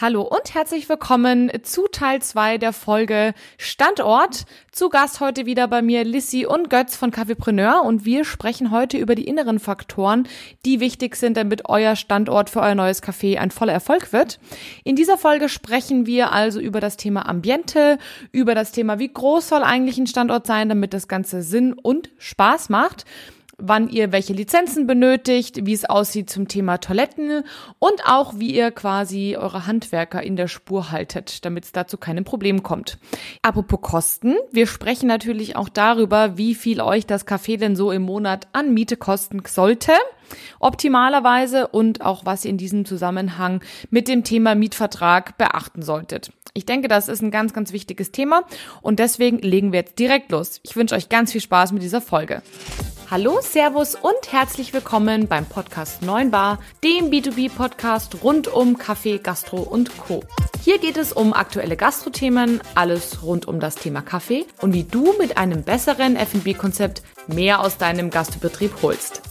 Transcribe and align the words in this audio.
Hallo 0.00 0.22
und 0.22 0.54
herzlich 0.54 0.88
willkommen 0.88 1.50
zu 1.64 1.88
Teil 1.90 2.22
2 2.22 2.58
der 2.58 2.72
Folge 2.72 3.34
Standort. 3.56 4.44
Zu 4.70 4.90
Gast 4.90 5.18
heute 5.18 5.44
wieder 5.44 5.66
bei 5.66 5.82
mir 5.82 6.04
Lissy 6.04 6.46
und 6.46 6.70
Götz 6.70 6.94
von 6.94 7.10
Cafépreneur 7.10 7.80
und 7.80 8.04
wir 8.04 8.24
sprechen 8.24 8.70
heute 8.70 8.96
über 8.96 9.16
die 9.16 9.26
inneren 9.26 9.58
Faktoren, 9.58 10.28
die 10.64 10.78
wichtig 10.78 11.16
sind, 11.16 11.36
damit 11.36 11.68
euer 11.68 11.96
Standort 11.96 12.48
für 12.48 12.60
euer 12.60 12.76
neues 12.76 13.02
Café 13.02 13.38
ein 13.38 13.50
voller 13.50 13.72
Erfolg 13.72 14.12
wird. 14.12 14.38
In 14.84 14.94
dieser 14.94 15.18
Folge 15.18 15.48
sprechen 15.48 16.06
wir 16.06 16.30
also 16.30 16.60
über 16.60 16.78
das 16.78 16.96
Thema 16.96 17.28
Ambiente, 17.28 17.98
über 18.30 18.54
das 18.54 18.70
Thema, 18.70 19.00
wie 19.00 19.12
groß 19.12 19.48
soll 19.48 19.64
eigentlich 19.64 19.98
ein 19.98 20.06
Standort 20.06 20.46
sein, 20.46 20.68
damit 20.68 20.94
das 20.94 21.08
Ganze 21.08 21.42
Sinn 21.42 21.72
und 21.72 22.10
Spaß 22.18 22.68
macht 22.68 23.04
wann 23.58 23.88
ihr 23.88 24.12
welche 24.12 24.32
Lizenzen 24.32 24.86
benötigt, 24.86 25.66
wie 25.66 25.72
es 25.72 25.84
aussieht 25.84 26.30
zum 26.30 26.48
Thema 26.48 26.78
Toiletten 26.78 27.44
und 27.78 28.06
auch 28.06 28.34
wie 28.38 28.54
ihr 28.54 28.70
quasi 28.70 29.36
eure 29.36 29.66
Handwerker 29.66 30.22
in 30.22 30.36
der 30.36 30.48
Spur 30.48 30.90
haltet, 30.90 31.44
damit 31.44 31.64
es 31.64 31.72
dazu 31.72 31.98
keinem 31.98 32.24
Problem 32.24 32.62
kommt. 32.62 32.98
Apropos 33.42 33.80
Kosten, 33.82 34.36
wir 34.52 34.66
sprechen 34.66 35.08
natürlich 35.08 35.56
auch 35.56 35.68
darüber, 35.68 36.38
wie 36.38 36.54
viel 36.54 36.80
euch 36.80 37.06
das 37.06 37.26
Café 37.26 37.58
denn 37.58 37.76
so 37.76 37.90
im 37.90 38.02
Monat 38.02 38.48
an 38.52 38.72
Miete 38.72 38.96
kosten 38.96 39.42
sollte 39.46 39.92
optimalerweise 40.60 41.68
und 41.68 42.02
auch 42.02 42.24
was 42.26 42.44
ihr 42.44 42.50
in 42.50 42.58
diesem 42.58 42.84
Zusammenhang 42.84 43.62
mit 43.90 44.08
dem 44.08 44.24
Thema 44.24 44.54
Mietvertrag 44.54 45.38
beachten 45.38 45.82
solltet. 45.82 46.30
Ich 46.54 46.66
denke, 46.66 46.88
das 46.88 47.08
ist 47.08 47.22
ein 47.22 47.30
ganz, 47.30 47.52
ganz 47.52 47.72
wichtiges 47.72 48.10
Thema 48.12 48.42
und 48.82 48.98
deswegen 48.98 49.38
legen 49.38 49.72
wir 49.72 49.80
jetzt 49.80 49.98
direkt 49.98 50.30
los. 50.30 50.60
Ich 50.64 50.76
wünsche 50.76 50.94
euch 50.94 51.08
ganz 51.08 51.32
viel 51.32 51.40
Spaß 51.40 51.72
mit 51.72 51.82
dieser 51.82 52.00
Folge. 52.00 52.42
Hallo, 53.10 53.38
Servus 53.40 53.94
und 53.94 54.32
herzlich 54.32 54.74
willkommen 54.74 55.28
beim 55.28 55.46
Podcast 55.46 56.02
9 56.02 56.30
Bar, 56.30 56.58
dem 56.84 57.08
B2B-Podcast 57.08 58.22
rund 58.22 58.48
um 58.48 58.76
Kaffee, 58.76 59.16
Gastro 59.16 59.62
und 59.62 59.96
Co. 59.96 60.22
Hier 60.62 60.76
geht 60.78 60.98
es 60.98 61.14
um 61.14 61.32
aktuelle 61.32 61.78
Gastrothemen, 61.78 62.60
alles 62.74 63.22
rund 63.22 63.48
um 63.48 63.60
das 63.60 63.76
Thema 63.76 64.02
Kaffee 64.02 64.44
und 64.60 64.74
wie 64.74 64.84
du 64.84 65.14
mit 65.18 65.38
einem 65.38 65.62
besseren 65.62 66.16
F&B-Konzept 66.16 67.02
mehr 67.28 67.60
aus 67.60 67.78
deinem 67.78 68.10
Gastbetrieb 68.10 68.72
holst. 68.82 69.22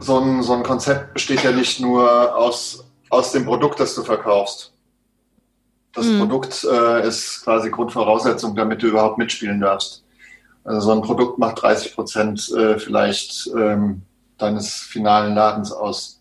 So 0.00 0.18
ein, 0.18 0.42
so 0.42 0.54
ein 0.54 0.64
Konzept 0.64 1.14
besteht 1.14 1.44
ja 1.44 1.52
nicht 1.52 1.78
nur 1.78 2.36
aus, 2.36 2.84
aus 3.08 3.30
dem 3.30 3.44
Produkt, 3.44 3.78
das 3.78 3.94
du 3.94 4.02
verkaufst 4.02 4.72
das 5.92 6.06
mhm. 6.06 6.18
Produkt 6.20 6.64
äh, 6.64 7.06
ist 7.06 7.42
quasi 7.44 7.70
Grundvoraussetzung, 7.70 8.54
damit 8.54 8.82
du 8.82 8.88
überhaupt 8.88 9.18
mitspielen 9.18 9.60
darfst. 9.60 10.04
Also 10.64 10.80
so 10.80 10.92
ein 10.92 11.02
Produkt 11.02 11.38
macht 11.38 11.62
30 11.62 11.94
Prozent 11.94 12.50
äh, 12.52 12.78
vielleicht 12.78 13.48
ähm, 13.56 14.02
deines 14.38 14.74
finalen 14.74 15.34
Ladens 15.34 15.72
aus. 15.72 16.20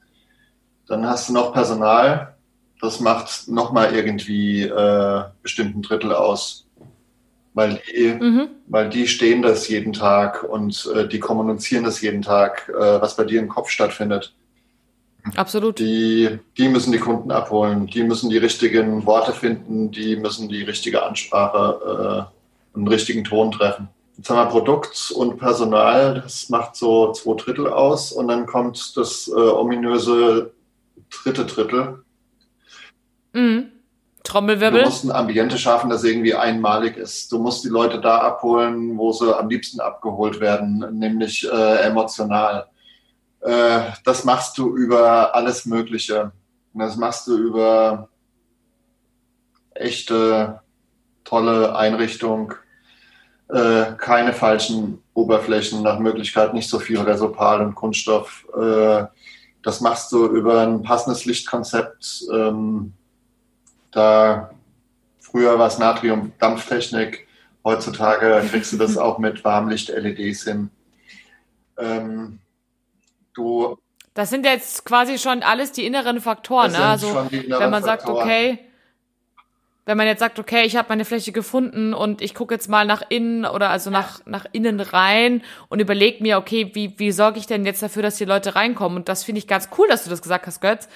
Dann 0.88 1.06
hast 1.06 1.30
du 1.30 1.34
noch 1.34 1.54
Personal, 1.54 2.36
das 2.82 3.00
macht 3.00 3.48
nochmal 3.48 3.94
irgendwie 3.94 4.64
äh, 4.64 5.24
bestimmten 5.44 5.82
Drittel 5.82 6.14
aus. 6.14 6.66
Weil 7.54 7.82
die, 7.92 8.14
mhm. 8.14 8.48
weil 8.68 8.90
die 8.90 9.08
stehen 9.08 9.42
das 9.42 9.68
jeden 9.68 9.92
Tag 9.92 10.44
und 10.44 10.90
äh, 10.96 11.08
die 11.08 11.20
kommunizieren 11.20 11.84
das 11.84 12.00
jeden 12.02 12.22
Tag, 12.22 12.70
äh, 12.70 13.02
was 13.02 13.18
bei 13.18 13.26
dir 13.26 13.40
im 13.40 13.50
Kopf 13.50 13.70
stattfindet. 13.70 14.34
Absolut. 15.36 15.80
Die, 15.80 16.40
die 16.58 16.70
müssen 16.70 16.92
die 16.92 17.00
Kunden 17.00 17.32
abholen, 17.32 17.88
die 17.88 18.04
müssen 18.04 18.30
die 18.30 18.38
richtigen 18.38 19.06
Worte 19.06 19.34
finden, 19.34 19.92
die 19.92 20.16
müssen 20.16 20.50
die 20.50 20.64
richtige 20.64 21.04
Ansprache 21.04 22.30
äh, 22.30 22.76
und 22.76 22.86
den 22.86 22.88
richtigen 22.88 23.24
Ton 23.24 23.52
treffen. 23.52 23.90
Jetzt 24.18 24.30
haben 24.30 24.38
wir 24.38 24.46
Produkt 24.48 25.12
und 25.16 25.38
Personal, 25.38 26.22
das 26.22 26.50
macht 26.50 26.76
so 26.76 27.14
zwei 27.14 27.36
Drittel 27.36 27.68
aus 27.68 28.12
und 28.12 28.28
dann 28.28 28.46
kommt 28.46 28.98
das 28.98 29.30
äh, 29.30 29.32
ominöse 29.32 30.52
dritte 31.10 31.46
Drittel. 31.46 32.04
Mhm. 33.34 33.72
Trommelwirbel. 34.24 34.82
Du 34.82 34.86
musst 34.86 35.06
ein 35.06 35.12
Ambiente 35.12 35.58
schaffen, 35.58 35.90
das 35.90 36.04
irgendwie 36.04 36.36
einmalig 36.36 36.98
ist. 36.98 37.32
Du 37.32 37.40
musst 37.40 37.64
die 37.64 37.70
Leute 37.70 38.02
da 38.02 38.18
abholen, 38.20 38.98
wo 38.98 39.12
sie 39.12 39.36
am 39.36 39.50
liebsten 39.50 39.80
abgeholt 39.80 40.40
werden, 40.40 40.86
nämlich 41.00 41.48
äh, 41.50 41.82
emotional 41.84 42.68
äh, 43.42 43.82
das 44.04 44.24
machst 44.26 44.58
du 44.58 44.76
über 44.76 45.36
alles 45.36 45.66
Mögliche. 45.66 46.32
das 46.74 46.96
machst 46.98 47.28
du 47.28 47.38
über 47.38 48.10
echte, 49.74 50.62
tolle 51.24 51.76
Einrichtung, 51.76 52.54
äh, 53.50 53.94
keine 53.98 54.34
falschen 54.34 55.02
Oberflächen, 55.14 55.82
nach 55.82 56.00
Möglichkeit 56.00 56.54
nicht 56.54 56.70
so 56.70 56.80
viel 56.80 57.00
Resopal 57.00 57.62
und 57.62 57.76
Kunststoff. 57.76 58.48
Äh, 58.56 59.06
das 59.64 59.82
machst 59.82 60.12
du 60.12 60.28
über 60.28 60.62
ein 60.62 60.84
passendes 60.84 61.26
Lichtkonzept. 61.26 62.26
Ähm, 62.32 62.94
da 63.92 64.52
früher 65.20 65.58
war 65.58 65.68
es 65.68 65.80
Natrium-Dampftechnik, 65.80 67.28
heutzutage 67.64 68.44
kriegst 68.50 68.74
du 68.74 68.78
das 68.78 68.98
auch 69.00 69.18
mit 69.18 69.44
Warmlicht-LEDs 69.44 70.44
hin. 70.44 70.70
Ähm, 71.78 72.40
du. 73.34 73.78
Das 74.14 74.30
sind 74.30 74.46
jetzt 74.46 74.86
quasi 74.86 75.18
schon 75.18 75.44
alles 75.44 75.72
die 75.72 75.86
inneren 75.86 76.20
Faktoren, 76.20 76.72
ne? 76.72 76.80
Also 76.80 77.16
wenn 77.32 77.70
man 77.70 77.84
sagt, 77.84 78.04
Faktoren. 78.04 78.28
okay, 78.28 78.60
wenn 79.90 79.98
man 79.98 80.06
jetzt 80.06 80.20
sagt, 80.20 80.38
okay, 80.38 80.66
ich 80.66 80.76
habe 80.76 80.90
meine 80.90 81.04
Fläche 81.04 81.32
gefunden 81.32 81.96
und 81.96 82.22
ich 82.22 82.36
gucke 82.36 82.54
jetzt 82.54 82.70
mal 82.70 82.86
nach 82.86 83.02
innen 83.10 83.44
oder 83.44 83.72
also 83.72 83.90
nach, 83.90 84.24
nach 84.28 84.46
innen 84.52 84.80
rein 84.80 85.42
und 85.68 85.80
überlege 85.80 86.22
mir, 86.22 86.38
okay, 86.38 86.70
wie, 86.76 86.94
wie 87.00 87.12
sorge 87.12 87.40
ich 87.40 87.48
denn 87.48 87.66
jetzt 87.66 87.82
dafür, 87.82 88.04
dass 88.04 88.18
die 88.18 88.26
Leute 88.26 88.54
reinkommen? 88.54 89.00
Und 89.00 89.10
das 89.10 89.24
finde 89.24 89.40
ich 89.40 89.48
ganz 89.48 89.70
cool, 89.80 89.88
dass 89.88 90.04
du 90.04 90.12
das 90.12 90.22
gesagt 90.22 90.46
hast, 90.46 90.62
Götz. 90.62 90.90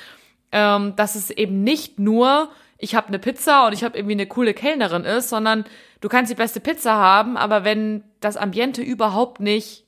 Ähm, 0.51 0.95
dass 0.95 1.15
es 1.15 1.31
eben 1.31 1.63
nicht 1.63 1.97
nur, 1.97 2.51
ich 2.77 2.93
habe 2.93 3.07
eine 3.07 3.17
Pizza 3.17 3.65
und 3.65 3.73
ich 3.73 3.83
habe 3.83 3.97
irgendwie 3.97 4.13
eine 4.13 4.27
coole 4.27 4.53
Kellnerin 4.53 5.05
ist, 5.05 5.29
sondern 5.29 5.65
du 6.01 6.07
kannst 6.07 6.31
die 6.31 6.35
beste 6.35 6.59
Pizza 6.59 6.93
haben, 6.93 7.35
aber 7.35 7.63
wenn 7.63 8.03
das 8.19 8.37
Ambiente 8.37 8.83
überhaupt 8.83 9.39
nicht 9.39 9.85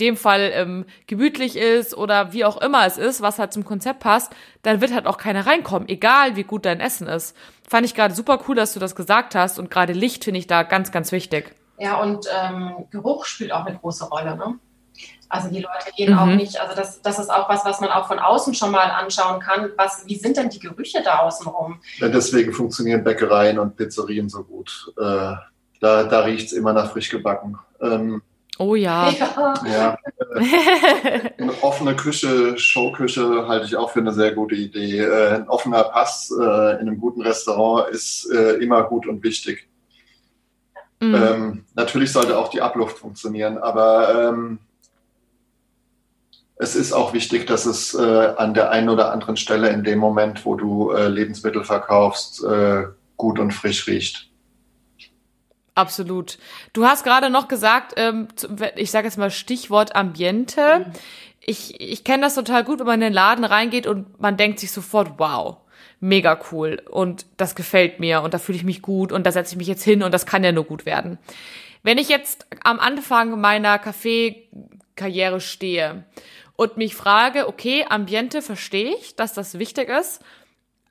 dem 0.00 0.16
Fall 0.16 0.50
ähm, 0.54 0.86
gemütlich 1.06 1.56
ist 1.56 1.96
oder 1.96 2.32
wie 2.32 2.44
auch 2.44 2.60
immer 2.60 2.86
es 2.86 2.98
ist, 2.98 3.20
was 3.20 3.38
halt 3.38 3.52
zum 3.52 3.64
Konzept 3.64 4.00
passt, 4.00 4.32
dann 4.62 4.80
wird 4.80 4.92
halt 4.92 5.06
auch 5.06 5.18
keiner 5.18 5.46
reinkommen, 5.46 5.88
egal 5.88 6.36
wie 6.36 6.44
gut 6.44 6.64
dein 6.66 6.80
Essen 6.80 7.06
ist. 7.06 7.36
Fand 7.68 7.86
ich 7.86 7.94
gerade 7.94 8.14
super 8.14 8.40
cool, 8.48 8.56
dass 8.56 8.72
du 8.72 8.80
das 8.80 8.96
gesagt 8.96 9.34
hast 9.34 9.58
und 9.58 9.70
gerade 9.70 9.92
Licht 9.92 10.24
finde 10.24 10.40
ich 10.40 10.46
da 10.46 10.62
ganz, 10.62 10.90
ganz 10.90 11.12
wichtig. 11.12 11.54
Ja, 11.78 12.00
und 12.00 12.26
ähm, 12.42 12.86
Geruch 12.90 13.24
spielt 13.24 13.52
auch 13.52 13.64
eine 13.64 13.78
große 13.78 14.06
Rolle, 14.06 14.36
ne? 14.36 14.58
Also 15.30 15.48
die 15.48 15.60
Leute 15.60 15.92
gehen 15.96 16.12
mhm. 16.12 16.18
auch 16.18 16.26
nicht, 16.26 16.60
also 16.60 16.74
das, 16.74 17.00
das 17.02 17.20
ist 17.20 17.30
auch 17.30 17.48
was, 17.48 17.64
was 17.64 17.80
man 17.80 17.90
auch 17.90 18.08
von 18.08 18.18
außen 18.18 18.52
schon 18.52 18.72
mal 18.72 18.90
anschauen 18.90 19.38
kann. 19.38 19.70
Was, 19.76 20.02
wie 20.06 20.16
sind 20.16 20.36
denn 20.36 20.50
die 20.50 20.58
Gerüche 20.58 21.02
da 21.04 21.20
außenrum? 21.20 21.80
Ja, 21.98 22.08
deswegen 22.08 22.52
funktionieren 22.52 23.04
Bäckereien 23.04 23.58
und 23.60 23.76
Pizzerien 23.76 24.28
so 24.28 24.42
gut. 24.42 24.92
Äh, 24.98 25.34
da 25.80 26.04
da 26.04 26.20
riecht 26.20 26.48
es 26.48 26.52
immer 26.52 26.72
nach 26.72 26.90
frisch 26.90 27.10
gebacken. 27.10 27.58
Ähm, 27.80 28.22
Oh 28.60 28.74
ja. 28.74 29.08
Ja. 29.10 29.54
ja. 29.64 29.98
Äh, 30.36 31.30
eine 31.38 31.62
offene 31.62 31.96
Küche, 31.96 32.58
Showküche 32.58 33.48
halte 33.48 33.64
ich 33.64 33.74
auch 33.74 33.90
für 33.90 34.00
eine 34.00 34.12
sehr 34.12 34.32
gute 34.32 34.54
Idee. 34.54 34.98
Äh, 34.98 35.36
ein 35.36 35.48
offener 35.48 35.84
Pass 35.84 36.30
äh, 36.30 36.42
in 36.74 36.80
einem 36.80 37.00
guten 37.00 37.22
Restaurant 37.22 37.88
ist 37.88 38.26
immer 38.26 38.84
gut 38.84 39.06
und 39.06 39.22
wichtig. 39.22 39.66
Mhm. 41.00 41.14
Ähm, 41.14 41.64
natürlich 41.74 42.12
sollte 42.12 42.36
auch 42.36 42.48
die 42.48 42.60
Abluft 42.60 42.98
funktionieren, 42.98 43.56
aber 43.56 44.28
ähm, 44.28 44.58
es 46.56 46.76
ist 46.76 46.92
auch 46.92 47.14
wichtig, 47.14 47.46
dass 47.46 47.64
es 47.64 47.94
äh, 47.94 48.34
an 48.36 48.52
der 48.52 48.70
einen 48.70 48.90
oder 48.90 49.10
anderen 49.10 49.38
Stelle 49.38 49.70
in 49.70 49.82
dem 49.82 49.98
Moment, 49.98 50.44
wo 50.44 50.56
du 50.56 50.90
äh, 50.90 51.08
Lebensmittel 51.08 51.64
verkaufst, 51.64 52.44
äh, 52.44 52.84
gut 53.16 53.38
und 53.38 53.52
frisch 53.52 53.86
riecht. 53.86 54.29
Absolut. 55.74 56.38
Du 56.72 56.84
hast 56.84 57.04
gerade 57.04 57.30
noch 57.30 57.48
gesagt, 57.48 57.94
ähm, 57.96 58.28
ich 58.76 58.90
sage 58.90 59.06
jetzt 59.06 59.18
mal 59.18 59.30
Stichwort 59.30 59.94
Ambiente. 59.94 60.86
Mhm. 60.86 60.92
Ich, 61.40 61.80
ich 61.80 62.04
kenne 62.04 62.24
das 62.24 62.34
total 62.34 62.64
gut, 62.64 62.80
wenn 62.80 62.86
man 62.86 62.94
in 62.96 63.08
den 63.08 63.12
Laden 63.12 63.44
reingeht 63.44 63.86
und 63.86 64.20
man 64.20 64.36
denkt 64.36 64.58
sich 64.58 64.72
sofort, 64.72 65.14
wow, 65.18 65.56
mega 66.00 66.38
cool 66.50 66.82
und 66.90 67.26
das 67.36 67.54
gefällt 67.54 68.00
mir 68.00 68.22
und 68.22 68.34
da 68.34 68.38
fühle 68.38 68.56
ich 68.56 68.64
mich 68.64 68.82
gut 68.82 69.12
und 69.12 69.24
da 69.26 69.32
setze 69.32 69.54
ich 69.54 69.58
mich 69.58 69.66
jetzt 69.66 69.84
hin 69.84 70.02
und 70.02 70.12
das 70.12 70.26
kann 70.26 70.44
ja 70.44 70.52
nur 70.52 70.64
gut 70.64 70.86
werden. 70.86 71.18
Wenn 71.82 71.98
ich 71.98 72.08
jetzt 72.08 72.46
am 72.62 72.78
Anfang 72.78 73.40
meiner 73.40 73.78
Kaffeekarriere 73.78 75.40
stehe 75.40 76.04
und 76.56 76.76
mich 76.76 76.94
frage, 76.94 77.48
okay, 77.48 77.86
Ambiente 77.88 78.42
verstehe 78.42 78.94
ich, 78.96 79.16
dass 79.16 79.32
das 79.32 79.58
wichtig 79.58 79.88
ist, 79.88 80.22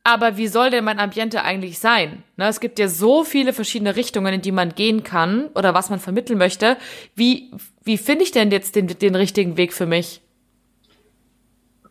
aber 0.09 0.37
wie 0.37 0.47
soll 0.47 0.71
denn 0.71 0.83
mein 0.83 0.99
Ambiente 0.99 1.43
eigentlich 1.43 1.77
sein? 1.77 2.23
Ne, 2.35 2.47
es 2.47 2.59
gibt 2.59 2.79
ja 2.79 2.87
so 2.87 3.23
viele 3.23 3.53
verschiedene 3.53 3.95
Richtungen, 3.95 4.33
in 4.33 4.41
die 4.41 4.51
man 4.51 4.73
gehen 4.73 5.03
kann 5.03 5.45
oder 5.53 5.75
was 5.75 5.91
man 5.91 5.99
vermitteln 5.99 6.39
möchte. 6.39 6.77
Wie, 7.15 7.51
wie 7.83 7.97
finde 7.97 8.23
ich 8.23 8.31
denn 8.31 8.49
jetzt 8.49 8.75
den, 8.75 8.87
den 8.87 9.13
richtigen 9.13 9.55
Weg 9.55 9.71
für 9.71 9.85
mich? 9.85 10.21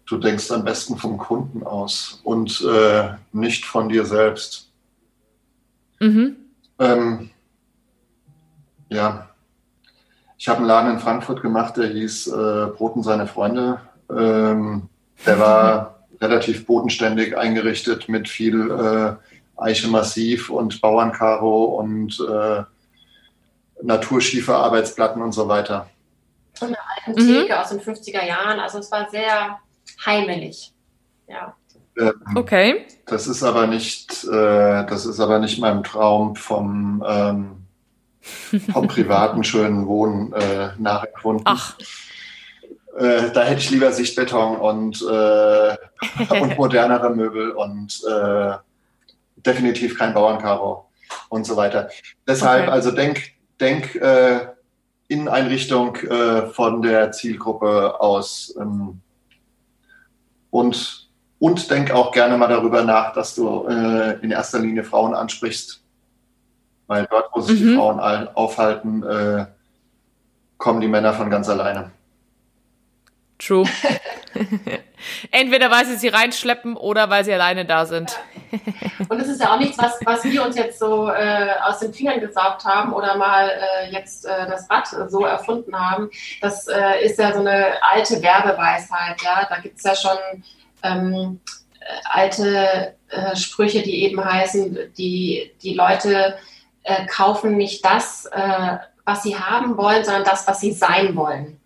Du 0.06 0.18
denkst 0.18 0.50
am 0.50 0.64
besten 0.64 0.96
vom 0.96 1.16
Kunden 1.16 1.62
aus 1.62 2.20
und 2.24 2.60
äh, 2.62 3.10
nicht 3.32 3.64
von 3.64 3.88
dir 3.88 4.04
selbst. 4.04 4.70
Mhm. 6.00 6.36
Ähm, 6.80 7.30
ja, 8.88 9.28
ich 10.36 10.48
habe 10.48 10.58
einen 10.58 10.66
Laden 10.66 10.92
in 10.92 10.98
Frankfurt 10.98 11.40
gemacht, 11.40 11.76
der 11.76 11.88
hieß 11.88 12.28
äh, 12.28 12.66
Brot 12.76 12.96
und 12.96 13.02
seine 13.04 13.26
Freunde. 13.26 13.80
Ähm, 14.10 14.88
der 15.24 15.38
war 15.38 15.94
relativ 16.20 16.66
bodenständig 16.66 17.36
eingerichtet 17.36 18.08
mit 18.08 18.28
viel 18.28 18.70
äh, 18.70 19.60
Eiche 19.60 19.88
und 20.50 20.80
Bauernkaro 20.80 21.64
und 21.64 22.18
äh, 22.20 22.62
Naturschieferarbeitsplatten 23.82 25.22
und 25.22 25.32
so 25.32 25.48
weiter. 25.48 25.88
Und 26.60 26.68
eine 26.68 26.78
alten 26.96 27.22
mhm. 27.22 27.40
Theke 27.40 27.60
aus 27.60 27.68
den 27.68 27.80
50er 27.80 28.24
Jahren. 28.24 28.60
Also 28.60 28.78
es 28.78 28.90
war 28.90 29.08
sehr 29.10 29.58
heimelig. 30.04 30.72
Ja. 31.28 31.54
Ähm, 31.98 32.12
okay. 32.34 32.86
Das 33.06 33.26
ist 33.26 33.42
aber 33.42 33.66
nicht, 33.66 34.24
äh, 34.24 34.86
das 34.86 35.06
ist 35.06 35.20
aber 35.20 35.38
nicht 35.38 35.60
mein 35.60 35.82
Traum 35.82 36.36
vom, 36.36 37.04
ähm, 37.06 37.66
vom 38.72 38.88
privaten 38.88 39.44
schönen 39.44 39.86
Wohnen 39.86 40.32
äh, 40.32 40.70
nachempfunden. 40.78 41.44
Ach. 41.46 41.76
Äh, 42.98 43.30
da 43.32 43.44
hätte 43.44 43.60
ich 43.60 43.70
lieber 43.70 43.92
Sichtbeton 43.92 44.56
und, 44.56 45.00
äh, 45.02 45.76
und 46.40 46.58
modernere 46.58 47.10
Möbel 47.10 47.52
und 47.52 48.02
äh, 48.10 48.54
definitiv 49.36 49.96
kein 49.96 50.14
Bauernkaro 50.14 50.88
und 51.28 51.46
so 51.46 51.56
weiter. 51.56 51.90
Deshalb, 52.26 52.64
okay. 52.64 52.72
also 52.72 52.90
denk, 52.90 53.22
denk 53.60 53.94
äh, 53.94 54.48
Inneneinrichtung 55.06 55.94
äh, 55.96 56.46
von 56.48 56.82
der 56.82 57.12
Zielgruppe 57.12 58.00
aus. 58.00 58.54
Ähm, 58.60 59.00
und, 60.50 61.08
und 61.38 61.70
denk 61.70 61.92
auch 61.92 62.10
gerne 62.10 62.36
mal 62.36 62.48
darüber 62.48 62.82
nach, 62.82 63.12
dass 63.12 63.34
du 63.36 63.66
äh, 63.68 64.18
in 64.22 64.32
erster 64.32 64.58
Linie 64.58 64.82
Frauen 64.82 65.14
ansprichst. 65.14 65.82
Weil 66.88 67.06
dort, 67.10 67.30
wo 67.32 67.40
sich 67.42 67.60
mhm. 67.60 67.66
die 67.66 67.74
Frauen 67.76 68.00
aufhalten, 68.00 69.02
äh, 69.04 69.46
kommen 70.56 70.80
die 70.80 70.88
Männer 70.88 71.12
von 71.12 71.30
ganz 71.30 71.48
alleine. 71.48 71.92
True. 73.38 73.64
Entweder 75.30 75.70
weil 75.70 75.86
sie 75.86 75.96
sie 75.96 76.08
reinschleppen 76.08 76.76
oder 76.76 77.08
weil 77.08 77.24
sie 77.24 77.32
alleine 77.32 77.64
da 77.64 77.86
sind. 77.86 78.18
Und 79.08 79.20
es 79.20 79.28
ist 79.28 79.40
ja 79.40 79.54
auch 79.54 79.58
nichts, 79.58 79.78
was, 79.78 79.98
was 80.04 80.24
wir 80.24 80.44
uns 80.44 80.56
jetzt 80.56 80.80
so 80.80 81.08
äh, 81.08 81.50
aus 81.62 81.78
den 81.78 81.94
Fingern 81.94 82.20
gesaugt 82.20 82.64
haben 82.64 82.92
oder 82.92 83.16
mal 83.16 83.48
äh, 83.48 83.92
jetzt 83.92 84.24
äh, 84.24 84.46
das 84.46 84.68
Rad 84.68 84.88
so 85.08 85.24
erfunden 85.24 85.78
haben. 85.78 86.10
Das 86.40 86.66
äh, 86.66 87.04
ist 87.04 87.18
ja 87.18 87.32
so 87.32 87.40
eine 87.40 87.74
alte 87.82 88.20
Werbeweisheit. 88.20 89.22
Ja? 89.22 89.46
Da 89.48 89.58
gibt 89.58 89.78
es 89.78 89.84
ja 89.84 89.94
schon 89.94 90.18
ähm, 90.82 91.40
alte 92.10 92.94
äh, 93.08 93.36
Sprüche, 93.36 93.82
die 93.82 94.02
eben 94.02 94.22
heißen, 94.22 94.78
die, 94.96 95.52
die 95.62 95.74
Leute 95.74 96.36
äh, 96.82 97.06
kaufen 97.06 97.56
nicht 97.56 97.84
das, 97.84 98.28
was 99.04 99.22
sie 99.22 99.38
haben 99.38 99.76
wollen, 99.76 100.04
sondern 100.04 100.24
das, 100.24 100.46
was 100.46 100.60
sie 100.60 100.72
sein 100.72 101.16
wollen. 101.16 101.58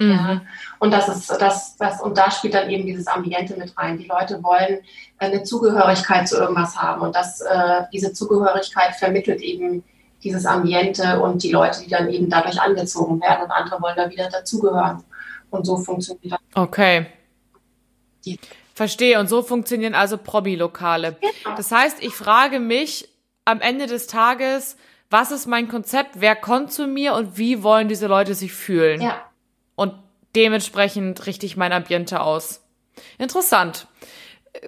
Mhm. 0.00 0.10
Ja. 0.10 0.40
Und 0.78 0.92
das 0.92 1.08
ist 1.08 1.30
das, 1.30 1.76
das, 1.76 2.00
und 2.00 2.16
da 2.16 2.30
spielt 2.30 2.54
dann 2.54 2.70
eben 2.70 2.86
dieses 2.86 3.06
Ambiente 3.06 3.56
mit 3.56 3.76
rein. 3.76 3.98
Die 3.98 4.06
Leute 4.06 4.42
wollen 4.42 4.78
eine 5.18 5.42
Zugehörigkeit 5.42 6.26
zu 6.26 6.38
irgendwas 6.38 6.74
haben. 6.76 7.02
Und 7.02 7.14
das, 7.14 7.42
äh, 7.42 7.82
diese 7.92 8.12
Zugehörigkeit 8.14 8.96
vermittelt 8.96 9.42
eben 9.42 9.84
dieses 10.22 10.46
Ambiente 10.46 11.20
und 11.20 11.42
die 11.42 11.52
Leute, 11.52 11.82
die 11.82 11.90
dann 11.90 12.08
eben 12.08 12.30
dadurch 12.30 12.60
angezogen 12.60 13.20
werden 13.20 13.44
und 13.44 13.50
andere 13.50 13.80
wollen 13.80 13.96
da 13.96 14.10
wieder 14.10 14.28
dazugehören. 14.30 15.04
Und 15.50 15.66
so 15.66 15.76
funktioniert 15.76 16.32
das. 16.32 16.40
Okay. 16.54 17.06
Die 18.24 18.38
Verstehe. 18.74 19.20
Und 19.20 19.28
so 19.28 19.42
funktionieren 19.42 19.94
also 19.94 20.16
Probi-Lokale. 20.16 21.16
Genau. 21.20 21.56
Das 21.56 21.70
heißt, 21.70 22.02
ich 22.02 22.14
frage 22.14 22.58
mich 22.58 23.08
am 23.44 23.60
Ende 23.60 23.86
des 23.86 24.06
Tages, 24.06 24.78
was 25.10 25.30
ist 25.30 25.46
mein 25.46 25.68
Konzept, 25.68 26.20
wer 26.20 26.36
kommt 26.36 26.72
zu 26.72 26.86
mir 26.86 27.14
und 27.14 27.36
wie 27.36 27.62
wollen 27.62 27.88
diese 27.88 28.06
Leute 28.06 28.34
sich 28.34 28.52
fühlen? 28.52 29.02
Ja 29.02 29.29
und 29.80 29.94
dementsprechend 30.36 31.24
richte 31.24 31.46
ich 31.46 31.56
mein 31.56 31.72
Ambiente 31.72 32.20
aus. 32.20 32.60
Interessant. 33.16 33.86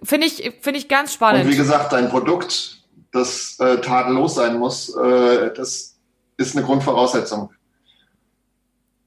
Finde 0.02 0.26
ich, 0.26 0.54
finde 0.62 0.78
ich 0.78 0.88
ganz 0.88 1.12
spannend. 1.12 1.44
Und 1.44 1.50
wie 1.50 1.56
gesagt, 1.56 1.92
dein 1.92 2.08
Produkt, 2.08 2.82
das 3.12 3.58
äh, 3.60 3.78
tadellos 3.82 4.36
sein 4.36 4.58
muss, 4.58 4.96
äh, 4.96 5.52
das 5.52 5.98
ist 6.38 6.56
eine 6.56 6.64
Grundvoraussetzung. 6.64 7.50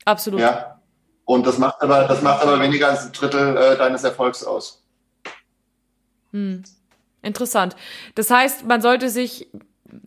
Absolut. 0.06 0.42
Ja. 0.42 0.80
Und 1.24 1.48
das 1.48 1.58
macht 1.58 1.82
aber, 1.82 2.04
das 2.04 2.22
macht 2.22 2.44
aber 2.44 2.60
weniger 2.60 2.90
als 2.90 3.08
ein 3.08 3.12
Drittel 3.12 3.58
äh, 3.58 3.76
deines 3.76 4.04
Erfolgs 4.04 4.44
aus. 4.44 4.84
Hm. 6.34 6.62
Interessant. 7.24 7.76
Das 8.14 8.30
heißt, 8.30 8.64
man 8.68 8.80
sollte 8.80 9.10
sich, 9.10 9.50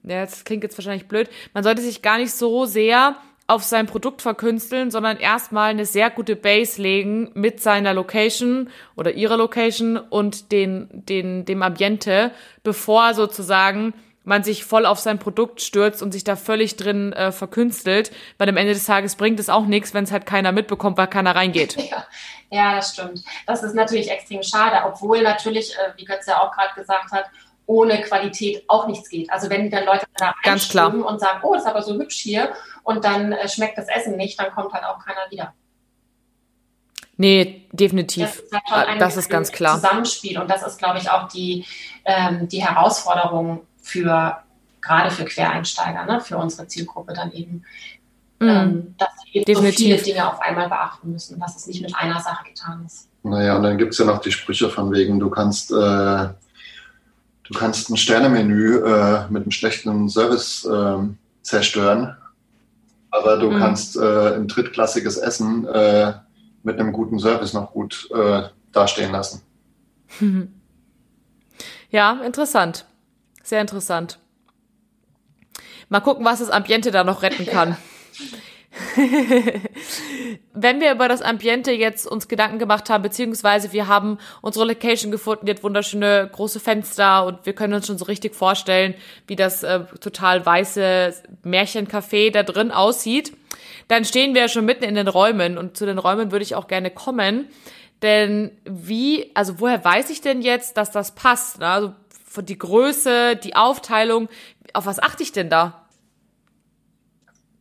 ja, 0.05 0.25
das 0.25 0.45
klingt 0.45 0.63
jetzt 0.63 0.79
wahrscheinlich 0.79 1.09
blöd, 1.09 1.29
man 1.55 1.65
sollte 1.65 1.83
sich 1.83 2.03
gar 2.03 2.19
nicht 2.19 2.33
so 2.33 2.67
sehr 2.67 3.17
auf 3.49 3.65
sein 3.65 3.87
Produkt 3.87 4.21
verkünsteln, 4.21 4.91
sondern 4.91 5.17
erstmal 5.17 5.71
eine 5.71 5.87
sehr 5.87 6.11
gute 6.11 6.37
Base 6.37 6.81
legen 6.81 7.31
mit 7.33 7.61
seiner 7.61 7.95
Location 7.95 8.69
oder 8.95 9.13
ihrer 9.13 9.39
Location 9.39 9.97
und 9.97 10.53
den, 10.53 10.89
den, 10.93 11.47
dem 11.47 11.63
Ambiente, 11.63 12.31
bevor 12.63 13.15
sozusagen 13.15 13.95
man 14.23 14.45
sich 14.45 14.65
voll 14.67 14.85
auf 14.85 14.99
sein 14.99 15.19
Produkt 15.19 15.63
stürzt 15.63 16.03
und 16.03 16.13
sich 16.13 16.23
da 16.23 16.37
völlig 16.37 16.77
drin 16.77 17.15
äh, 17.15 17.33
verkünstelt, 17.33 18.13
weil 18.37 18.51
am 18.51 18.59
Ende 18.59 18.75
des 18.75 18.85
Tages 18.85 19.17
bringt 19.17 19.41
es 19.41 19.49
auch 19.49 19.65
nichts, 19.65 19.95
wenn 19.95 20.05
es 20.05 20.13
halt 20.13 20.27
keiner 20.27 20.53
mitbekommt, 20.53 20.99
weil 20.99 21.09
keiner 21.09 21.35
reingeht. 21.35 21.77
Ja, 21.89 22.07
ja, 22.51 22.77
das 22.77 22.93
stimmt. 22.93 23.23
Das 23.47 23.63
ist 23.63 23.75
natürlich 23.75 24.11
extrem 24.11 24.43
schade, 24.43 24.77
obwohl 24.87 25.23
natürlich, 25.23 25.75
äh, 25.75 25.97
wie 25.97 26.05
Götz 26.05 26.27
ja 26.27 26.43
auch 26.43 26.53
gerade 26.53 26.75
gesagt 26.75 27.11
hat, 27.13 27.25
ohne 27.69 28.01
Qualität 28.01 28.65
auch 28.67 28.87
nichts 28.87 29.11
geht. 29.11 29.31
Also 29.31 29.51
wenn 29.51 29.63
die 29.63 29.69
dann 29.69 29.85
Leute 29.85 30.07
da 30.17 30.35
Ganz 30.43 30.69
klar. 30.71 30.93
und 30.93 31.21
sagen, 31.21 31.41
oh, 31.43 31.55
ist 31.55 31.67
aber 31.67 31.83
so 31.83 31.95
hübsch 31.99 32.17
hier 32.17 32.51
und 32.83 33.05
dann 33.05 33.33
äh, 33.33 33.47
schmeckt 33.47 33.77
das 33.77 33.89
Essen 33.89 34.17
nicht, 34.17 34.41
dann 34.41 34.51
kommt 34.53 34.73
halt 34.73 34.85
auch 34.85 35.05
keiner 35.05 35.31
wieder. 35.31 35.53
Nee, 37.19 37.67
definitiv. 37.73 38.25
Das 38.25 38.37
ist, 38.37 38.53
halt 38.53 38.89
ah, 38.89 38.93
ein, 38.93 38.99
das 38.99 39.17
ist 39.19 39.29
ganz 39.29 39.53
klar. 39.53 39.75
Zusammenspiel 39.75 40.39
und 40.39 40.51
das 40.51 40.67
ist, 40.67 40.79
glaube 40.79 40.99
ich, 40.99 41.11
auch 41.11 41.29
die, 41.29 41.67
ähm, 42.07 42.49
die 42.49 42.65
Herausforderung 42.65 43.67
für 43.83 44.39
gerade 44.81 45.11
für 45.11 45.27
Quereinsteiger, 45.27 46.07
ne, 46.07 46.23
für 46.23 46.39
unsere 46.39 46.67
Zielgruppe 46.69 47.13
dann 47.13 47.33
eben, 47.33 47.65
mm. 48.39 48.49
ähm, 48.49 48.95
dass 48.97 49.11
sie 49.25 49.41
eben 49.41 49.55
so 49.55 49.63
viele 49.63 49.99
Dinge 49.99 50.33
auf 50.33 50.41
einmal 50.41 50.69
beachten 50.69 51.13
müssen, 51.13 51.39
dass 51.39 51.55
es 51.57 51.67
nicht 51.67 51.83
mit 51.83 51.95
einer 51.95 52.21
Sache 52.21 52.45
getan 52.45 52.85
ist. 52.87 53.09
Naja, 53.25 53.57
und 53.57 53.65
dann 53.65 53.77
gibt 53.77 53.93
es 53.93 53.99
ja 53.99 54.07
noch 54.07 54.21
die 54.21 54.33
Sprüche 54.33 54.71
von 54.71 54.91
wegen, 54.93 55.21
du 55.21 55.29
kannst 55.29 55.71
äh, 55.71 56.29
Du 57.49 57.59
kannst 57.59 57.91
ein 57.91 57.97
Sternemenü 57.97 58.85
äh, 58.85 59.27
mit 59.31 59.43
einem 59.43 59.51
schlechten 59.51 60.09
Service 60.09 60.67
äh, 60.67 60.99
zerstören, 61.43 62.15
aber 63.11 63.39
du 63.39 63.51
mhm. 63.51 63.59
kannst 63.59 63.97
äh, 63.97 64.35
ein 64.37 64.49
drittklassiges 64.49 65.17
Essen 65.17 65.67
äh, 65.67 66.13
mit 66.63 66.79
einem 66.79 66.93
guten 66.93 67.19
Service 67.19 67.55
noch 67.55 67.73
gut 67.73 68.09
äh, 68.15 68.43
dastehen 68.73 69.13
lassen. 69.13 69.43
Ja, 71.91 72.21
interessant. 72.23 72.85
Sehr 73.43 73.63
interessant. 73.63 74.19
Mal 75.89 76.01
gucken, 76.01 76.23
was 76.23 76.41
das 76.41 76.51
Ambiente 76.51 76.91
da 76.91 77.03
noch 77.03 77.23
retten 77.23 77.47
kann. 77.47 77.79
Wenn 80.53 80.81
wir 80.81 80.93
über 80.93 81.09
das 81.09 81.23
Ambiente 81.23 81.73
jetzt 81.73 82.07
uns 82.07 82.29
Gedanken 82.29 82.59
gemacht 82.59 82.91
haben, 82.91 83.03
beziehungsweise 83.03 83.73
wir 83.73 83.87
haben 83.87 84.19
unsere 84.41 84.67
Location 84.67 85.11
gefunden, 85.11 85.47
die 85.47 85.53
hat 85.53 85.63
wunderschöne 85.63 86.29
große 86.33 86.61
Fenster 86.61 87.25
und 87.27 87.45
wir 87.47 87.53
können 87.53 87.75
uns 87.75 87.87
schon 87.87 87.99
so 87.99 88.05
richtig 88.07 88.35
vorstellen, 88.35 88.95
wie 89.27 89.37
das 89.37 89.63
äh, 89.63 89.81
total 90.01 90.45
weiße 90.45 91.15
Märchencafé 91.45 92.31
da 92.31 92.43
drin 92.43 92.71
aussieht, 92.71 93.33
dann 93.89 94.05
stehen 94.05 94.35
wir 94.35 94.43
ja 94.43 94.49
schon 94.49 94.65
mitten 94.65 94.85
in 94.85 94.95
den 94.95 95.09
Räumen 95.09 95.59
und 95.59 95.77
zu 95.77 95.87
den 95.87 95.99
Räumen 95.99 96.31
würde 96.33 96.43
ich 96.43 96.55
auch 96.55 96.69
gerne 96.69 96.91
kommen. 96.91 97.49
Denn 98.03 98.53
wie, 98.65 99.31
also 99.35 99.61
woher 99.61 99.85
weiß 99.85 100.11
ich 100.11 100.21
denn 100.21 100.43
jetzt, 100.43 100.77
dass 100.77 100.91
das 100.91 101.15
passt? 101.15 101.59
Ne? 101.59 101.67
Also 101.67 101.95
die 102.43 102.59
Größe, 102.59 103.37
die 103.37 103.57
Aufteilung, 103.57 104.29
auf 104.73 104.87
was 104.87 105.01
achte 105.01 105.23
ich 105.23 105.33
denn 105.33 105.51
da? 105.51 105.85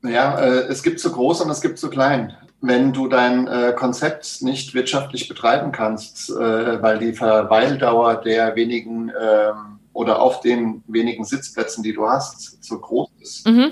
Ja, 0.04 0.40
äh, 0.40 0.68
es 0.68 0.84
gibt 0.84 1.00
zu 1.00 1.12
groß 1.12 1.42
und 1.42 1.50
es 1.50 1.62
gibt 1.62 1.80
zu 1.80 1.90
klein. 1.90 2.36
Wenn 2.60 2.92
du 2.92 3.08
dein 3.08 3.48
äh, 3.48 3.74
Konzept 3.78 4.42
nicht 4.42 4.74
wirtschaftlich 4.74 5.28
betreiben 5.28 5.72
kannst, 5.72 6.30
äh, 6.32 6.82
weil 6.82 6.98
die 7.00 7.14
Verweildauer 7.14 8.16
der 8.16 8.56
wenigen 8.56 9.10
ähm, 9.10 9.80
oder 9.94 10.22
auf 10.22 10.42
den 10.42 10.84
wenigen 10.88 11.26
Sitzplätzen, 11.26 11.84
die 11.84 11.94
du 11.94 12.08
hast, 12.08 12.64
zu 12.64 12.80
groß 12.80 13.10
ist 13.20 13.48
mhm. 13.48 13.72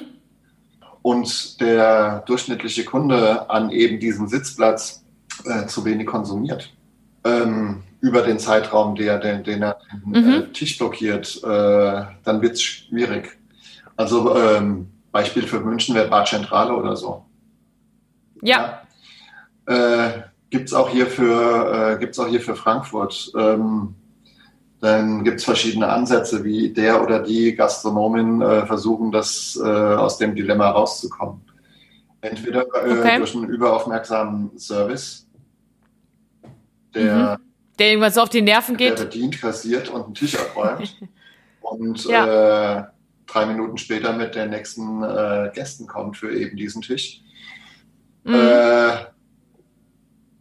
und 1.04 1.62
der 1.62 2.24
durchschnittliche 2.25 2.84
Kunde 2.84 3.50
an 3.50 3.70
eben 3.70 4.00
diesem 4.00 4.27
Sitzplatz 4.27 5.04
äh, 5.46 5.68
zu 5.68 5.86
wenig 5.86 6.08
konsumiert, 6.08 6.74
ähm, 7.24 7.84
über 8.01 8.22
den 8.22 8.39
Zeitraum, 8.39 8.96
der, 8.96 9.20
den, 9.20 9.44
den 9.44 9.62
er 9.62 9.77
den 9.92 10.24
mhm. 10.25 10.34
Äh, 10.34 10.48
Tisch 10.51 10.77
blockiert, 10.77 11.44
äh, 11.44 12.04
dann 12.24 12.42
wird 12.42 12.54
es 12.54 12.62
schwierig. 12.63 13.38
Also 13.96 14.36
ähm, 14.36 14.88
Beispiel 15.12 15.44
für 15.44 15.60
München 15.60 15.96
wäre 15.96 16.08
Bad 16.08 16.27
Zentrale 16.27 16.75
oder 16.75 16.96
so. 16.96 17.25
Ja. 18.42 18.82
ja. 19.68 20.06
Äh, 20.08 20.22
gibt 20.50 20.70
es 20.70 20.74
auch, 20.74 20.89
hier 20.89 21.08
für, 21.08 21.94
äh, 21.94 22.00
gibt's 22.00 22.20
auch 22.20 22.27
hier 22.27 22.42
für 22.42 22.56
Frankfurt. 22.56 23.32
Ähm, 23.38 23.96
dann 24.80 25.24
gibt 25.24 25.39
es 25.39 25.46
verschiedene 25.46 25.89
Ansätze, 25.89 26.44
wie 26.44 26.72
der 26.72 27.01
oder 27.01 27.20
die 27.20 27.56
Gastronomin 27.56 28.42
äh, 28.42 28.65
versuchen, 28.65 29.12
das 29.12 29.60
äh, 29.62 29.68
aus 29.68 30.18
dem 30.18 30.36
Dilemma 30.36 30.70
rauszukommen. 30.70 31.42
Entweder 32.22 32.62
äh, 32.62 33.00
okay. 33.00 33.18
durch 33.18 33.36
einen 33.36 33.50
überaufmerksamen 33.50 34.58
Service 34.58 35.25
der, 36.96 37.38
mhm. 37.38 37.44
der 37.77 37.88
irgendwann 37.89 38.12
so 38.12 38.22
auf 38.22 38.30
die 38.30 38.42
Nerven 38.42 38.77
geht. 38.77 38.98
Der 38.98 39.06
bedient, 39.06 39.39
kassiert 39.39 39.89
und 39.89 40.06
einen 40.06 40.13
Tisch 40.13 40.38
abräumt. 40.38 40.98
und 41.62 42.06
ja. 42.06 42.77
äh, 42.77 42.84
drei 43.27 43.46
Minuten 43.46 43.77
später 43.77 44.13
mit 44.13 44.36
den 44.36 44.50
nächsten 44.50 45.04
äh, 45.04 45.51
Gästen 45.54 45.88
kommt 45.88 46.18
für 46.18 46.34
eben 46.36 46.58
diesen 46.58 46.82
Tisch. 46.82 47.22
Mhm. 48.25 48.34
Äh, 48.34 49.05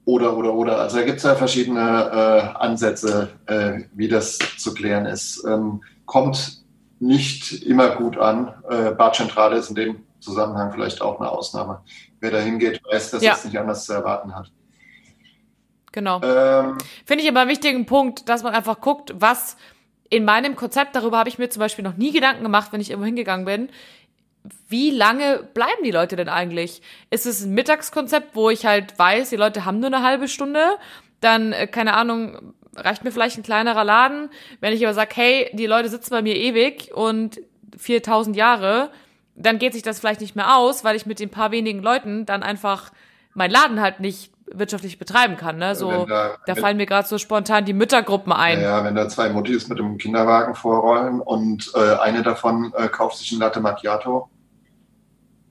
oder, 0.06 0.36
oder, 0.36 0.52
oder. 0.52 0.78
Also 0.80 0.98
da 0.98 1.04
gibt 1.04 1.18
es 1.18 1.22
ja 1.22 1.34
verschiedene 1.34 1.80
äh, 1.80 2.58
Ansätze, 2.58 3.30
äh, 3.46 3.80
wie 3.94 4.08
das 4.08 4.38
zu 4.58 4.74
klären 4.74 5.06
ist. 5.06 5.44
Ähm, 5.46 5.82
kommt 6.04 6.62
nicht 6.98 7.62
immer 7.62 7.96
gut 7.96 8.18
an. 8.18 8.52
Äh, 8.68 8.90
Badzentrale 8.92 9.56
ist 9.56 9.70
in 9.70 9.76
dem 9.76 9.96
Zusammenhang 10.20 10.72
vielleicht 10.72 11.00
auch 11.00 11.20
eine 11.20 11.30
Ausnahme. 11.30 11.80
Wer 12.20 12.30
da 12.30 12.38
hingeht, 12.38 12.80
weiß, 12.90 13.12
dass 13.12 13.22
ja. 13.22 13.34
es 13.34 13.44
nicht 13.44 13.58
anders 13.58 13.84
zu 13.84 13.92
erwarten 13.92 14.34
hat. 14.34 14.50
Genau. 15.92 16.20
Ähm, 16.22 16.78
Finde 17.06 17.22
ich 17.22 17.30
aber 17.30 17.40
einen 17.40 17.50
wichtigen 17.50 17.86
Punkt, 17.86 18.28
dass 18.28 18.42
man 18.42 18.54
einfach 18.54 18.80
guckt, 18.80 19.14
was 19.16 19.56
in 20.10 20.24
meinem 20.24 20.56
Konzept, 20.56 20.96
darüber 20.96 21.18
habe 21.18 21.28
ich 21.28 21.38
mir 21.38 21.48
zum 21.50 21.60
Beispiel 21.60 21.84
noch 21.84 21.96
nie 21.96 22.12
Gedanken 22.12 22.42
gemacht, 22.42 22.72
wenn 22.72 22.80
ich 22.80 22.90
irgendwo 22.90 23.06
hingegangen 23.06 23.46
bin. 23.46 23.68
Wie 24.68 24.90
lange 24.90 25.42
bleiben 25.54 25.82
die 25.84 25.90
Leute 25.90 26.16
denn 26.16 26.28
eigentlich? 26.28 26.82
Ist 27.10 27.26
es 27.26 27.44
ein 27.44 27.54
Mittagskonzept, 27.54 28.34
wo 28.34 28.50
ich 28.50 28.66
halt 28.66 28.98
weiß, 28.98 29.30
die 29.30 29.36
Leute 29.36 29.64
haben 29.64 29.80
nur 29.80 29.86
eine 29.86 30.02
halbe 30.02 30.28
Stunde? 30.28 30.76
Dann, 31.20 31.52
äh, 31.52 31.66
keine 31.66 31.94
Ahnung, 31.94 32.54
reicht 32.76 33.04
mir 33.04 33.12
vielleicht 33.12 33.38
ein 33.38 33.42
kleinerer 33.42 33.84
Laden. 33.84 34.28
Wenn 34.60 34.72
ich 34.72 34.84
aber 34.84 34.94
sage, 34.94 35.14
hey, 35.14 35.50
die 35.54 35.66
Leute 35.66 35.88
sitzen 35.88 36.10
bei 36.10 36.22
mir 36.22 36.36
ewig 36.36 36.92
und 36.94 37.40
4000 37.76 38.36
Jahre, 38.36 38.90
dann 39.34 39.58
geht 39.58 39.72
sich 39.72 39.82
das 39.82 39.98
vielleicht 39.98 40.20
nicht 40.20 40.36
mehr 40.36 40.56
aus, 40.56 40.84
weil 40.84 40.96
ich 40.96 41.06
mit 41.06 41.20
den 41.20 41.30
paar 41.30 41.50
wenigen 41.50 41.82
Leuten 41.82 42.26
dann 42.26 42.42
einfach 42.42 42.92
meinen 43.34 43.50
Laden 43.50 43.80
halt 43.80 44.00
nicht 44.00 44.32
wirtschaftlich 44.46 44.98
betreiben 44.98 45.36
kann. 45.36 45.56
Ne? 45.56 45.74
So, 45.74 46.06
da, 46.06 46.36
da 46.46 46.54
fallen 46.54 46.76
mir 46.76 46.86
gerade 46.86 47.08
so 47.08 47.18
spontan 47.18 47.64
die 47.64 47.72
Müttergruppen 47.72 48.32
ein. 48.32 48.60
Ja, 48.60 48.84
wenn 48.84 48.94
da 48.94 49.08
zwei 49.08 49.30
Muttis 49.30 49.68
mit 49.68 49.78
dem 49.78 49.98
Kinderwagen 49.98 50.54
vorrollen 50.54 51.20
und 51.20 51.72
äh, 51.74 51.96
eine 51.96 52.22
davon 52.22 52.72
äh, 52.76 52.88
kauft 52.88 53.18
sich 53.18 53.32
ein 53.32 53.40
Latte 53.40 53.60
Macchiato, 53.60 54.28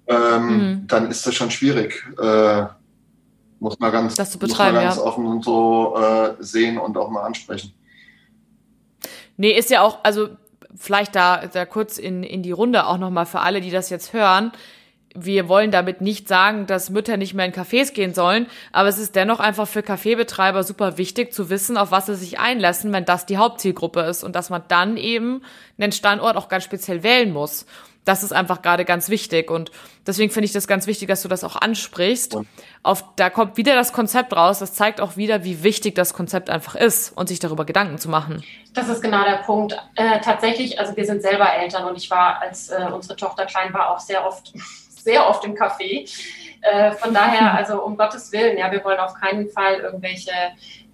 ähm, 0.07 0.47
mhm. 0.47 0.87
dann 0.87 1.09
ist 1.09 1.25
das 1.25 1.35
schon 1.35 1.51
schwierig. 1.51 2.05
Äh, 2.21 2.65
muss 3.59 3.79
man 3.79 3.91
ganz, 3.91 4.15
das 4.15 4.31
zu 4.31 4.39
betreiben, 4.39 4.75
muss 4.75 4.83
man 4.83 4.89
ganz 4.89 4.97
ja. 4.97 5.03
offen 5.03 5.25
und 5.25 5.45
so 5.45 5.95
äh, 5.97 6.33
sehen 6.39 6.77
und 6.77 6.97
auch 6.97 7.09
mal 7.09 7.23
ansprechen. 7.23 7.73
Nee, 9.37 9.51
ist 9.51 9.69
ja 9.69 9.81
auch, 9.81 10.03
also 10.03 10.29
vielleicht 10.75 11.15
da, 11.15 11.47
da 11.47 11.65
kurz 11.65 11.97
in, 11.97 12.23
in 12.23 12.43
die 12.43 12.51
Runde 12.51 12.85
auch 12.85 12.97
nochmal 12.97 13.25
für 13.25 13.39
alle, 13.39 13.61
die 13.61 13.71
das 13.71 13.89
jetzt 13.89 14.13
hören 14.13 14.51
wir 15.15 15.47
wollen 15.47 15.71
damit 15.71 16.01
nicht 16.01 16.27
sagen, 16.27 16.65
dass 16.65 16.89
Mütter 16.89 17.17
nicht 17.17 17.33
mehr 17.33 17.45
in 17.45 17.53
Cafés 17.53 17.93
gehen 17.93 18.13
sollen, 18.13 18.47
aber 18.71 18.89
es 18.89 18.97
ist 18.97 19.15
dennoch 19.15 19.39
einfach 19.39 19.67
für 19.67 19.83
Kaffeebetreiber 19.83 20.63
super 20.63 20.97
wichtig 20.97 21.33
zu 21.33 21.49
wissen, 21.49 21.77
auf 21.77 21.91
was 21.91 22.07
sie 22.07 22.15
sich 22.15 22.39
einlassen, 22.39 22.91
wenn 22.93 23.05
das 23.05 23.25
die 23.25 23.37
Hauptzielgruppe 23.37 24.01
ist 24.01 24.23
und 24.23 24.35
dass 24.35 24.49
man 24.49 24.63
dann 24.67 24.97
eben 24.97 25.43
einen 25.77 25.91
Standort 25.91 26.35
auch 26.35 26.49
ganz 26.49 26.63
speziell 26.63 27.03
wählen 27.03 27.31
muss. 27.31 27.65
Das 28.05 28.23
ist 28.23 28.33
einfach 28.33 28.61
gerade 28.61 28.85
ganz 28.85 29.09
wichtig 29.09 29.49
und 29.49 29.71
deswegen 30.05 30.31
finde 30.31 30.45
ich 30.45 30.51
das 30.51 30.67
ganz 30.67 30.87
wichtig, 30.87 31.07
dass 31.07 31.21
du 31.21 31.27
das 31.29 31.43
auch 31.43 31.55
ansprichst. 31.55 32.37
Auf, 32.83 33.03
da 33.15 33.29
kommt 33.29 33.55
wieder 33.57 33.75
das 33.75 33.93
Konzept 33.93 34.35
raus. 34.35 34.59
Das 34.59 34.73
zeigt 34.73 34.99
auch 34.99 35.15
wieder, 35.15 35.43
wie 35.43 35.63
wichtig 35.63 35.95
das 35.95 36.13
Konzept 36.13 36.49
einfach 36.49 36.75
ist 36.75 37.15
und 37.15 37.29
sich 37.29 37.39
darüber 37.39 37.65
Gedanken 37.65 37.97
zu 37.97 38.09
machen. 38.09 38.43
Das 38.73 38.89
ist 38.89 39.01
genau 39.01 39.23
der 39.23 39.37
Punkt. 39.37 39.77
Äh, 39.95 40.19
tatsächlich, 40.19 40.79
also 40.79 40.95
wir 40.95 41.05
sind 41.05 41.21
selber 41.21 41.53
Eltern 41.53 41.85
und 41.85 41.95
ich 41.95 42.09
war, 42.09 42.41
als 42.41 42.69
äh, 42.69 42.87
unsere 42.93 43.15
Tochter 43.15 43.45
klein 43.45 43.73
war, 43.73 43.91
auch 43.91 43.99
sehr 43.99 44.25
oft 44.25 44.53
sehr 45.03 45.27
oft 45.27 45.43
im 45.45 45.55
Café. 45.55 46.09
Äh, 46.61 46.91
von 46.93 47.13
daher, 47.13 47.53
also 47.57 47.83
um 47.83 47.97
Gottes 47.97 48.31
Willen, 48.31 48.57
ja, 48.57 48.71
wir 48.71 48.83
wollen 48.83 48.99
auf 48.99 49.13
keinen 49.15 49.49
Fall 49.49 49.75
irgendwelche 49.75 50.31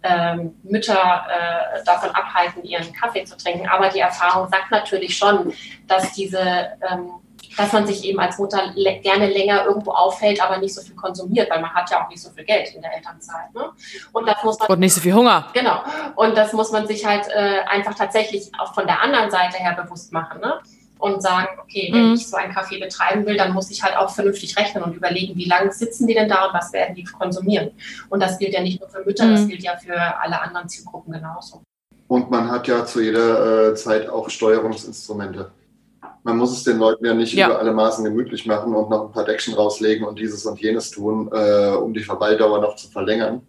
ähm, 0.01 0.55
Mütter 0.63 1.25
äh, 1.27 1.83
davon 1.85 2.09
abhalten, 2.11 2.63
ihren 2.63 2.91
Kaffee 2.93 3.25
zu 3.25 3.37
trinken. 3.37 3.67
Aber 3.67 3.89
die 3.89 3.99
Erfahrung 3.99 4.47
sagt 4.49 4.71
natürlich 4.71 5.17
schon, 5.17 5.53
dass 5.87 6.13
diese 6.13 6.69
ähm, 6.89 7.11
dass 7.57 7.73
man 7.73 7.85
sich 7.85 8.03
eben 8.05 8.19
als 8.19 8.37
Mutter 8.37 8.73
gerne 9.01 9.27
länger 9.27 9.65
irgendwo 9.65 9.91
aufhält, 9.91 10.41
aber 10.41 10.57
nicht 10.57 10.73
so 10.73 10.81
viel 10.81 10.95
konsumiert, 10.95 11.49
weil 11.49 11.61
man 11.61 11.73
hat 11.73 11.89
ja 11.89 12.03
auch 12.03 12.09
nicht 12.09 12.21
so 12.21 12.29
viel 12.29 12.45
Geld 12.45 12.73
in 12.73 12.81
der 12.81 12.95
Elternzeit. 12.95 13.53
Ne? 13.53 13.71
Und 14.13 14.27
das 14.27 14.43
muss 14.43 14.59
man. 14.59 14.67
Und 14.69 14.79
nicht 14.79 14.93
so 14.93 15.01
viel 15.01 15.13
Hunger. 15.13 15.47
Genau. 15.53 15.81
Und 16.15 16.37
das 16.37 16.53
muss 16.53 16.71
man 16.71 16.87
sich 16.87 17.05
halt 17.05 17.27
äh, 17.27 17.61
einfach 17.67 17.95
tatsächlich 17.95 18.51
auch 18.59 18.73
von 18.73 18.85
der 18.85 19.01
anderen 19.01 19.29
Seite 19.31 19.57
her 19.57 19.77
bewusst 19.81 20.13
machen. 20.13 20.39
Ne? 20.41 20.59
Und 20.99 21.21
sagen, 21.21 21.47
okay, 21.61 21.89
wenn 21.91 22.09
mhm. 22.09 22.13
ich 22.15 22.27
so 22.27 22.35
einen 22.35 22.53
Kaffee 22.53 22.77
betreiben 22.77 23.25
will, 23.25 23.37
dann 23.37 23.53
muss 23.53 23.71
ich 23.71 23.81
halt 23.81 23.97
auch 23.97 24.09
vernünftig 24.09 24.55
rechnen 24.57 24.83
und 24.83 24.95
überlegen, 24.95 25.35
wie 25.35 25.45
lange 25.45 25.71
sitzen 25.71 26.05
die 26.05 26.13
denn 26.13 26.29
da 26.29 26.45
und 26.45 26.53
was 26.53 26.71
werden 26.73 26.93
die 26.93 27.05
konsumieren. 27.05 27.71
Und 28.09 28.21
das 28.21 28.37
gilt 28.37 28.53
ja 28.53 28.61
nicht 28.61 28.79
nur 28.79 28.89
für 28.89 29.03
Mütter, 29.03 29.25
mhm. 29.25 29.31
das 29.31 29.47
gilt 29.47 29.63
ja 29.63 29.77
für 29.77 29.95
alle 29.95 30.39
anderen 30.41 30.67
Zielgruppen 30.67 31.13
genauso. 31.13 31.61
Und 32.07 32.29
man 32.29 32.51
hat 32.51 32.67
ja 32.67 32.85
zu 32.85 33.01
jeder 33.01 33.69
äh, 33.69 33.75
Zeit 33.75 34.09
auch 34.09 34.29
Steuerungsinstrumente. 34.29 35.51
Man 36.23 36.37
muss 36.37 36.51
es 36.51 36.63
den 36.63 36.77
Leuten 36.77 37.05
ja 37.05 37.13
nicht 37.13 37.33
ja. 37.33 37.47
über 37.47 37.59
alle 37.59 37.71
Maßen 37.71 38.03
gemütlich 38.03 38.45
machen 38.45 38.75
und 38.75 38.89
noch 38.89 39.05
ein 39.05 39.11
paar 39.11 39.23
Deckchen 39.23 39.53
rauslegen 39.53 40.05
und 40.05 40.19
dieses 40.19 40.45
und 40.45 40.59
jenes 40.59 40.91
tun, 40.91 41.29
äh, 41.31 41.69
um 41.69 41.93
die 41.93 42.03
Verweildauer 42.03 42.59
noch 42.61 42.75
zu 42.75 42.89
verlängern. 42.89 43.41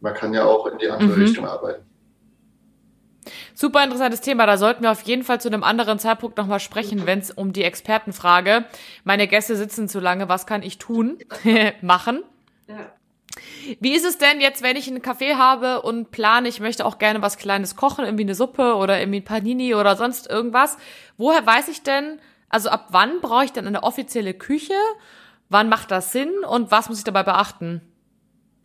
Man 0.00 0.12
kann 0.12 0.34
ja 0.34 0.44
auch 0.44 0.66
in 0.66 0.78
die 0.78 0.90
andere 0.90 1.16
mhm. 1.16 1.22
Richtung 1.22 1.46
arbeiten. 1.46 1.84
Super 3.62 3.84
interessantes 3.84 4.20
Thema. 4.20 4.44
Da 4.46 4.56
sollten 4.56 4.82
wir 4.82 4.90
auf 4.90 5.02
jeden 5.02 5.22
Fall 5.22 5.40
zu 5.40 5.46
einem 5.46 5.62
anderen 5.62 6.00
Zeitpunkt 6.00 6.36
nochmal 6.36 6.58
sprechen, 6.58 7.06
wenn 7.06 7.20
es 7.20 7.30
um 7.30 7.52
die 7.52 7.62
Expertenfrage, 7.62 8.64
meine 9.04 9.28
Gäste 9.28 9.54
sitzen 9.54 9.88
zu 9.88 10.00
lange, 10.00 10.28
was 10.28 10.46
kann 10.46 10.64
ich 10.64 10.78
tun, 10.78 11.18
machen. 11.80 12.24
Ja. 12.66 12.92
Wie 13.78 13.94
ist 13.94 14.04
es 14.04 14.18
denn 14.18 14.40
jetzt, 14.40 14.64
wenn 14.64 14.74
ich 14.74 14.88
einen 14.88 15.00
Kaffee 15.00 15.36
habe 15.36 15.82
und 15.82 16.10
plane, 16.10 16.48
ich 16.48 16.58
möchte 16.58 16.84
auch 16.84 16.98
gerne 16.98 17.22
was 17.22 17.36
Kleines 17.36 17.76
kochen, 17.76 18.04
irgendwie 18.04 18.24
eine 18.24 18.34
Suppe 18.34 18.74
oder 18.74 18.98
irgendwie 18.98 19.20
ein 19.20 19.24
Panini 19.24 19.76
oder 19.76 19.94
sonst 19.94 20.28
irgendwas? 20.28 20.76
Woher 21.16 21.46
weiß 21.46 21.68
ich 21.68 21.84
denn, 21.84 22.18
also 22.48 22.68
ab 22.68 22.88
wann 22.88 23.20
brauche 23.20 23.44
ich 23.44 23.52
denn 23.52 23.68
eine 23.68 23.84
offizielle 23.84 24.34
Küche? 24.34 24.74
Wann 25.50 25.68
macht 25.68 25.92
das 25.92 26.10
Sinn 26.10 26.32
und 26.50 26.72
was 26.72 26.88
muss 26.88 26.98
ich 26.98 27.04
dabei 27.04 27.22
beachten? 27.22 27.80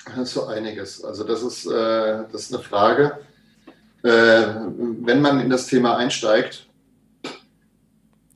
Das 0.07 0.17
ist 0.17 0.33
so 0.33 0.47
einiges. 0.47 1.05
Also 1.05 1.23
das 1.23 1.43
ist, 1.43 1.67
äh, 1.67 2.23
das 2.31 2.49
ist 2.49 2.55
eine 2.55 2.63
Frage 2.63 3.19
wenn 4.03 5.21
man 5.21 5.39
in 5.39 5.49
das 5.49 5.67
Thema 5.67 5.97
einsteigt, 5.97 6.67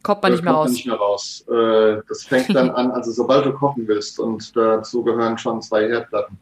kommt 0.04 0.24
man 0.24 0.32
nicht 0.32 0.44
mehr 0.44 0.54
kommt 0.54 0.64
raus. 0.64 0.68
Man 0.68 0.74
nicht 0.74 0.86
mehr 0.88 0.96
raus. 0.96 1.46
Äh, 1.48 2.02
das 2.08 2.24
fängt 2.24 2.56
dann 2.56 2.72
an, 2.72 2.92
also 2.92 3.12
sobald 3.12 3.46
du 3.46 3.54
kochen 3.54 3.88
willst 3.88 4.20
und 4.20 4.56
dazu 4.56 5.04
gehören 5.04 5.38
schon 5.38 5.62
zwei 5.62 5.88
Herdplatten, 5.88 6.38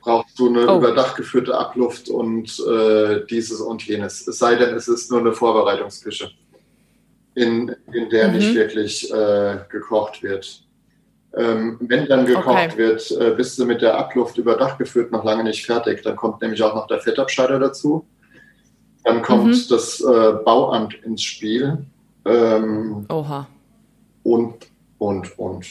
brauchst 0.00 0.38
du 0.38 0.48
eine 0.48 0.70
oh. 0.70 0.78
überdacht 0.78 1.16
geführte 1.16 1.56
Abluft 1.56 2.08
und 2.08 2.58
äh, 2.68 3.24
dieses 3.26 3.60
und 3.60 3.86
jenes. 3.86 4.26
Es 4.26 4.38
sei 4.38 4.54
denn, 4.56 4.74
es 4.74 4.88
ist 4.88 5.10
nur 5.10 5.20
eine 5.20 5.32
Vorbereitungsküche, 5.32 6.30
in, 7.34 7.74
in 7.92 8.10
der 8.10 8.28
mhm. 8.28 8.34
nicht 8.34 8.54
wirklich 8.54 9.12
äh, 9.12 9.60
gekocht 9.70 10.22
wird. 10.22 10.60
Ähm, 11.36 11.78
wenn 11.80 12.06
dann 12.06 12.26
gekocht 12.26 12.46
okay. 12.46 12.76
wird, 12.76 13.10
äh, 13.12 13.30
bist 13.30 13.58
du 13.58 13.64
mit 13.64 13.82
der 13.82 13.98
Abluft 13.98 14.38
überdacht 14.38 14.78
geführt 14.78 15.10
noch 15.10 15.24
lange 15.24 15.42
nicht 15.42 15.66
fertig. 15.66 16.02
Dann 16.02 16.14
kommt 16.14 16.40
nämlich 16.40 16.62
auch 16.62 16.74
noch 16.74 16.86
der 16.86 17.00
Fettabscheider 17.00 17.58
dazu. 17.58 18.06
Dann 19.04 19.22
kommt 19.22 19.46
mhm. 19.46 19.64
das 19.68 20.00
äh, 20.00 20.32
Bauamt 20.44 20.94
ins 20.94 21.22
Spiel. 21.22 21.86
Ähm, 22.24 23.06
Oha. 23.08 23.46
Und, 24.22 24.66
und, 24.98 25.38
und. 25.38 25.66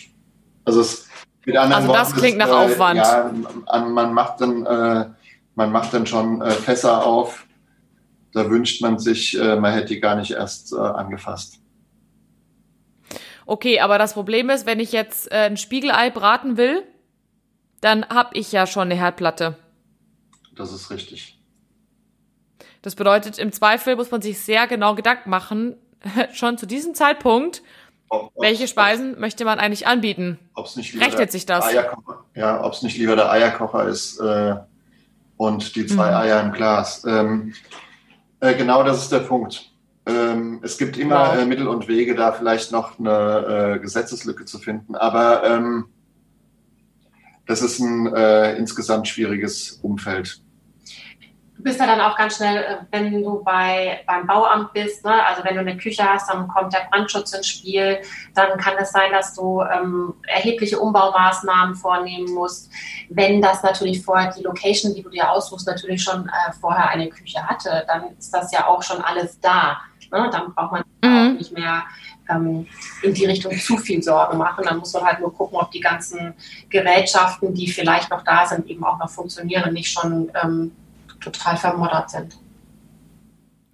Also 0.66 0.82
es 0.82 1.08
mit 1.46 1.58
anderen 1.58 1.82
Also 1.82 1.94
das 1.94 2.10
Worten, 2.10 2.20
klingt 2.20 2.38
nach 2.38 2.48
äh, 2.48 2.52
Aufwand. 2.52 2.98
Ja, 2.98 3.32
man 3.80 4.14
macht 4.14 4.40
dann, 4.40 4.66
äh, 4.66 5.10
man 5.56 5.72
macht 5.72 5.94
dann 5.94 6.06
schon 6.06 6.42
äh, 6.42 6.52
Fässer 6.52 7.06
auf. 7.06 7.46
Da 8.34 8.50
wünscht 8.50 8.82
man 8.82 8.98
sich, 8.98 9.38
äh, 9.38 9.56
man 9.56 9.74
hätte 9.74 9.88
die 9.88 10.00
gar 10.00 10.16
nicht 10.16 10.32
erst 10.32 10.74
äh, 10.74 10.78
angefasst. 10.78 11.60
Okay, 13.46 13.82
aber 13.82 13.98
das 13.98 14.14
Problem 14.14 14.50
ist, 14.50 14.66
wenn 14.66 14.80
ich 14.80 14.92
jetzt 14.92 15.32
äh, 15.32 15.48
ein 15.48 15.58
Spiegelei 15.58 16.10
braten 16.10 16.56
will, 16.56 16.84
dann 17.82 18.08
habe 18.08 18.38
ich 18.38 18.52
ja 18.52 18.66
schon 18.66 18.84
eine 18.84 18.96
Herdplatte. 18.96 19.58
Das 20.56 20.72
ist 20.72 20.90
richtig. 20.90 21.38
Das 22.84 22.96
bedeutet, 22.96 23.40
im 23.40 23.52
Zweifel 23.52 23.96
muss 23.96 24.12
man 24.12 24.22
sich 24.22 24.40
sehr 24.40 24.68
genau 24.68 24.94
Gedanken 24.94 25.32
machen, 25.32 25.78
schon 26.34 26.60
zu 26.60 26.68
diesem 26.68 26.94
Zeitpunkt, 26.94 27.64
ob, 28.10 28.32
welche 28.38 28.68
Speisen 28.68 29.20
möchte 29.20 29.46
man 29.46 29.58
eigentlich 29.58 29.88
anbieten? 29.88 30.38
Ob's 30.54 30.76
nicht 30.76 31.00
Rechnet 31.00 31.32
sich 31.32 31.48
das? 31.48 31.66
Ja, 32.36 32.64
ob 32.64 32.74
es 32.74 32.84
nicht 32.84 32.98
lieber 32.98 33.16
der 33.16 33.32
Eierkocher 33.32 33.88
ist 33.88 34.20
äh, 34.20 34.56
und 35.38 35.76
die 35.76 35.88
zwei 35.88 36.12
mhm. 36.12 36.18
Eier 36.18 36.42
im 36.42 36.52
Glas. 36.52 37.04
Ähm, 37.06 37.54
äh, 38.40 38.54
genau 38.54 38.84
das 38.84 39.02
ist 39.02 39.12
der 39.12 39.20
Punkt. 39.20 39.72
Ähm, 40.06 40.60
es 40.62 40.78
gibt 40.78 40.98
immer 40.98 41.30
wow. 41.30 41.38
äh, 41.38 41.46
Mittel 41.46 41.68
und 41.68 41.88
Wege, 41.88 42.14
da 42.14 42.34
vielleicht 42.34 42.74
noch 42.74 43.00
eine 43.00 43.78
äh, 43.78 43.80
Gesetzeslücke 43.80 44.44
zu 44.44 44.60
finden, 44.60 44.96
aber 44.96 45.44
ähm, 45.46 45.86
das 47.46 47.62
ist 47.62 47.80
ein 47.80 48.14
äh, 48.14 48.56
insgesamt 48.58 49.08
schwieriges 49.08 49.80
Umfeld 49.82 50.42
bist 51.58 51.80
ja 51.80 51.86
dann 51.86 52.02
auch 52.02 52.18
ganz 52.18 52.38
schnell, 52.38 52.58
äh, 52.58 52.78
wenn 52.92 53.24
du 53.24 53.44
bei, 53.44 54.04
beim 54.08 54.28
Bauamt 54.28 54.74
bist, 54.74 55.06
ne? 55.06 55.26
also 55.26 55.44
wenn 55.44 55.56
du 55.56 55.62
eine 55.62 55.78
Küche 55.78 56.04
hast, 56.04 56.30
dann 56.30 56.48
kommt 56.48 56.74
der 56.74 56.88
Brandschutz 56.90 57.34
ins 57.34 57.48
Spiel, 57.48 58.00
dann 58.34 58.58
kann 58.58 58.74
es 58.80 58.92
sein, 58.92 59.12
dass 59.12 59.34
du 59.34 59.62
ähm, 59.62 60.14
erhebliche 60.28 60.80
Umbaumaßnahmen 60.80 61.76
vornehmen 61.76 62.34
musst. 62.34 62.72
Wenn 63.10 63.42
das 63.42 63.64
natürlich 63.64 64.04
vorher 64.04 64.34
die 64.34 64.44
Location, 64.44 64.94
die 64.94 65.04
du 65.04 65.10
dir 65.10 65.30
aussuchst, 65.30 65.68
natürlich 65.68 66.04
schon 66.04 66.28
äh, 66.28 66.54
vorher 66.60 66.90
eine 66.90 67.10
Küche 67.10 67.42
hatte, 67.48 67.84
dann 67.88 68.18
ist 68.18 68.34
das 68.34 68.52
ja 68.52 68.68
auch 68.68 68.84
schon 68.84 69.02
alles 69.02 69.40
da. 69.40 69.78
Ne? 70.12 70.30
Dann 70.32 70.54
braucht 70.54 70.72
man 70.72 70.84
mhm. 71.04 71.34
auch 71.34 71.38
nicht 71.38 71.52
mehr 71.52 71.84
ähm, 72.30 72.68
in 73.02 73.14
die 73.14 73.26
Richtung 73.26 73.58
zu 73.58 73.78
viel 73.78 74.02
Sorge 74.02 74.36
machen. 74.38 74.64
Dann 74.66 74.78
muss 74.78 74.94
man 74.94 75.04
halt 75.04 75.20
nur 75.20 75.34
gucken, 75.34 75.58
ob 75.58 75.72
die 75.72 75.80
ganzen 75.80 76.34
Gerätschaften, 76.70 77.54
die 77.54 77.72
vielleicht 77.72 78.10
noch 78.10 78.24
da 78.24 78.46
sind, 78.46 78.68
eben 78.68 78.84
auch 78.84 78.98
noch 78.98 79.10
funktionieren 79.10 79.64
und 79.66 79.74
nicht 79.74 79.92
schon 79.92 80.32
ähm, 80.42 80.72
total 81.24 81.58
vermoddert 81.58 82.10
sind. 82.10 82.38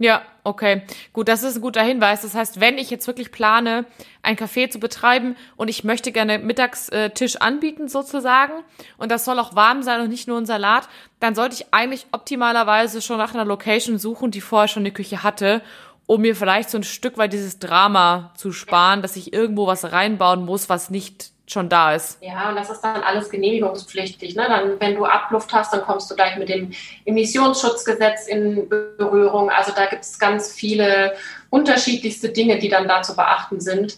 Ja, 0.02 0.22
okay. 0.46 0.84
Gut, 1.12 1.28
das 1.28 1.44
ist 1.44 1.58
ein 1.58 1.62
guter 1.62 1.84
Hinweis. 1.84 2.22
Das 2.22 2.34
heißt, 2.34 2.62
wenn 2.62 2.78
ich 2.78 2.90
jetzt 2.90 3.06
wirklich 3.06 3.34
plane, 3.34 3.86
ein 4.24 4.38
Café 4.38 4.70
zu 4.70 4.80
betreiben 4.80 5.36
und 5.58 5.68
ich 5.68 5.84
möchte 5.84 6.14
gerne 6.14 6.40
Mittagstisch 6.40 7.36
anbieten 7.36 7.90
sozusagen 7.90 8.54
und 8.98 9.12
das 9.12 9.26
soll 9.26 9.40
auch 9.40 9.56
warm 9.56 9.84
sein 9.84 10.00
und 10.00 10.10
nicht 10.10 10.30
nur 10.30 10.38
ein 10.38 10.46
Salat, 10.46 10.88
dann 11.20 11.36
sollte 11.36 11.56
ich 11.56 11.74
eigentlich 11.74 12.08
optimalerweise 12.14 13.02
schon 13.02 13.18
nach 13.18 13.34
einer 13.34 13.44
Location 13.44 13.98
suchen, 13.98 14.32
die 14.32 14.40
vorher 14.40 14.70
schon 14.70 14.84
eine 14.84 14.94
Küche 14.94 15.22
hatte 15.22 15.62
um 16.10 16.22
mir 16.22 16.36
vielleicht 16.36 16.72
so 16.72 16.78
ein 16.80 16.84
Stück 16.84 17.20
weit 17.20 17.34
dieses 17.34 17.60
Drama 17.60 18.32
zu 18.36 18.52
sparen, 18.52 19.04
dass 19.04 19.16
ich 19.16 19.32
irgendwo 19.32 19.68
was 19.68 19.92
reinbauen 19.92 20.44
muss, 20.44 20.68
was 20.68 20.90
nicht 20.90 21.30
schon 21.52 21.70
da 21.70 21.94
ist. 21.94 22.18
Ja, 22.22 22.50
und 22.50 22.56
das 22.56 22.70
ist 22.70 22.82
dann 22.82 23.02
alles 23.02 23.30
genehmigungspflichtig. 23.30 24.36
Ne? 24.36 24.46
Dann, 24.48 24.80
wenn 24.80 24.96
du 24.96 25.06
Abluft 25.06 25.52
hast, 25.54 25.74
dann 25.74 25.82
kommst 25.82 26.10
du 26.10 26.16
gleich 26.16 26.38
mit 26.38 26.50
dem 26.50 26.72
Emissionsschutzgesetz 27.06 28.28
in 28.28 28.70
Berührung. 28.70 29.50
Also 29.50 29.72
da 29.76 29.86
gibt 29.88 30.04
es 30.04 30.20
ganz 30.20 30.54
viele 30.54 31.16
unterschiedlichste 31.50 32.30
Dinge, 32.30 32.60
die 32.60 32.70
dann 32.70 32.88
da 32.88 33.02
zu 33.02 33.16
beachten 33.16 33.60
sind. 33.60 33.98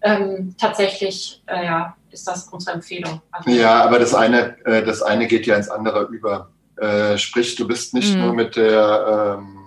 Ähm, 0.00 0.54
tatsächlich, 0.58 1.42
äh, 1.46 1.64
ja, 1.64 1.96
ist 2.10 2.26
das 2.26 2.48
unsere 2.48 2.76
Empfehlung. 2.76 3.20
Also, 3.30 3.50
ja, 3.50 3.82
aber 3.82 3.98
das 3.98 4.14
eine, 4.14 4.56
äh, 4.64 4.82
das 4.82 5.02
eine 5.02 5.26
geht 5.26 5.46
ja 5.46 5.56
ins 5.56 5.68
andere 5.68 6.04
über. 6.04 6.50
Äh, 6.76 7.18
sprich, 7.18 7.56
du 7.56 7.66
bist 7.66 7.94
nicht 7.94 8.14
mhm. 8.14 8.20
nur 8.20 8.34
mit 8.34 8.56
der 8.56 9.38
ähm, 9.38 9.57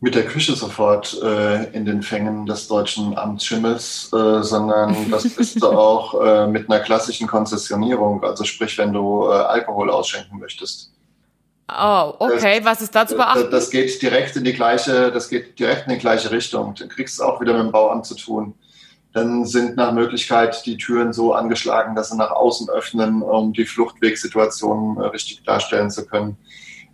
mit 0.00 0.14
der 0.14 0.26
Küche 0.26 0.54
sofort 0.54 1.20
äh, 1.22 1.64
in 1.72 1.84
den 1.84 2.02
Fängen 2.02 2.46
des 2.46 2.68
deutschen 2.68 3.18
Amtsschimmels, 3.18 4.10
äh, 4.12 4.42
sondern 4.42 4.94
das 5.10 5.28
bist 5.28 5.60
du 5.60 5.66
auch 5.66 6.22
äh, 6.22 6.46
mit 6.46 6.70
einer 6.70 6.80
klassischen 6.80 7.26
Konzessionierung, 7.26 8.22
also 8.22 8.44
sprich, 8.44 8.78
wenn 8.78 8.92
du 8.92 9.24
äh, 9.24 9.32
Alkohol 9.32 9.90
ausschenken 9.90 10.38
möchtest. 10.38 10.92
Oh, 11.70 12.14
okay. 12.18 12.60
Das, 12.60 12.64
Was 12.64 12.82
ist 12.82 12.94
da 12.94 13.06
zu 13.06 13.16
beachten? 13.16 13.50
Das 13.50 13.70
geht 13.70 14.00
direkt 14.00 14.36
in 14.36 14.44
die 14.44 14.54
gleiche, 14.54 15.10
das 15.10 15.28
geht 15.28 15.58
direkt 15.58 15.86
in 15.86 15.94
die 15.94 15.98
gleiche 15.98 16.30
Richtung. 16.30 16.74
Dann 16.78 16.88
kriegst 16.88 17.18
du 17.18 17.24
auch 17.24 17.40
wieder 17.40 17.52
mit 17.52 17.62
dem 17.62 17.72
Bauamt 17.72 18.06
zu 18.06 18.14
tun. 18.14 18.54
Dann 19.12 19.44
sind 19.44 19.76
nach 19.76 19.92
Möglichkeit 19.92 20.64
die 20.64 20.76
Türen 20.76 21.12
so 21.12 21.34
angeschlagen, 21.34 21.94
dass 21.94 22.10
sie 22.10 22.16
nach 22.16 22.30
außen 22.30 22.70
öffnen, 22.70 23.20
um 23.20 23.52
die 23.52 23.66
Fluchtwegsituation 23.66 24.98
äh, 24.98 25.06
richtig 25.06 25.42
darstellen 25.42 25.90
zu 25.90 26.06
können 26.06 26.38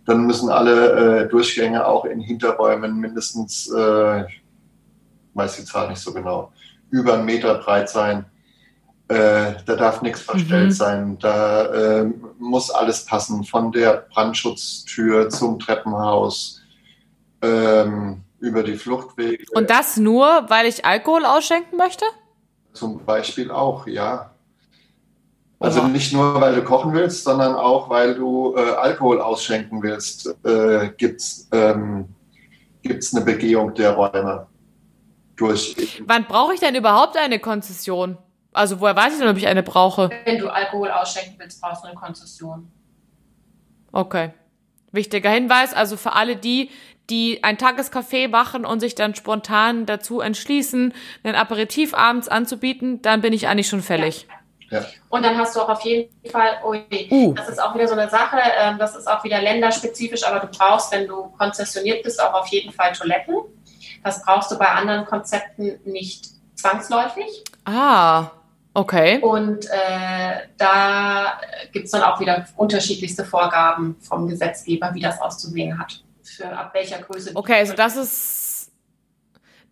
dann 0.05 0.25
müssen 0.25 0.49
alle 0.49 1.23
äh, 1.23 1.27
Durchgänge 1.27 1.85
auch 1.85 2.05
in 2.05 2.19
Hinterräumen 2.19 2.99
mindestens, 2.99 3.69
äh, 3.71 4.23
weiß 5.33 5.57
die 5.57 5.65
Zahl 5.65 5.89
nicht 5.89 6.01
so 6.01 6.13
genau, 6.13 6.51
über 6.89 7.15
einen 7.15 7.25
Meter 7.25 7.55
breit 7.55 7.89
sein. 7.89 8.25
Äh, 9.07 9.53
da 9.65 9.75
darf 9.75 10.01
nichts 10.01 10.21
mhm. 10.21 10.31
verstellt 10.31 10.69
mhm. 10.69 10.71
sein. 10.71 11.19
Da 11.19 11.65
äh, 11.65 12.11
muss 12.39 12.71
alles 12.71 13.05
passen, 13.05 13.43
von 13.43 13.71
der 13.71 14.05
Brandschutztür 14.13 15.29
zum 15.29 15.59
Treppenhaus, 15.59 16.61
ähm, 17.41 18.21
über 18.39 18.63
die 18.63 18.77
Fluchtwege. 18.77 19.43
Und 19.53 19.69
das 19.69 19.97
nur, 19.97 20.45
weil 20.49 20.67
ich 20.67 20.85
Alkohol 20.85 21.25
ausschenken 21.25 21.77
möchte? 21.77 22.05
Zum 22.73 23.03
Beispiel 23.05 23.49
auch, 23.51 23.87
ja. 23.87 24.31
Also 25.65 25.87
nicht 25.87 26.13
nur, 26.13 26.39
weil 26.39 26.55
du 26.55 26.63
kochen 26.63 26.93
willst, 26.93 27.23
sondern 27.23 27.55
auch, 27.55 27.89
weil 27.89 28.15
du 28.15 28.55
äh, 28.55 28.59
Alkohol 28.75 29.19
ausschenken 29.19 29.81
willst, 29.81 30.35
äh, 30.45 30.89
gibt 30.97 31.21
es 31.21 31.47
ähm, 31.51 32.09
gibt's 32.81 33.15
eine 33.15 33.25
Begehung 33.25 33.73
der 33.73 33.91
Räume. 33.91 34.47
Durch 35.35 35.75
Wann 36.05 36.25
brauche 36.25 36.53
ich 36.53 36.59
denn 36.59 36.75
überhaupt 36.75 37.17
eine 37.17 37.39
Konzession? 37.39 38.17
Also 38.53 38.79
woher 38.79 38.95
weiß 38.95 39.13
ich 39.13 39.19
denn, 39.19 39.27
ob 39.27 39.37
ich 39.37 39.47
eine 39.47 39.63
brauche? 39.63 40.09
Wenn 40.23 40.37
du 40.37 40.47
Alkohol 40.47 40.89
ausschenken 40.91 41.35
willst, 41.37 41.61
brauchst 41.61 41.83
du 41.83 41.87
eine 41.87 41.97
Konzession. 41.97 42.71
Okay. 43.91 44.31
Wichtiger 44.91 45.29
Hinweis, 45.29 45.73
also 45.73 45.97
für 45.97 46.13
alle 46.13 46.37
die, 46.37 46.69
die 47.09 47.43
ein 47.43 47.57
Tagescafé 47.57 48.29
machen 48.29 48.65
und 48.65 48.79
sich 48.79 48.95
dann 48.95 49.13
spontan 49.13 49.85
dazu 49.85 50.21
entschließen, 50.21 50.93
ein 51.23 51.35
Aperitif 51.35 51.93
abends 51.93 52.29
anzubieten, 52.29 53.01
dann 53.01 53.19
bin 53.19 53.33
ich 53.33 53.47
eigentlich 53.49 53.67
schon 53.67 53.81
fällig. 53.81 54.27
Ja. 54.29 54.34
Ja. 54.69 54.83
Und 55.09 55.23
dann 55.23 55.37
hast 55.37 55.55
du 55.55 55.61
auch 55.61 55.69
auf 55.69 55.81
jeden 55.81 56.09
Fall, 56.29 56.57
oh, 56.63 56.73
uh. 56.73 57.33
das 57.33 57.49
ist 57.49 57.61
auch 57.61 57.73
wieder 57.75 57.87
so 57.87 57.93
eine 57.93 58.09
Sache, 58.09 58.37
ähm, 58.59 58.77
das 58.77 58.95
ist 58.95 59.07
auch 59.07 59.23
wieder 59.23 59.41
länderspezifisch, 59.41 60.25
aber 60.25 60.39
du 60.39 60.47
brauchst, 60.47 60.91
wenn 60.91 61.07
du 61.07 61.29
konzessioniert 61.37 62.03
bist, 62.03 62.21
auch 62.21 62.33
auf 62.33 62.47
jeden 62.47 62.71
Fall 62.71 62.93
Toiletten. 62.93 63.35
Das 64.03 64.23
brauchst 64.23 64.51
du 64.51 64.57
bei 64.57 64.67
anderen 64.67 65.05
Konzepten 65.05 65.79
nicht 65.85 66.27
zwangsläufig. 66.55 67.43
Ah, 67.65 68.31
okay. 68.73 69.19
Und 69.19 69.65
äh, 69.65 70.47
da 70.57 71.39
gibt 71.71 71.85
es 71.85 71.91
dann 71.91 72.03
auch 72.03 72.19
wieder 72.19 72.45
unterschiedlichste 72.55 73.25
Vorgaben 73.25 73.95
vom 74.01 74.27
Gesetzgeber, 74.27 74.91
wie 74.93 75.01
das 75.01 75.21
auszusehen 75.21 75.77
hat. 75.79 76.03
Für 76.23 76.49
ab 76.49 76.71
welcher 76.73 76.99
Größe. 76.99 77.31
Okay, 77.33 77.59
also 77.59 77.73
das 77.73 77.95
ist 77.95 78.44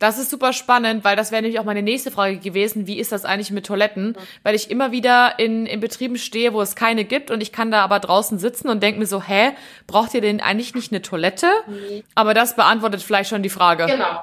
das 0.03 0.17
ist 0.17 0.29
super 0.29 0.51
spannend, 0.51 1.05
weil 1.05 1.15
das 1.15 1.31
wäre 1.31 1.41
nämlich 1.41 1.61
auch 1.61 1.63
meine 1.63 1.81
nächste 1.81 2.11
Frage 2.11 2.37
gewesen. 2.37 2.87
Wie 2.87 2.99
ist 2.99 3.13
das 3.13 3.23
eigentlich 3.23 3.51
mit 3.51 3.65
Toiletten? 3.65 4.17
Weil 4.43 4.53
ich 4.53 4.69
immer 4.69 4.91
wieder 4.91 5.39
in, 5.39 5.65
in 5.65 5.79
Betrieben 5.79 6.17
stehe, 6.17 6.53
wo 6.53 6.61
es 6.61 6.75
keine 6.75 7.05
gibt 7.05 7.31
und 7.31 7.39
ich 7.39 7.53
kann 7.53 7.71
da 7.71 7.81
aber 7.83 8.01
draußen 8.01 8.37
sitzen 8.37 8.67
und 8.67 8.83
denke 8.83 8.99
mir 8.99 9.05
so, 9.05 9.21
hä, 9.21 9.51
braucht 9.87 10.13
ihr 10.13 10.19
denn 10.19 10.41
eigentlich 10.41 10.75
nicht 10.75 10.91
eine 10.91 11.01
Toilette? 11.01 11.47
Nee. 11.67 12.03
Aber 12.15 12.33
das 12.33 12.57
beantwortet 12.57 13.01
vielleicht 13.01 13.29
schon 13.29 13.43
die 13.43 13.49
Frage. 13.49 13.85
Genau. 13.85 14.19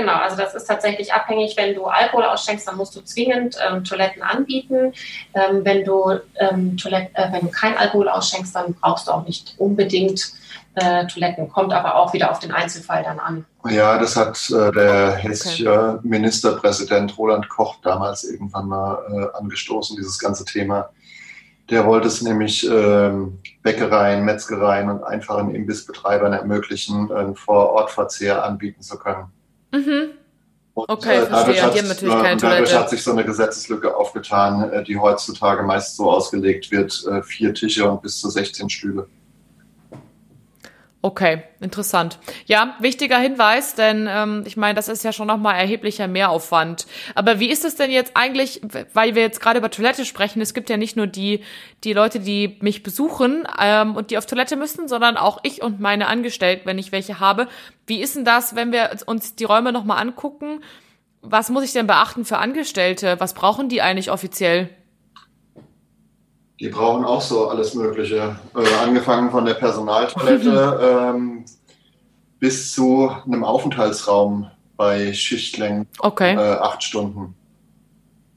Genau, 0.00 0.14
also 0.14 0.34
das 0.34 0.54
ist 0.54 0.64
tatsächlich 0.64 1.12
abhängig. 1.12 1.58
Wenn 1.58 1.74
du 1.74 1.84
Alkohol 1.84 2.24
ausschenkst, 2.24 2.66
dann 2.66 2.78
musst 2.78 2.96
du 2.96 3.02
zwingend 3.02 3.58
ähm, 3.62 3.84
Toiletten 3.84 4.22
anbieten. 4.22 4.94
Ähm, 5.34 5.62
wenn, 5.62 5.84
du, 5.84 6.18
ähm, 6.36 6.78
Toilette, 6.78 7.10
äh, 7.14 7.30
wenn 7.32 7.42
du 7.42 7.50
kein 7.50 7.76
Alkohol 7.76 8.08
ausschenkst, 8.08 8.54
dann 8.56 8.72
brauchst 8.72 9.08
du 9.08 9.10
auch 9.12 9.26
nicht 9.26 9.56
unbedingt 9.58 10.32
äh, 10.76 11.06
Toiletten. 11.06 11.50
Kommt 11.50 11.74
aber 11.74 11.96
auch 11.96 12.14
wieder 12.14 12.30
auf 12.30 12.38
den 12.38 12.50
Einzelfall 12.50 13.02
dann 13.02 13.18
an. 13.18 13.44
Ja, 13.68 13.98
das 13.98 14.16
hat 14.16 14.38
äh, 14.50 14.72
der 14.72 15.16
hessische 15.16 15.70
okay. 15.70 16.08
Ministerpräsident 16.08 17.18
Roland 17.18 17.50
Koch 17.50 17.76
damals 17.82 18.24
irgendwann 18.24 18.68
mal 18.68 19.02
äh, 19.12 19.36
angestoßen, 19.36 19.96
dieses 19.96 20.18
ganze 20.18 20.46
Thema. 20.46 20.88
Der 21.68 21.84
wollte 21.84 22.08
es 22.08 22.22
nämlich 22.22 22.66
ähm, 22.66 23.38
Bäckereien, 23.62 24.24
Metzgereien 24.24 24.88
und 24.88 25.04
einfachen 25.04 25.54
Imbissbetreibern 25.54 26.32
ermöglichen, 26.32 27.12
einen 27.12 27.36
Vorortverzehr 27.36 28.42
anbieten 28.42 28.80
zu 28.80 28.98
können. 28.98 29.30
Mhm. 29.72 30.10
Und, 30.74 30.88
okay, 30.88 31.16
äh, 31.16 31.26
verstehe. 31.26 31.62
Hat, 31.62 31.72
Toilette. 31.74 32.36
Dadurch 32.40 32.74
hat 32.74 32.90
sich 32.90 33.02
so 33.02 33.10
eine 33.10 33.24
Gesetzeslücke 33.24 33.94
aufgetan, 33.96 34.70
äh, 34.70 34.84
die 34.84 34.98
heutzutage 34.98 35.62
meist 35.62 35.96
so 35.96 36.10
ausgelegt 36.10 36.70
wird, 36.70 37.04
äh, 37.06 37.22
vier 37.22 37.52
Tische 37.54 37.90
und 37.90 38.02
bis 38.02 38.20
zu 38.20 38.30
16 38.30 38.70
Stühle. 38.70 39.08
Okay, 41.02 41.42
interessant. 41.60 42.18
Ja, 42.44 42.76
wichtiger 42.78 43.18
Hinweis, 43.18 43.74
denn 43.74 44.06
ähm, 44.06 44.42
ich 44.44 44.58
meine, 44.58 44.74
das 44.74 44.88
ist 44.88 45.02
ja 45.02 45.14
schon 45.14 45.28
nochmal 45.28 45.54
erheblicher 45.54 46.06
Mehraufwand. 46.08 46.86
Aber 47.14 47.40
wie 47.40 47.48
ist 47.48 47.64
es 47.64 47.74
denn 47.76 47.90
jetzt 47.90 48.12
eigentlich, 48.16 48.60
weil 48.92 49.14
wir 49.14 49.22
jetzt 49.22 49.40
gerade 49.40 49.60
über 49.60 49.70
Toilette 49.70 50.04
sprechen, 50.04 50.42
es 50.42 50.52
gibt 50.52 50.68
ja 50.68 50.76
nicht 50.76 50.96
nur 50.98 51.06
die, 51.06 51.42
die 51.84 51.94
Leute, 51.94 52.20
die 52.20 52.58
mich 52.60 52.82
besuchen 52.82 53.48
ähm, 53.58 53.96
und 53.96 54.10
die 54.10 54.18
auf 54.18 54.26
Toilette 54.26 54.56
müssen, 54.56 54.88
sondern 54.88 55.16
auch 55.16 55.40
ich 55.42 55.62
und 55.62 55.80
meine 55.80 56.06
Angestellten, 56.06 56.66
wenn 56.66 56.78
ich 56.78 56.92
welche 56.92 57.18
habe. 57.18 57.48
Wie 57.86 58.02
ist 58.02 58.16
denn 58.16 58.26
das, 58.26 58.54
wenn 58.54 58.70
wir 58.70 58.90
uns 59.06 59.34
die 59.36 59.44
Räume 59.44 59.72
nochmal 59.72 60.02
angucken? 60.02 60.62
Was 61.22 61.48
muss 61.48 61.64
ich 61.64 61.72
denn 61.72 61.86
beachten 61.86 62.26
für 62.26 62.36
Angestellte? 62.36 63.18
Was 63.20 63.32
brauchen 63.32 63.70
die 63.70 63.80
eigentlich 63.80 64.10
offiziell? 64.10 64.68
Die 66.60 66.68
brauchen 66.68 67.04
auch 67.04 67.22
so 67.22 67.48
alles 67.48 67.74
Mögliche. 67.74 68.36
Äh, 68.54 68.74
angefangen 68.84 69.30
von 69.30 69.46
der 69.46 69.54
Personaltoilette 69.54 71.12
ähm, 71.14 71.44
bis 72.38 72.72
zu 72.72 73.10
einem 73.26 73.44
Aufenthaltsraum 73.44 74.50
bei 74.76 75.12
Schichtlängen 75.12 75.88
okay. 75.98 76.34
äh, 76.34 76.58
acht 76.58 76.82
Stunden. 76.82 77.34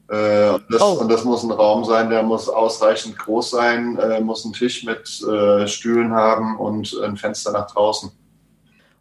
Äh, 0.08 0.58
das, 0.70 0.80
oh. 0.80 0.98
Und 1.00 1.10
das 1.10 1.24
muss 1.24 1.42
ein 1.42 1.50
Raum 1.50 1.84
sein, 1.84 2.10
der 2.10 2.22
muss 2.22 2.48
ausreichend 2.48 3.18
groß 3.18 3.50
sein, 3.50 3.98
äh, 3.98 4.20
muss 4.20 4.44
einen 4.44 4.54
Tisch 4.54 4.84
mit 4.84 5.22
äh, 5.22 5.66
Stühlen 5.66 6.12
haben 6.12 6.58
und 6.58 6.98
ein 7.02 7.16
Fenster 7.16 7.52
nach 7.52 7.70
draußen. 7.70 8.10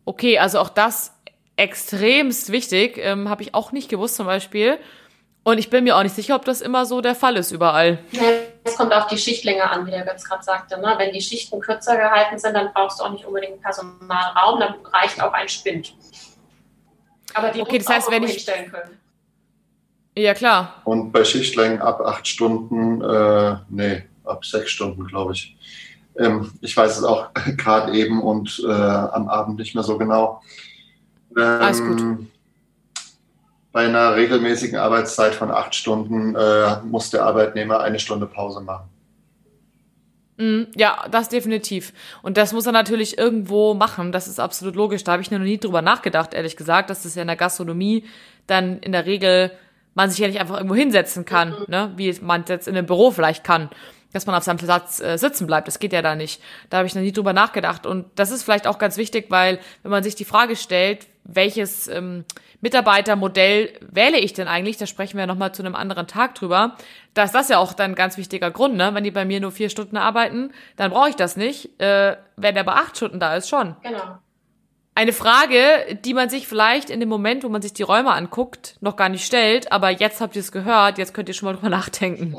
Okay, 0.06 0.38
also 0.38 0.60
auch 0.60 0.70
das 0.70 1.14
extremst 1.56 2.52
wichtig, 2.52 2.98
ähm, 2.98 3.30
habe 3.30 3.42
ich 3.42 3.54
auch 3.54 3.72
nicht 3.72 3.90
gewusst 3.90 4.16
zum 4.16 4.26
Beispiel. 4.26 4.78
Und 5.44 5.58
ich 5.58 5.70
bin 5.70 5.84
mir 5.84 5.98
auch 5.98 6.04
nicht 6.04 6.16
sicher, 6.16 6.36
ob 6.36 6.46
das 6.46 6.62
immer 6.62 6.86
so 6.86 7.02
der 7.02 7.16
Fall 7.16 7.36
ist 7.38 7.52
überall. 7.52 8.00
Es 8.64 8.78
kommt 8.78 8.94
auf 8.94 9.08
die 9.08 9.18
Schichtlänge 9.18 9.70
an, 9.70 9.86
wie 9.86 9.92
der 9.92 10.06
Götz 10.06 10.24
gerade 10.24 10.44
sagte. 10.44 10.80
Ne? 10.80 10.94
Wenn 10.98 11.14
die 11.14 11.22
Schichten 11.22 11.60
kürzer 11.60 11.98
gehalten 11.98 12.40
sind, 12.40 12.54
dann 12.54 12.72
brauchst 12.74 13.00
du 13.00 13.04
auch 13.04 13.12
nicht 13.12 13.26
unbedingt 13.26 13.62
Personalraum, 13.62 14.60
dann 14.60 14.76
reicht 14.86 15.22
auch 15.22 15.34
ein 15.34 15.50
Spind. 15.50 15.94
Aber 17.34 17.50
die 17.50 17.62
okay, 17.62 17.80
das 17.80 17.90
heißt, 17.90 18.12
wenn 18.12 18.24
ich 18.24 18.42
stellen 18.42 18.72
können. 18.72 19.00
Ja, 20.16 20.34
klar. 20.34 20.82
Und 20.86 21.12
bei 21.12 21.26
Schichtlängen 21.26 21.82
ab 21.82 22.02
acht 22.02 22.28
Stunden, 22.28 23.02
äh, 23.02 23.58
nee, 23.70 24.04
ab 24.24 24.46
sechs 24.46 24.72
Stunden, 24.72 25.08
glaube 25.08 25.34
ich. 25.34 25.58
Ähm, 26.18 26.52
ich 26.62 26.78
weiß 26.78 26.98
es 26.98 27.04
auch 27.04 27.34
gerade 27.58 27.94
eben 27.94 28.22
und 28.22 28.64
äh, 28.66 28.72
am 28.72 29.28
Abend 29.28 29.58
nicht 29.58 29.74
mehr 29.74 29.84
so 29.84 29.98
genau. 29.98 30.42
Ähm, 31.36 31.44
Alles 31.44 31.80
gut. 31.80 32.28
Bei 33.74 33.86
einer 33.86 34.16
regelmäßigen 34.16 34.78
Arbeitszeit 34.78 35.36
von 35.36 35.52
acht 35.52 35.76
Stunden 35.76 36.36
äh, 36.36 36.78
muss 36.84 37.10
der 37.10 37.26
Arbeitnehmer 37.26 37.82
eine 37.82 38.00
Stunde 38.00 38.28
Pause 38.28 38.62
machen. 38.62 38.88
Mm, 40.38 40.72
ja, 40.76 41.06
das 41.12 41.28
definitiv. 41.28 41.92
Und 42.22 42.38
das 42.38 42.54
muss 42.54 42.66
er 42.66 42.72
natürlich 42.72 43.18
irgendwo 43.18 43.74
machen. 43.74 44.12
Das 44.12 44.28
ist 44.28 44.40
absolut 44.40 44.76
logisch. 44.76 45.04
Da 45.04 45.14
habe 45.14 45.24
ich 45.24 45.32
noch 45.32 45.40
nie 45.40 45.58
drüber 45.58 45.82
nachgedacht, 45.82 46.34
ehrlich 46.34 46.56
gesagt, 46.56 46.90
dass 46.92 47.04
das 47.04 47.16
ja 47.16 47.24
in 47.24 47.28
der 47.28 47.36
Gastronomie 47.36 48.06
dann 48.48 48.80
in 48.80 48.92
der 48.92 49.06
Regel 49.06 49.52
man 49.96 50.10
sich 50.10 50.20
ja 50.20 50.28
nicht 50.28 50.40
einfach 50.40 50.58
irgendwo 50.58 50.76
hinsetzen 50.76 51.26
kann, 51.26 51.50
mhm. 51.50 51.66
ne? 51.68 51.94
wie 51.98 52.16
man 52.22 52.44
es 52.44 52.50
jetzt 52.50 52.68
in 52.68 52.78
einem 52.78 52.88
Büro 52.88 53.12
vielleicht 53.12 53.44
kann 53.44 53.70
dass 54.14 54.26
man 54.26 54.36
auf 54.36 54.44
seinem 54.44 54.58
Platz 54.58 55.02
äh, 55.02 55.18
sitzen 55.18 55.48
bleibt. 55.48 55.68
Das 55.68 55.80
geht 55.80 55.92
ja 55.92 56.02
da 56.02 56.16
nicht. 56.16 56.42
Da 56.70 56.78
habe 56.78 56.88
ich 56.88 56.96
noch 56.96 57.02
nie 57.02 57.12
drüber 57.12 57.34
nachgedacht. 57.34 57.86
Und 57.86 58.06
das 58.16 58.32
ist 58.32 58.44
vielleicht 58.44 58.68
auch 58.68 58.78
ganz 58.78 58.98
wichtig, 58.98 59.26
weil 59.30 59.60
wenn 59.82 59.92
man 59.92 60.04
sich 60.04 60.16
die 60.16 60.26
Frage 60.26 60.56
stellt, 60.56 61.08
welches 61.26 61.88
ähm, 61.88 62.26
Mitarbeitermodell 62.62 63.74
wähle 63.82 64.20
ich 64.20 64.34
denn 64.34 64.48
eigentlich, 64.48 64.78
da 64.78 64.86
sprechen 64.86 65.18
wir 65.18 65.28
nochmal 65.28 65.54
zu 65.54 65.64
einem 65.64 65.76
anderen 65.76 66.08
Tag 66.08 66.36
drüber, 66.36 66.76
da 67.14 67.24
ist 67.24 67.36
das 67.36 67.50
ja 67.50 67.58
auch 67.58 67.74
dann 67.74 67.92
ein 67.92 67.96
ganz 67.96 68.18
wichtiger 68.18 68.52
Grund, 68.52 68.76
ne? 68.76 68.94
Wenn 68.94 69.04
die 69.04 69.12
bei 69.12 69.26
mir 69.26 69.40
nur 69.40 69.52
vier 69.52 69.70
Stunden 69.70 69.98
arbeiten, 69.98 70.52
dann 70.76 70.92
brauche 70.92 71.10
ich 71.10 71.16
das 71.16 71.36
nicht. 71.36 71.80
Äh, 71.82 72.18
wenn 72.36 72.56
der 72.56 72.64
bei 72.64 72.74
acht 72.74 72.98
Stunden 72.98 73.20
da 73.20 73.36
ist, 73.36 73.50
schon. 73.50 73.76
Genau. 73.84 74.20
Eine 74.96 75.12
Frage, 75.12 75.98
die 76.06 76.14
man 76.14 76.30
sich 76.30 76.48
vielleicht 76.48 76.92
in 76.92 77.00
dem 77.00 77.10
Moment, 77.10 77.44
wo 77.44 77.50
man 77.50 77.64
sich 77.64 77.74
die 77.74 77.82
Räume 77.82 78.12
anguckt, 78.12 78.78
noch 78.80 78.96
gar 78.96 79.10
nicht 79.10 79.26
stellt, 79.26 79.72
aber 79.72 79.90
jetzt 79.90 80.22
habt 80.22 80.36
ihr 80.36 80.42
es 80.42 80.52
gehört, 80.52 81.00
jetzt 81.00 81.16
könnt 81.16 81.30
ihr 81.30 81.34
schon 81.34 81.48
mal 81.48 81.56
drüber 81.56 81.70
nachdenken. 81.76 82.36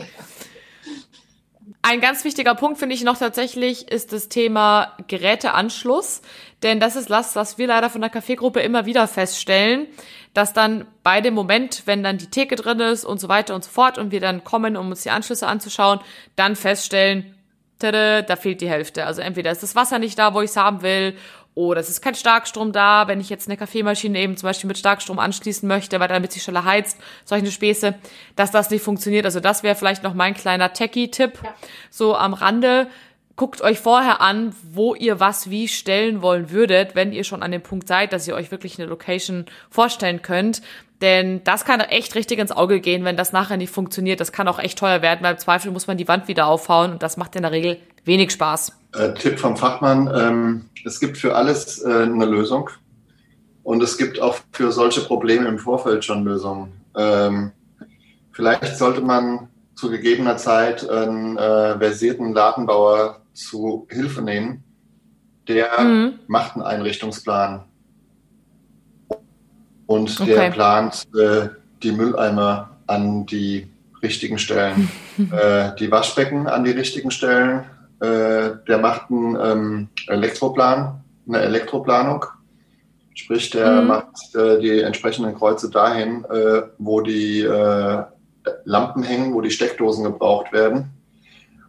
Ein 1.87 2.01
ganz 2.01 2.25
wichtiger 2.25 2.55
Punkt 2.55 2.79
finde 2.79 2.95
ich 2.95 3.05
noch 3.05 3.19
tatsächlich 3.19 3.93
ist 3.93 4.15
das 4.15 4.31
Thema 4.31 4.97
Geräteanschluss, 5.07 6.23
denn 6.63 6.81
das 6.81 6.97
ist 6.97 7.11
das, 7.11 7.37
was 7.37 7.59
wir 7.59 7.67
leider 7.67 7.91
von 7.91 8.01
der 8.01 8.09
Kaffeegruppe 8.09 8.61
immer 8.61 8.87
wieder 8.87 9.07
feststellen, 9.07 9.89
dass 10.33 10.55
dann 10.55 10.87
bei 11.03 11.21
dem 11.21 11.35
Moment, 11.35 11.83
wenn 11.85 12.03
dann 12.03 12.17
die 12.17 12.31
Theke 12.31 12.57
drin 12.57 12.81
ist 12.81 13.05
und 13.05 13.21
so 13.21 13.29
weiter 13.29 13.55
und 13.55 13.65
so 13.65 13.71
fort 13.71 13.99
und 13.99 14.13
wir 14.13 14.21
dann 14.21 14.45
kommen, 14.45 14.79
um 14.79 14.89
uns 14.89 15.03
die 15.03 15.11
Anschlüsse 15.11 15.47
anzuschauen, 15.47 16.01
dann 16.37 16.57
feststellen, 16.57 17.35
tada, 17.79 18.23
da 18.23 18.37
fehlt 18.37 18.63
die 18.63 18.71
Hälfte. 18.71 19.05
Also 19.05 19.21
entweder 19.21 19.51
ist 19.51 19.63
das 19.63 19.77
Wasser 19.77 19.99
nicht 19.99 20.19
da, 20.19 20.33
wo 20.33 20.41
ich 20.41 20.49
es 20.49 20.57
haben 20.57 20.81
will, 20.81 21.19
oder 21.55 21.81
es 21.81 21.89
ist 21.89 22.03
kein 22.03 22.15
Starkstrom 22.15 22.73
da, 22.73 23.07
wenn 23.07 23.21
ich 23.21 23.31
jetzt 23.31 23.49
eine 23.49 23.57
Kaffeemaschine 23.57 24.19
eben 24.19 24.37
zum 24.37 24.49
Beispiel 24.49 24.69
mit 24.69 24.79
Starkstrom 24.79 25.19
anschließen 25.19 25.69
möchte, 25.69 26.01
weil 26.01 26.09
damit 26.09 26.33
sie 26.33 26.41
schneller 26.41 26.65
heizt, 26.65 26.99
solche 27.25 27.51
Späße, 27.51 27.95
dass 28.35 28.51
das 28.51 28.71
nicht 28.71 28.83
funktioniert. 28.83 29.25
Also 29.25 29.41
das 29.41 29.63
wäre 29.63 29.77
vielleicht 29.77 30.03
noch 30.03 30.15
mein 30.15 30.35
kleiner 30.35 30.73
Techie-Tipp, 30.73 31.39
ja. 31.43 31.55
so 31.91 32.17
am 32.17 32.35
Rande. 32.35 32.89
Guckt 33.37 33.63
euch 33.63 33.81
vorher 33.81 34.21
an, 34.21 34.55
wo 34.63 34.95
ihr 34.95 35.19
was 35.19 35.51
wie 35.51 35.67
stellen 35.67 36.23
wollen 36.23 36.51
würdet, 36.51 36.95
wenn 36.95 37.13
ihr 37.13 37.25
schon 37.25 37.43
an 37.43 37.51
dem 37.51 37.63
Punkt 37.63 37.89
seid, 37.89 38.13
dass 38.13 38.29
ihr 38.29 38.35
euch 38.35 38.53
wirklich 38.53 38.79
eine 38.79 38.89
Location 38.89 39.47
vorstellen 39.71 40.23
könnt. 40.23 40.63
Denn 41.01 41.43
das 41.43 41.65
kann 41.65 41.81
echt 41.81 42.15
richtig 42.15 42.39
ins 42.39 42.53
Auge 42.53 42.81
gehen, 42.81 43.05
wenn 43.05 43.17
das 43.17 43.33
nachher 43.33 43.57
nicht 43.57 43.73
funktioniert. 43.73 44.21
Das 44.21 44.31
kann 44.31 44.47
auch 44.47 44.61
echt 44.61 44.79
teuer 44.79 45.03
werden, 45.03 45.21
weil 45.23 45.33
im 45.33 45.39
Zweifel 45.39 45.73
muss 45.73 45.89
man 45.89 45.99
die 45.99 46.07
Wand 46.07 46.29
wieder 46.29 46.47
aufhauen 46.47 46.93
und 46.93 47.03
das 47.03 47.17
macht 47.17 47.35
in 47.35 47.43
der 47.43 47.51
Regel 47.51 47.79
wenig 48.05 48.33
Spaß. 48.33 48.73
Äh, 48.95 49.15
Tipp 49.15 49.39
vom 49.39 49.57
Fachmann, 49.57 50.11
ähm, 50.15 50.65
es 50.85 51.01
gibt 51.01 51.19
für 51.19 51.35
alles 51.35 51.83
äh, 51.83 52.03
eine 52.03 52.27
Lösung 52.27 52.71
und 53.63 53.83
es 53.83 53.97
gibt 53.99 54.21
auch 54.21 54.37
für 54.53 54.71
solche 54.71 55.01
Probleme 55.01 55.49
im 55.49 55.59
Vorfeld 55.59 56.05
schon 56.05 56.25
Lösungen. 56.25 56.73
Ähm, 56.97 57.53
vielleicht 58.33 58.77
sollte 58.77 59.01
man 59.01 59.49
zu 59.75 59.91
gegebener 59.91 60.37
Zeit 60.37 60.89
einen 60.89 61.37
äh, 61.37 61.79
versierten 61.79 62.33
Ladenbauer 62.33 63.21
zu 63.33 63.87
Hilfe 63.91 64.23
nehmen, 64.23 64.63
der 65.49 65.81
mhm. 65.81 66.19
macht 66.29 66.55
einen 66.55 66.63
Einrichtungsplan 66.63 67.65
und 69.87 70.21
okay. 70.21 70.35
der 70.35 70.51
plant 70.51 71.05
äh, 71.15 71.49
die 71.83 71.93
Mülleimer 71.93 72.71
an 72.87 73.27
die 73.27 73.67
richtigen 74.03 74.39
Stellen, 74.39 74.91
äh, 75.19 75.75
die 75.79 75.91
Waschbecken 75.91 76.47
an 76.47 76.65
die 76.65 76.71
richtigen 76.71 77.11
Stellen, 77.11 77.65
äh, 78.05 78.57
der 78.69 78.79
macht 78.79 79.11
einen 79.11 79.37
ähm, 79.41 79.89
Elektroplan, 80.09 81.03
eine 81.27 81.41
Elektroplanung. 81.41 82.25
Sprich, 83.15 83.51
der 83.51 83.83
mhm. 83.83 83.87
macht 83.89 84.35
äh, 84.35 84.59
die 84.61 84.81
entsprechenden 84.81 85.35
Kreuze 85.37 85.71
dahin, 85.71 86.25
äh, 86.25 86.63
wo 86.79 87.01
die 87.01 87.41
äh, 87.41 88.03
Lampen 88.65 89.03
hängen, 89.03 89.33
wo 89.33 89.41
die 89.41 89.51
Steckdosen 89.51 90.05
gebraucht 90.05 90.53
werden. 90.53 90.91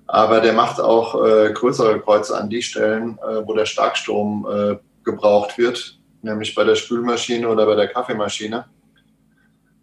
Aber 0.07 0.41
der 0.41 0.53
macht 0.53 0.79
auch 0.81 1.23
äh, 1.25 1.51
größere 1.53 2.01
Kreuze 2.01 2.37
an 2.37 2.49
die 2.49 2.61
Stellen, 2.61 3.17
wo 3.45 3.53
der 3.53 3.65
Starkstrom 3.65 4.45
gebraucht 5.03 5.57
wird, 5.57 5.97
nämlich 6.21 6.53
bei 6.53 6.63
der 6.63 6.75
Spülmaschine 6.75 7.47
oder 7.47 7.65
bei 7.65 7.75
der 7.75 7.87
Kaffeemaschine. 7.87 8.65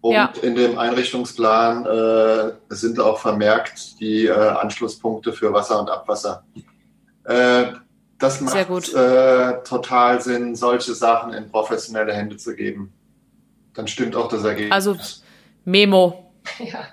Und 0.02 0.14
ja. 0.14 0.32
in 0.42 0.56
dem 0.56 0.78
Einrichtungsplan 0.78 1.86
äh, 1.86 2.74
sind 2.74 2.98
auch 2.98 3.18
vermerkt 3.18 4.00
die 4.00 4.26
äh, 4.26 4.32
Anschlusspunkte 4.32 5.32
für 5.32 5.52
Wasser 5.52 5.80
und 5.80 5.88
Abwasser. 5.88 6.44
Äh, 7.24 7.66
das 8.18 8.40
macht 8.40 8.92
äh, 8.94 9.62
total 9.62 10.20
Sinn, 10.20 10.56
solche 10.56 10.94
Sachen 10.94 11.32
in 11.32 11.48
professionelle 11.48 12.12
Hände 12.12 12.36
zu 12.36 12.54
geben. 12.56 12.92
Dann 13.74 13.86
stimmt 13.86 14.16
auch 14.16 14.28
das 14.28 14.42
Ergebnis. 14.42 14.72
Also 14.72 14.96
Memo. 15.64 16.32
Ja. 16.58 16.84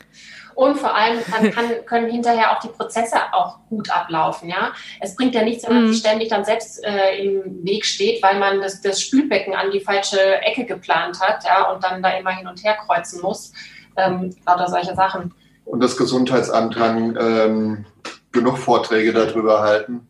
Und 0.59 0.77
vor 0.77 0.93
allem 0.93 1.23
kann, 1.23 1.51
kann, 1.51 1.85
können 1.85 2.11
hinterher 2.11 2.51
auch 2.51 2.59
die 2.59 2.67
Prozesse 2.67 3.15
auch 3.31 3.59
gut 3.69 3.89
ablaufen. 3.89 4.49
Ja? 4.49 4.73
Es 4.99 5.15
bringt 5.15 5.33
ja 5.33 5.41
nichts, 5.41 5.65
wenn 5.65 5.73
man 5.73 5.83
mhm. 5.85 5.91
sich 5.93 5.99
ständig 5.99 6.27
dann 6.27 6.43
selbst 6.43 6.83
äh, 6.83 7.23
im 7.23 7.63
Weg 7.63 7.85
steht, 7.85 8.21
weil 8.21 8.37
man 8.39 8.59
das, 8.59 8.81
das 8.81 8.99
Spülbecken 9.01 9.53
an 9.53 9.71
die 9.71 9.79
falsche 9.79 10.19
Ecke 10.41 10.65
geplant 10.65 11.21
hat 11.21 11.45
ja? 11.45 11.71
und 11.71 11.81
dann 11.81 12.03
da 12.03 12.09
immer 12.09 12.31
hin 12.31 12.45
und 12.45 12.61
her 12.61 12.75
kreuzen 12.85 13.21
muss. 13.21 13.53
Ähm, 13.95 14.35
lauter 14.45 14.67
solche 14.67 14.93
Sachen. 14.95 15.33
Und 15.63 15.81
das 15.81 15.95
Gesundheitsamt 15.95 16.75
kann 16.75 17.17
ähm, 17.17 17.85
genug 18.33 18.57
Vorträge 18.57 19.13
darüber 19.13 19.61
halten, 19.61 20.09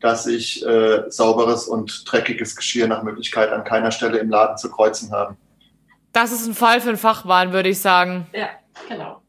dass 0.00 0.26
ich 0.26 0.64
äh, 0.64 1.02
sauberes 1.10 1.68
und 1.68 2.10
dreckiges 2.10 2.56
Geschirr 2.56 2.88
nach 2.88 3.02
Möglichkeit 3.02 3.52
an 3.52 3.64
keiner 3.64 3.90
Stelle 3.90 4.16
im 4.16 4.30
Laden 4.30 4.56
zu 4.56 4.70
kreuzen 4.70 5.12
haben. 5.12 5.36
Das 6.12 6.32
ist 6.32 6.46
ein 6.46 6.54
Fall 6.54 6.80
für 6.80 6.88
einen 6.88 6.96
Fachmann, 6.96 7.52
würde 7.52 7.68
ich 7.68 7.82
sagen. 7.82 8.28
Ja, 8.32 8.48
genau. 8.88 9.20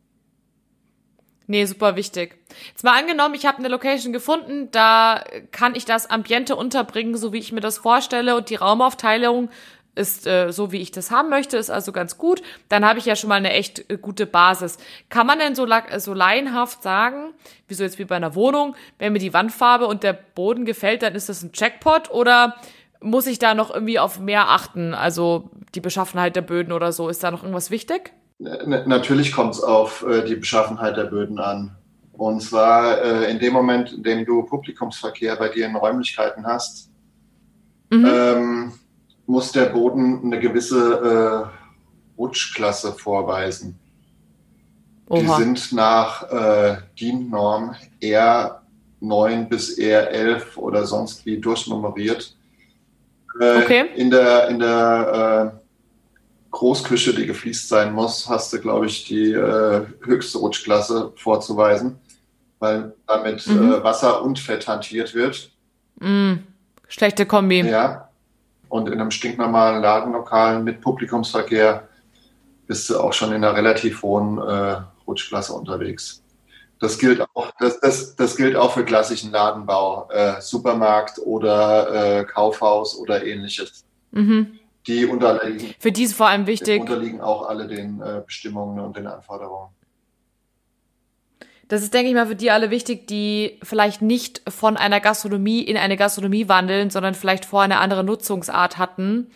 Nee, 1.48 1.66
super 1.66 1.96
wichtig. 1.96 2.38
Jetzt 2.70 2.84
mal 2.84 3.00
angenommen, 3.00 3.36
ich 3.36 3.46
habe 3.46 3.60
eine 3.60 3.68
Location 3.68 4.14
gefunden, 4.14 4.70
da 4.72 5.24
kann 5.52 5.76
ich 5.76 5.86
das 5.86 6.10
Ambiente 6.10 6.56
unterbringen, 6.56 7.18
so 7.18 7.34
wie 7.34 7.38
ich 7.38 7.52
mir 7.52 7.62
das 7.62 7.78
vorstelle 7.78 8.36
und 8.36 8.50
die 8.50 8.56
Raumaufteilung 8.56 9.50
ist 9.96 10.28
äh, 10.28 10.52
so, 10.52 10.72
wie 10.72 10.82
ich 10.82 10.92
das 10.92 11.10
haben 11.10 11.30
möchte, 11.30 11.58
ist 11.58 11.70
also 11.70 11.92
ganz 11.92 12.18
gut. 12.18 12.42
Dann 12.68 12.86
habe 12.86 13.00
ich 13.00 13.06
ja 13.06 13.16
schon 13.16 13.30
mal 13.30 13.36
eine 13.36 13.52
echt 13.52 13.90
äh, 13.90 13.98
gute 13.98 14.26
Basis. 14.26 14.78
Kann 15.10 15.26
man 15.26 15.40
denn 15.40 15.56
so, 15.56 15.66
so 15.98 16.14
laienhaft 16.14 16.84
sagen, 16.84 17.34
wie 17.68 17.74
so 17.74 17.84
jetzt 17.84 17.98
wie 17.98 18.06
bei 18.06 18.16
einer 18.18 18.36
Wohnung, 18.36 18.76
wenn 19.00 19.14
mir 19.14 19.20
die 19.20 19.34
Wandfarbe 19.34 19.88
und 19.88 20.04
der 20.04 20.14
Boden 20.14 20.66
gefällt, 20.66 21.02
dann 21.02 21.16
ist 21.16 21.30
das 21.30 21.44
ein 21.44 21.52
Jackpot 21.54 22.12
oder 22.12 22.56
muss 23.00 23.28
ich 23.28 23.40
da 23.40 23.54
noch 23.54 23.74
irgendwie 23.74 24.00
auf 24.00 24.20
mehr 24.20 24.50
achten? 24.50 24.94
Also 24.94 25.50
die 25.76 25.82
Beschaffenheit 25.82 26.36
der 26.36 26.42
Böden 26.42 26.74
oder 26.74 26.92
so, 26.92 27.08
ist 27.08 27.24
da 27.24 27.32
noch 27.32 27.44
irgendwas 27.44 27.72
wichtig? 27.72 28.12
Natürlich 28.38 29.32
kommt 29.32 29.54
es 29.54 29.62
auf 29.62 30.06
äh, 30.06 30.26
die 30.26 30.36
Beschaffenheit 30.36 30.98
der 30.98 31.06
Böden 31.06 31.40
an. 31.40 31.76
Und 32.14 32.42
zwar 32.42 33.02
äh, 33.02 33.32
in 33.32 33.40
dem 33.40 33.54
Moment, 33.54 33.94
in 33.94 34.04
dem 34.04 34.26
du 34.26 34.44
Publikumsverkehr 34.44 35.36
bei 35.36 35.50
dir 35.50 35.66
in 35.66 35.76
Räumlichkeiten 35.76 36.46
hast, 36.46 36.90
mhm. 37.90 38.06
ähm, 38.06 38.74
muss 39.26 39.52
der 39.52 39.66
Boden 39.66 40.22
eine 40.24 40.40
gewisse 40.40 41.50
äh, 41.50 42.18
Rutschklasse 42.18 42.94
vorweisen. 42.94 43.80
Oha. 45.08 45.20
Die 45.20 45.44
sind 45.44 45.74
nach 45.74 46.30
äh, 46.32 46.78
DIN-Norm 47.00 47.76
R9 48.02 49.48
bis 49.48 49.78
R11 49.78 50.58
oder 50.58 50.86
sonst 50.86 51.26
wie 51.26 51.38
durchnummeriert. 51.38 52.36
Äh, 53.40 53.64
okay. 53.64 53.86
In 53.96 54.10
der, 54.10 54.48
in 54.48 54.60
der 54.60 55.54
äh, 55.54 55.65
Großküche, 56.56 57.14
die 57.14 57.26
gefliest 57.26 57.68
sein 57.68 57.92
muss, 57.92 58.30
hast 58.30 58.54
du, 58.54 58.62
glaube 58.62 58.86
ich, 58.86 59.04
die 59.04 59.34
äh, 59.34 59.86
höchste 60.06 60.38
Rutschklasse 60.38 61.12
vorzuweisen, 61.18 62.00
weil 62.60 62.94
damit 63.08 63.46
mhm. 63.46 63.74
äh, 63.74 63.84
Wasser 63.84 64.24
und 64.24 64.40
Fett 64.40 64.66
hantiert 64.66 65.14
wird. 65.14 65.52
Mm, 66.00 66.36
schlechte 66.88 67.26
Kombi. 67.26 67.60
Ja. 67.60 68.08
Und 68.70 68.88
in 68.88 69.02
einem 69.02 69.12
stinknormalen 69.12 69.82
Ladenlokal 69.82 70.64
mit 70.64 70.80
Publikumsverkehr 70.80 71.90
bist 72.68 72.90
du 72.90 73.02
auch 73.02 73.12
schon 73.12 73.34
in 73.34 73.44
einer 73.44 73.54
relativ 73.54 74.02
hohen 74.02 74.38
äh, 74.38 74.78
Rutschklasse 75.06 75.52
unterwegs. 75.52 76.24
Das 76.80 76.98
gilt 76.98 77.20
auch, 77.20 77.52
das, 77.60 77.82
das, 77.82 78.16
das 78.16 78.38
gilt 78.38 78.56
auch 78.56 78.72
für 78.72 78.86
klassischen 78.86 79.32
Ladenbau, 79.32 80.10
äh, 80.10 80.40
Supermarkt 80.40 81.20
oder 81.20 82.20
äh, 82.20 82.24
Kaufhaus 82.24 82.98
oder 82.98 83.26
ähnliches. 83.26 83.84
Mhm. 84.12 84.58
Die 84.88 85.06
unterliegen. 85.06 85.74
Für 85.80 85.92
die 85.92 86.04
ist 86.04 86.16
vor 86.16 86.28
allem 86.28 86.48
wichtig. 86.48 86.82
Unterliegen 86.82 87.22
auch 87.22 87.48
alle 87.48 87.68
den 87.68 88.02
äh, 88.02 88.22
Bestimmungen 88.26 88.80
und 88.80 88.98
den 88.98 89.08
Anforderungen. 89.08 89.70
Das 91.68 91.82
ist, 91.82 91.94
denke 91.94 92.10
ich 92.10 92.16
mal, 92.16 92.28
für 92.28 92.36
die 92.36 92.52
alle 92.52 92.70
wichtig, 92.70 93.08
die 93.08 93.60
vielleicht 93.64 94.02
nicht 94.02 94.44
von 94.48 94.78
einer 94.78 95.00
Gastronomie 95.00 95.62
in 95.62 95.78
eine 95.78 95.98
Gastronomie 95.98 96.48
wandeln, 96.48 96.92
sondern 96.92 97.16
vielleicht 97.16 97.46
vor 97.46 97.64
eine 97.64 97.80
andere 97.80 98.04
Nutzungsart 98.04 98.78
hatten 98.78 99.32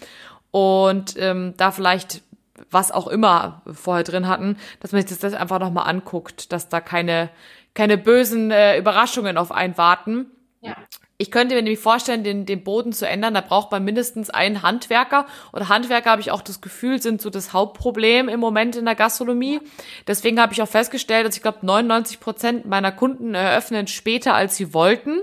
und 0.52 1.16
ähm, 1.18 1.56
da 1.58 1.72
vielleicht 1.72 2.22
was 2.70 2.92
auch 2.92 3.08
immer 3.08 3.64
vorher 3.72 4.04
drin 4.04 4.28
hatten, 4.28 4.58
dass 4.80 4.92
man 4.92 5.06
sich 5.06 5.18
das 5.18 5.34
einfach 5.34 5.60
nochmal 5.60 5.90
anguckt, 5.90 6.52
dass 6.52 6.70
da 6.70 6.82
keine, 6.82 7.30
keine 7.74 7.98
bösen 7.98 8.52
äh, 8.52 8.78
Überraschungen 8.78 9.38
auf 9.38 9.52
einen 9.52 9.78
warten. 9.78 10.28
Ja. 10.62 10.76
Ich 11.22 11.32
könnte 11.32 11.54
mir 11.54 11.62
nämlich 11.62 11.82
vorstellen, 11.82 12.24
den, 12.24 12.46
den 12.46 12.64
Boden 12.64 12.94
zu 12.94 13.06
ändern. 13.06 13.34
Da 13.34 13.42
braucht 13.42 13.72
man 13.72 13.84
mindestens 13.84 14.30
einen 14.30 14.64
Handwerker. 14.64 15.26
Und 15.52 15.68
Handwerker, 15.68 16.12
habe 16.12 16.22
ich 16.22 16.32
auch 16.32 16.42
das 16.42 16.62
Gefühl, 16.62 17.02
sind 17.02 17.22
so 17.22 17.30
das 17.30 17.52
Hauptproblem 17.52 18.30
im 18.30 18.40
Moment 18.40 18.78
in 18.78 18.86
der 18.86 18.96
Gastronomie. 18.96 19.60
Deswegen 20.08 20.40
habe 20.40 20.54
ich 20.54 20.62
auch 20.62 20.70
festgestellt, 20.70 21.28
dass 21.28 21.36
ich 21.36 21.42
glaube, 21.42 21.66
99 21.66 22.22
Prozent 22.22 22.66
meiner 22.68 22.94
Kunden 22.94 23.36
eröffnen 23.36 23.88
später, 23.88 24.34
als 24.34 24.56
sie 24.56 24.74
wollten. 24.74 25.20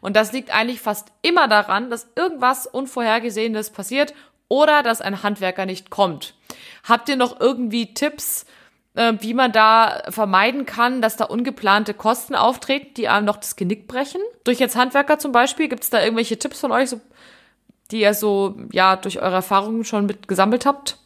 Und 0.00 0.14
das 0.14 0.30
liegt 0.30 0.54
eigentlich 0.54 0.80
fast 0.80 1.08
immer 1.20 1.48
daran, 1.48 1.90
dass 1.90 2.06
irgendwas 2.14 2.68
Unvorhergesehenes 2.68 3.70
passiert 3.70 4.14
oder 4.46 4.84
dass 4.84 5.00
ein 5.00 5.24
Handwerker 5.24 5.66
nicht 5.66 5.90
kommt. 5.90 6.34
Habt 6.84 7.08
ihr 7.08 7.16
noch 7.16 7.40
irgendwie 7.40 7.92
Tipps, 7.92 8.46
äh, 8.94 9.14
wie 9.20 9.34
man 9.34 9.52
da 9.52 10.02
vermeiden 10.08 10.66
kann, 10.66 11.02
dass 11.02 11.16
da 11.16 11.24
ungeplante 11.24 11.94
Kosten 11.94 12.34
auftreten, 12.34 12.94
die 12.96 13.08
einem 13.08 13.26
noch 13.26 13.36
das 13.36 13.56
Genick 13.56 13.86
brechen? 13.86 14.20
Durch 14.44 14.58
jetzt 14.58 14.76
Handwerker 14.76 15.18
zum 15.18 15.32
Beispiel, 15.32 15.68
gibt 15.68 15.84
es 15.84 15.90
da 15.90 16.02
irgendwelche 16.02 16.38
Tipps 16.38 16.60
von 16.60 16.72
euch, 16.72 16.90
so, 16.90 17.00
die 17.90 18.00
ihr 18.00 18.14
so 18.14 18.56
ja 18.72 18.96
durch 18.96 19.20
eure 19.20 19.36
Erfahrungen 19.36 19.84
schon 19.84 20.06
mit 20.06 20.28
gesammelt 20.28 20.66
habt? 20.66 20.98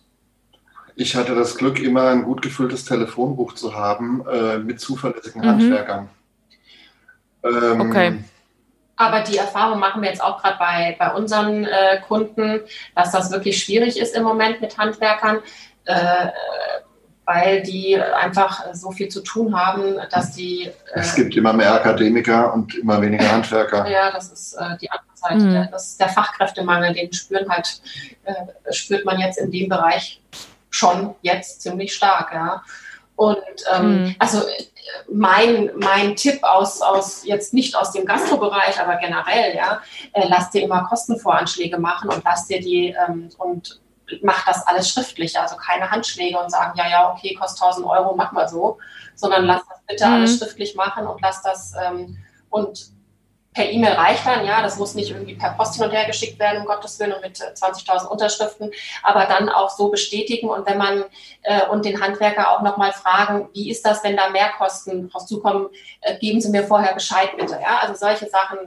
Ich 0.96 1.16
hatte 1.16 1.34
das 1.34 1.56
Glück, 1.56 1.80
immer 1.80 2.08
ein 2.08 2.22
gut 2.22 2.42
gefülltes 2.42 2.84
Telefonbuch 2.84 3.54
zu 3.54 3.74
haben 3.74 4.24
äh, 4.28 4.58
mit 4.58 4.80
zuverlässigen 4.80 5.42
mhm. 5.42 5.46
Handwerkern. 5.46 6.08
Ähm, 7.42 7.80
okay. 7.80 8.24
Aber 8.96 9.20
die 9.20 9.36
Erfahrung 9.36 9.80
machen 9.80 10.02
wir 10.02 10.08
jetzt 10.08 10.22
auch 10.22 10.40
gerade 10.40 10.56
bei, 10.58 10.96
bei 10.98 11.12
unseren 11.12 11.64
äh, 11.64 12.00
Kunden, 12.06 12.60
dass 12.94 13.10
das 13.10 13.32
wirklich 13.32 13.62
schwierig 13.62 13.98
ist 13.98 14.14
im 14.14 14.22
Moment 14.22 14.60
mit 14.60 14.78
Handwerkern. 14.78 15.40
Äh, 15.84 16.28
weil 17.26 17.62
die 17.62 17.98
einfach 17.98 18.74
so 18.74 18.90
viel 18.90 19.08
zu 19.08 19.22
tun 19.22 19.58
haben, 19.58 19.96
dass 20.10 20.32
die. 20.32 20.66
Äh, 20.66 21.00
es 21.00 21.14
gibt 21.14 21.37
immer 21.37 21.52
mehr 21.52 21.74
Akademiker 21.74 22.52
und 22.52 22.74
immer 22.74 23.00
weniger 23.00 23.30
Handwerker. 23.30 23.87
Ja, 23.94 24.10
das 24.10 24.32
ist 24.32 24.54
äh, 24.54 24.76
die 24.80 24.90
andere 24.90 25.14
Seite. 25.14 25.44
Mhm. 25.44 25.52
Der, 25.52 25.66
das 25.66 25.87
ist 25.90 26.00
der 26.00 26.08
Fachkräftemangel, 26.08 26.94
den 26.94 27.12
spüren 27.12 27.48
halt, 27.48 27.80
äh, 28.24 28.72
spürt 28.72 29.04
man 29.04 29.20
jetzt 29.20 29.38
in 29.38 29.50
dem 29.50 29.68
Bereich 29.68 30.20
schon 30.70 31.14
jetzt 31.22 31.62
ziemlich 31.62 31.94
stark, 31.94 32.32
ja. 32.32 32.62
Und 33.16 33.38
ähm, 33.72 34.04
mhm. 34.04 34.16
also 34.18 34.42
mein, 35.12 35.70
mein 35.76 36.16
Tipp 36.16 36.42
aus, 36.42 36.82
aus 36.82 37.24
jetzt 37.24 37.54
nicht 37.54 37.76
aus 37.76 37.92
dem 37.92 38.04
Gastrobereich, 38.04 38.80
aber 38.80 38.96
generell, 38.96 39.54
ja, 39.54 39.80
äh, 40.12 40.26
lass 40.28 40.50
dir 40.50 40.62
immer 40.62 40.84
Kostenvoranschläge 40.84 41.78
machen 41.78 42.10
und 42.10 42.22
lass 42.24 42.46
dir 42.46 42.60
die 42.60 42.94
ähm, 43.06 43.28
und 43.38 43.80
macht 44.22 44.46
das 44.48 44.66
alles 44.66 44.88
schriftlich, 44.90 45.38
also 45.38 45.56
keine 45.56 45.90
Handschläge 45.90 46.38
und 46.38 46.50
sagen, 46.50 46.72
ja, 46.76 46.88
ja, 46.88 47.12
okay, 47.12 47.34
kostet 47.34 47.62
1000 47.62 47.86
Euro, 47.86 48.14
mach 48.14 48.32
mal 48.32 48.48
so, 48.48 48.78
sondern 49.14 49.44
lass 49.44 49.62
das 49.68 49.78
bitte 49.86 50.06
mhm. 50.06 50.14
alles 50.14 50.38
schriftlich 50.38 50.74
machen 50.74 51.06
und 51.06 51.20
lass 51.22 51.42
das 51.42 51.74
ähm, 51.82 52.18
und 52.50 52.94
per 53.54 53.70
E-Mail 53.70 53.92
reicht 53.92 54.26
dann, 54.26 54.44
ja, 54.44 54.62
das 54.62 54.78
muss 54.78 54.96
nicht 54.96 55.12
irgendwie 55.12 55.36
per 55.36 55.50
Post 55.50 55.76
hin 55.76 55.84
und 55.84 55.92
her 55.92 56.06
geschickt 56.06 56.40
werden, 56.40 56.62
um 56.62 56.66
Gottes 56.66 56.98
Willen, 56.98 57.12
und 57.12 57.20
mit 57.22 57.38
20.000 57.38 58.06
Unterschriften, 58.06 58.72
aber 59.04 59.26
dann 59.26 59.48
auch 59.48 59.70
so 59.70 59.90
bestätigen 59.90 60.48
und 60.48 60.66
wenn 60.66 60.76
man 60.76 61.04
äh, 61.42 61.66
und 61.68 61.84
den 61.84 62.00
Handwerker 62.00 62.50
auch 62.50 62.62
nochmal 62.62 62.92
fragen, 62.92 63.48
wie 63.52 63.70
ist 63.70 63.86
das, 63.86 64.02
wenn 64.02 64.16
da 64.16 64.28
Mehrkosten 64.30 65.08
drauf 65.08 65.24
zukommen, 65.26 65.68
äh, 66.00 66.18
geben 66.18 66.40
Sie 66.40 66.50
mir 66.50 66.64
vorher 66.64 66.94
Bescheid 66.94 67.30
bitte, 67.36 67.58
ja, 67.62 67.78
also 67.78 67.94
solche 67.94 68.28
Sachen 68.28 68.58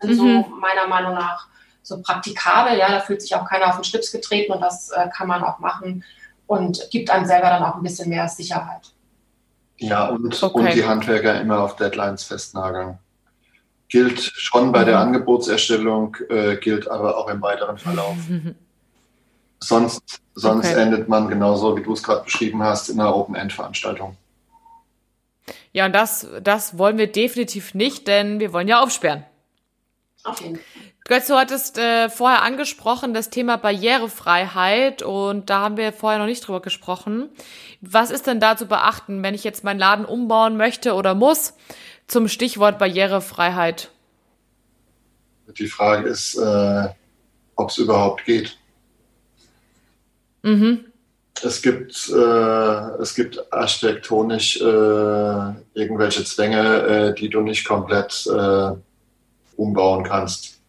sind 0.00 0.10
mhm. 0.10 0.16
so 0.16 0.56
meiner 0.56 0.88
Meinung 0.88 1.14
nach 1.14 1.46
so 1.82 2.00
praktikabel, 2.02 2.78
ja, 2.78 2.90
da 2.90 3.00
fühlt 3.00 3.22
sich 3.22 3.34
auch 3.34 3.48
keiner 3.48 3.68
auf 3.68 3.76
den 3.76 3.84
Schlips 3.84 4.12
getreten 4.12 4.52
und 4.52 4.60
das 4.60 4.90
äh, 4.90 5.08
kann 5.14 5.28
man 5.28 5.42
auch 5.42 5.58
machen 5.58 6.04
und 6.46 6.88
gibt 6.90 7.10
einem 7.10 7.26
selber 7.26 7.48
dann 7.48 7.62
auch 7.62 7.76
ein 7.76 7.82
bisschen 7.82 8.08
mehr 8.08 8.28
Sicherheit. 8.28 8.92
Ja, 9.78 10.08
und, 10.08 10.42
okay. 10.42 10.58
und 10.58 10.74
die 10.74 10.84
Handwerker 10.84 11.40
immer 11.40 11.60
auf 11.60 11.76
Deadlines 11.76 12.24
festnageln. 12.24 12.98
Gilt 13.88 14.20
schon 14.20 14.72
bei 14.72 14.82
mhm. 14.82 14.86
der 14.86 14.98
Angebotserstellung, 15.00 16.16
äh, 16.28 16.56
gilt 16.56 16.88
aber 16.88 17.16
auch 17.16 17.28
im 17.28 17.40
weiteren 17.40 17.78
Verlauf. 17.78 18.16
Sonst, 19.62 20.22
sonst 20.34 20.70
okay. 20.70 20.80
endet 20.80 21.10
man 21.10 21.28
genauso, 21.28 21.76
wie 21.76 21.82
du 21.82 21.92
es 21.92 22.02
gerade 22.02 22.24
beschrieben 22.24 22.62
hast, 22.62 22.88
in 22.88 22.98
einer 22.98 23.14
Open-End-Veranstaltung. 23.14 24.16
Ja, 25.72 25.84
und 25.84 25.92
das, 25.92 26.26
das 26.42 26.78
wollen 26.78 26.96
wir 26.96 27.12
definitiv 27.12 27.74
nicht, 27.74 28.08
denn 28.08 28.40
wir 28.40 28.54
wollen 28.54 28.68
ja 28.68 28.82
aufsperren. 28.82 29.24
Auf 30.24 30.40
jeden 30.40 30.56
Fall. 30.56 30.64
Götz, 31.04 31.26
du 31.26 31.34
hattest 31.34 31.78
äh, 31.78 32.08
vorher 32.08 32.42
angesprochen 32.42 33.14
das 33.14 33.30
Thema 33.30 33.56
Barrierefreiheit 33.56 35.02
und 35.02 35.50
da 35.50 35.60
haben 35.60 35.76
wir 35.76 35.92
vorher 35.92 36.18
noch 36.18 36.26
nicht 36.26 36.46
drüber 36.46 36.60
gesprochen. 36.60 37.28
Was 37.80 38.10
ist 38.10 38.26
denn 38.26 38.38
da 38.38 38.56
zu 38.56 38.66
beachten, 38.66 39.22
wenn 39.22 39.34
ich 39.34 39.42
jetzt 39.42 39.64
meinen 39.64 39.80
Laden 39.80 40.04
umbauen 40.04 40.56
möchte 40.56 40.94
oder 40.94 41.14
muss 41.14 41.54
zum 42.06 42.28
Stichwort 42.28 42.78
Barrierefreiheit? 42.78 43.90
Die 45.58 45.66
Frage 45.66 46.08
ist, 46.08 46.36
äh, 46.36 46.88
ob 47.56 47.70
es 47.70 47.78
überhaupt 47.78 48.24
geht. 48.24 48.56
Mhm. 50.42 50.84
Es 51.42 51.62
gibt, 51.62 52.10
äh, 52.10 53.00
es 53.00 53.14
gibt 53.14 53.52
architektonisch 53.52 54.60
äh, 54.60 54.64
irgendwelche 55.74 56.24
Zwänge, 56.24 56.82
äh, 56.82 57.14
die 57.14 57.30
du 57.30 57.40
nicht 57.40 57.66
komplett 57.66 58.26
äh, 58.26 58.72
umbauen 59.60 60.04
kannst 60.04 60.60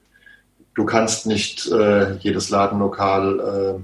du 0.76 0.86
kannst 0.86 1.26
nicht 1.26 1.70
äh, 1.72 2.16
jedes 2.18 2.50
Ladenlokal 2.50 3.84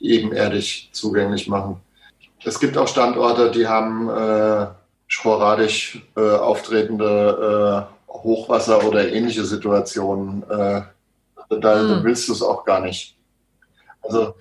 äh, 0.00 0.04
ebenerdig 0.04 0.90
zugänglich 0.92 1.48
machen. 1.48 1.80
Es 2.44 2.60
gibt 2.60 2.76
auch 2.76 2.88
Standorte, 2.88 3.50
die 3.50 3.66
haben 3.66 4.08
äh, 4.10 4.66
sporadisch 5.06 6.02
äh, 6.16 6.20
auftretende 6.20 7.88
äh, 7.88 8.12
Hochwasser 8.12 8.84
oder 8.84 9.12
ähnliche 9.12 9.44
Situationen. 9.44 10.42
Äh, 10.48 10.82
da 11.48 11.82
mhm. 11.82 12.04
willst 12.04 12.28
du 12.28 12.32
es 12.32 12.42
auch 12.42 12.64
gar 12.64 12.80
nicht. 12.80 13.16
Also 14.02 14.34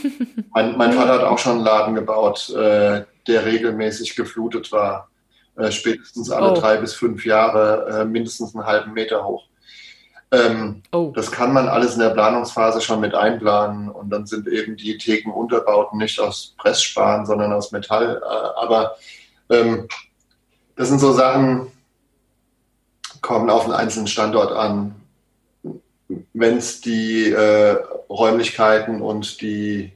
mein, 0.54 0.76
mein, 0.76 0.92
Vater 0.92 1.14
hat 1.14 1.22
auch 1.22 1.38
schon 1.38 1.56
einen 1.56 1.64
Laden 1.64 1.94
gebaut, 1.94 2.52
der 2.54 3.06
regelmäßig 3.26 4.14
geflutet 4.14 4.70
war. 4.72 5.08
Äh, 5.56 5.72
spätestens 5.72 6.30
alle 6.30 6.52
oh. 6.52 6.54
drei 6.54 6.76
bis 6.76 6.94
fünf 6.94 7.24
Jahre, 7.24 8.00
äh, 8.00 8.04
mindestens 8.04 8.54
einen 8.54 8.66
halben 8.66 8.92
Meter 8.92 9.24
hoch. 9.24 9.44
Ähm, 10.32 10.82
oh. 10.92 11.12
Das 11.14 11.30
kann 11.30 11.52
man 11.52 11.68
alles 11.68 11.94
in 11.94 12.00
der 12.00 12.10
Planungsphase 12.10 12.80
schon 12.80 13.00
mit 13.00 13.14
einplanen 13.14 13.88
und 13.88 14.10
dann 14.10 14.26
sind 14.26 14.48
eben 14.48 14.76
die 14.76 14.98
Thekenunterbauten 14.98 15.98
nicht 15.98 16.20
aus 16.20 16.54
Pressspan, 16.58 17.24
sondern 17.26 17.52
aus 17.52 17.72
Metall. 17.72 18.20
Äh, 18.22 18.60
aber 18.60 18.96
ähm, 19.50 19.88
das 20.74 20.88
sind 20.88 20.98
so 20.98 21.12
Sachen, 21.12 21.68
kommen 23.22 23.48
auf 23.50 23.64
einen 23.64 23.74
einzelnen 23.74 24.08
Standort 24.08 24.52
an. 24.52 24.94
Wenn 26.34 26.58
es 26.58 26.80
die 26.80 27.30
äh, 27.30 27.78
Räumlichkeiten 28.10 29.00
und 29.00 29.40
die, 29.40 29.92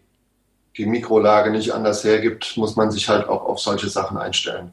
die 0.77 0.87
Mikrolage 0.87 1.51
nicht 1.51 1.73
anders 1.73 2.03
hergibt, 2.03 2.57
muss 2.57 2.77
man 2.77 2.91
sich 2.91 3.09
halt 3.09 3.29
auch 3.29 3.45
auf 3.45 3.61
solche 3.61 3.89
Sachen 3.89 4.17
einstellen. 4.17 4.73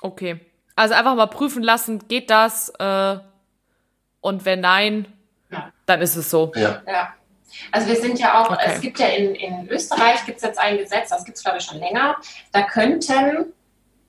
Okay. 0.00 0.40
Also 0.74 0.94
einfach 0.94 1.14
mal 1.14 1.26
prüfen 1.26 1.62
lassen, 1.62 2.06
geht 2.08 2.30
das? 2.30 2.70
Äh 2.78 3.18
und 4.26 4.44
wenn 4.44 4.60
nein, 4.60 5.06
ja. 5.52 5.72
dann 5.86 6.00
ist 6.00 6.16
es 6.16 6.30
so. 6.30 6.50
Ja. 6.56 6.82
ja. 6.84 7.14
Also 7.70 7.86
wir 7.86 7.94
sind 7.94 8.18
ja 8.18 8.42
auch, 8.42 8.50
okay. 8.50 8.64
es 8.66 8.80
gibt 8.80 8.98
ja 8.98 9.06
in, 9.06 9.36
in 9.36 9.68
Österreich 9.68 10.26
gibt 10.26 10.38
es 10.38 10.42
jetzt 10.42 10.58
ein 10.58 10.78
Gesetz, 10.78 11.10
das 11.10 11.24
gibt 11.24 11.38
es 11.38 11.44
glaube 11.44 11.58
ich 11.58 11.64
schon 11.64 11.78
länger, 11.78 12.16
da 12.50 12.62
könnten 12.62 13.52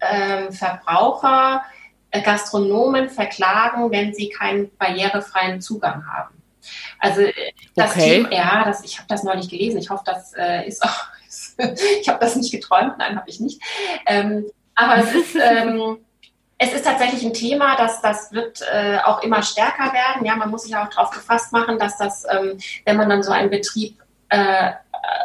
ähm, 0.02 0.52
Verbraucher 0.52 1.64
äh, 2.10 2.22
Gastronomen 2.24 3.10
verklagen, 3.10 3.92
wenn 3.92 4.14
sie 4.14 4.30
keinen 4.30 4.76
barrierefreien 4.78 5.62
Zugang 5.62 6.04
haben. 6.08 6.42
Also 7.00 7.22
äh, 7.22 7.34
das 7.76 7.92
okay. 7.92 8.24
Thema, 8.24 8.32
ja, 8.34 8.64
das, 8.66 8.84
ich 8.84 8.98
habe 8.98 9.08
das 9.08 9.24
neulich 9.24 9.50
gelesen, 9.50 9.78
ich 9.78 9.90
hoffe, 9.90 10.04
das 10.06 10.34
äh, 10.34 10.68
ist 10.68 10.84
auch, 10.84 11.08
ich 12.02 12.10
habe 12.10 12.20
das 12.20 12.36
nicht 12.36 12.52
geträumt, 12.52 12.98
nein, 12.98 13.18
habe 13.18 13.30
ich 13.30 13.40
nicht. 13.40 13.62
Ähm, 14.08 14.46
aber 14.78 14.98
es 15.04 15.14
ist, 15.14 15.36
ähm, 15.36 15.98
es 16.60 16.74
ist 16.74 16.86
tatsächlich 16.86 17.24
ein 17.24 17.34
Thema, 17.34 17.76
dass 17.76 18.02
das 18.02 18.32
wird 18.32 18.62
äh, 18.72 19.00
auch 19.04 19.22
immer 19.24 19.44
stärker 19.44 19.92
werden. 19.94 20.26
Ja, 20.26 20.36
man 20.36 20.50
muss 20.50 20.64
sich 20.64 20.76
auch 20.76 20.90
darauf 20.90 21.12
gefasst 21.12 21.52
machen, 21.52 21.78
dass 21.78 21.98
das, 21.98 22.26
ähm, 22.30 22.58
wenn 22.86 22.98
man 22.98 23.10
dann 23.10 23.24
so 23.24 23.32
einen 23.32 23.50
Betrieb 23.50 23.98
äh, 24.30 24.72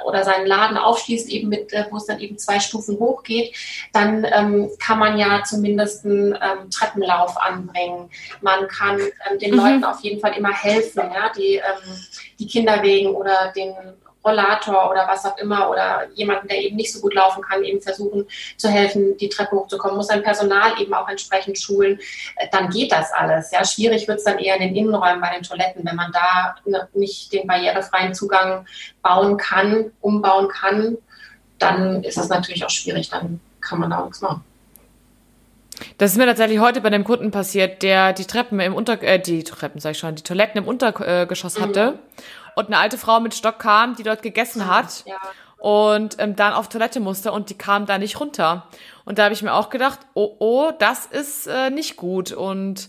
oder 0.05 0.25
seinen 0.25 0.47
Laden 0.47 0.77
aufschließt, 0.77 1.29
eben 1.29 1.49
mit, 1.49 1.73
äh, 1.73 1.87
wo 1.91 1.97
es 1.97 2.07
dann 2.07 2.21
eben 2.21 2.39
zwei 2.39 2.61
Stufen 2.61 2.99
hochgeht, 2.99 3.55
dann 3.93 4.25
ähm, 4.31 4.71
kann 4.79 4.99
man 4.99 5.19
ja 5.19 5.43
zumindest 5.45 6.05
einen 6.05 6.33
ähm, 6.35 6.71
Treppenlauf 6.71 7.37
anbringen. 7.41 8.11
Man 8.41 8.69
kann 8.69 8.99
ähm, 8.99 9.39
den 9.39 9.53
mhm. 9.53 9.59
Leuten 9.59 9.85
auf 9.85 10.01
jeden 10.01 10.21
Fall 10.21 10.37
immer 10.37 10.53
helfen, 10.53 11.03
ja, 11.15 11.31
die, 11.37 11.57
ähm, 11.57 11.97
die 12.39 12.47
Kinderwegen 12.47 13.15
oder 13.15 13.53
den 13.55 13.75
Rollator 14.25 14.91
oder 14.91 15.07
was 15.09 15.25
auch 15.25 15.37
immer 15.39 15.69
oder 15.71 16.09
jemanden, 16.15 16.49
der 16.49 16.59
eben 16.59 16.77
nicht 16.77 16.93
so 16.93 17.01
gut 17.01 17.15
laufen 17.15 17.43
kann, 17.43 17.65
eben 17.65 17.81
versuchen 17.81 18.27
zu 18.57 18.69
helfen, 18.69 19.17
die 19.17 19.29
Treppe 19.29 19.57
hochzukommen, 19.57 19.97
muss 19.97 20.09
sein 20.09 20.23
Personal 20.23 20.81
eben 20.81 20.95
auch 20.95 21.09
entsprechend 21.09 21.59
schulen, 21.59 21.99
äh, 22.37 22.47
dann 22.53 22.71
geht 22.71 22.93
das 22.93 23.13
alles. 23.13 23.51
Ja, 23.51 23.65
schwierig 23.65 24.07
wird 24.07 24.19
es 24.19 24.25
dann 24.25 24.39
eher 24.39 24.57
in 24.57 24.63
den 24.63 24.77
Innenräumen 24.77 25.21
bei 25.21 25.35
den 25.35 25.43
Toiletten, 25.43 25.85
wenn 25.85 25.97
man 25.97 26.13
da 26.13 26.55
nicht 26.95 27.33
den 27.33 27.47
barrierefreien 27.47 28.15
Zugang 28.15 28.67
bauen 29.03 29.37
kann, 29.37 29.91
umbauen 30.01 30.49
kann, 30.49 30.99
dann 31.59 32.03
ist 32.05 32.19
es 32.19 32.29
natürlich 32.29 32.65
auch 32.65 32.71
schwierig, 32.71 33.11
dann 33.11 33.41
kann 33.61 33.81
man 33.81 33.91
da 33.91 34.01
auch 34.01 34.05
nichts 34.05 34.21
machen. 34.21 34.45
Das 35.99 36.13
ist 36.13 36.17
mir 36.17 36.27
tatsächlich 36.27 36.61
heute 36.61 36.81
bei 36.81 36.91
dem 36.91 37.03
Kunden 37.03 37.31
passiert, 37.33 37.83
der 37.83 38.13
die 38.13 38.25
Treppen 38.25 38.61
im 38.61 38.75
Unter 38.75 39.03
äh, 39.03 39.19
die 39.19 39.43
Treppen 39.43 39.81
sag 39.81 39.93
ich 39.93 39.99
schon, 39.99 40.15
die 40.15 40.23
Toiletten 40.23 40.59
im 40.59 40.69
Untergeschoss 40.69 41.61
hatte 41.61 41.93
mhm 41.93 41.99
und 42.55 42.67
eine 42.67 42.79
alte 42.79 42.99
Frau 42.99 43.21
mit 43.21 43.35
Stock 43.35 43.59
kam, 43.59 43.97
die 43.97 44.03
dort 44.03 44.23
gegessen 44.23 44.67
hat 44.67 45.05
ja. 45.07 45.17
und 45.59 46.17
ähm, 46.19 46.37
dann 46.37 46.53
auf 46.53 46.69
Toilette 46.69 47.01
musste 47.01 47.33
und 47.33 47.51
die 47.51 47.59
kam 47.59 47.87
da 47.87 47.99
nicht 47.99 48.21
runter. 48.21 48.67
Und 49.05 49.19
da 49.19 49.25
habe 49.25 49.35
ich 49.35 49.43
mir 49.43 49.55
auch 49.55 49.71
gedacht, 49.71 50.01
oh, 50.15 50.37
oh, 50.39 50.71
das 50.79 51.07
ist 51.07 51.47
äh, 51.47 51.71
nicht 51.71 51.97
gut. 51.97 52.33
Und 52.33 52.89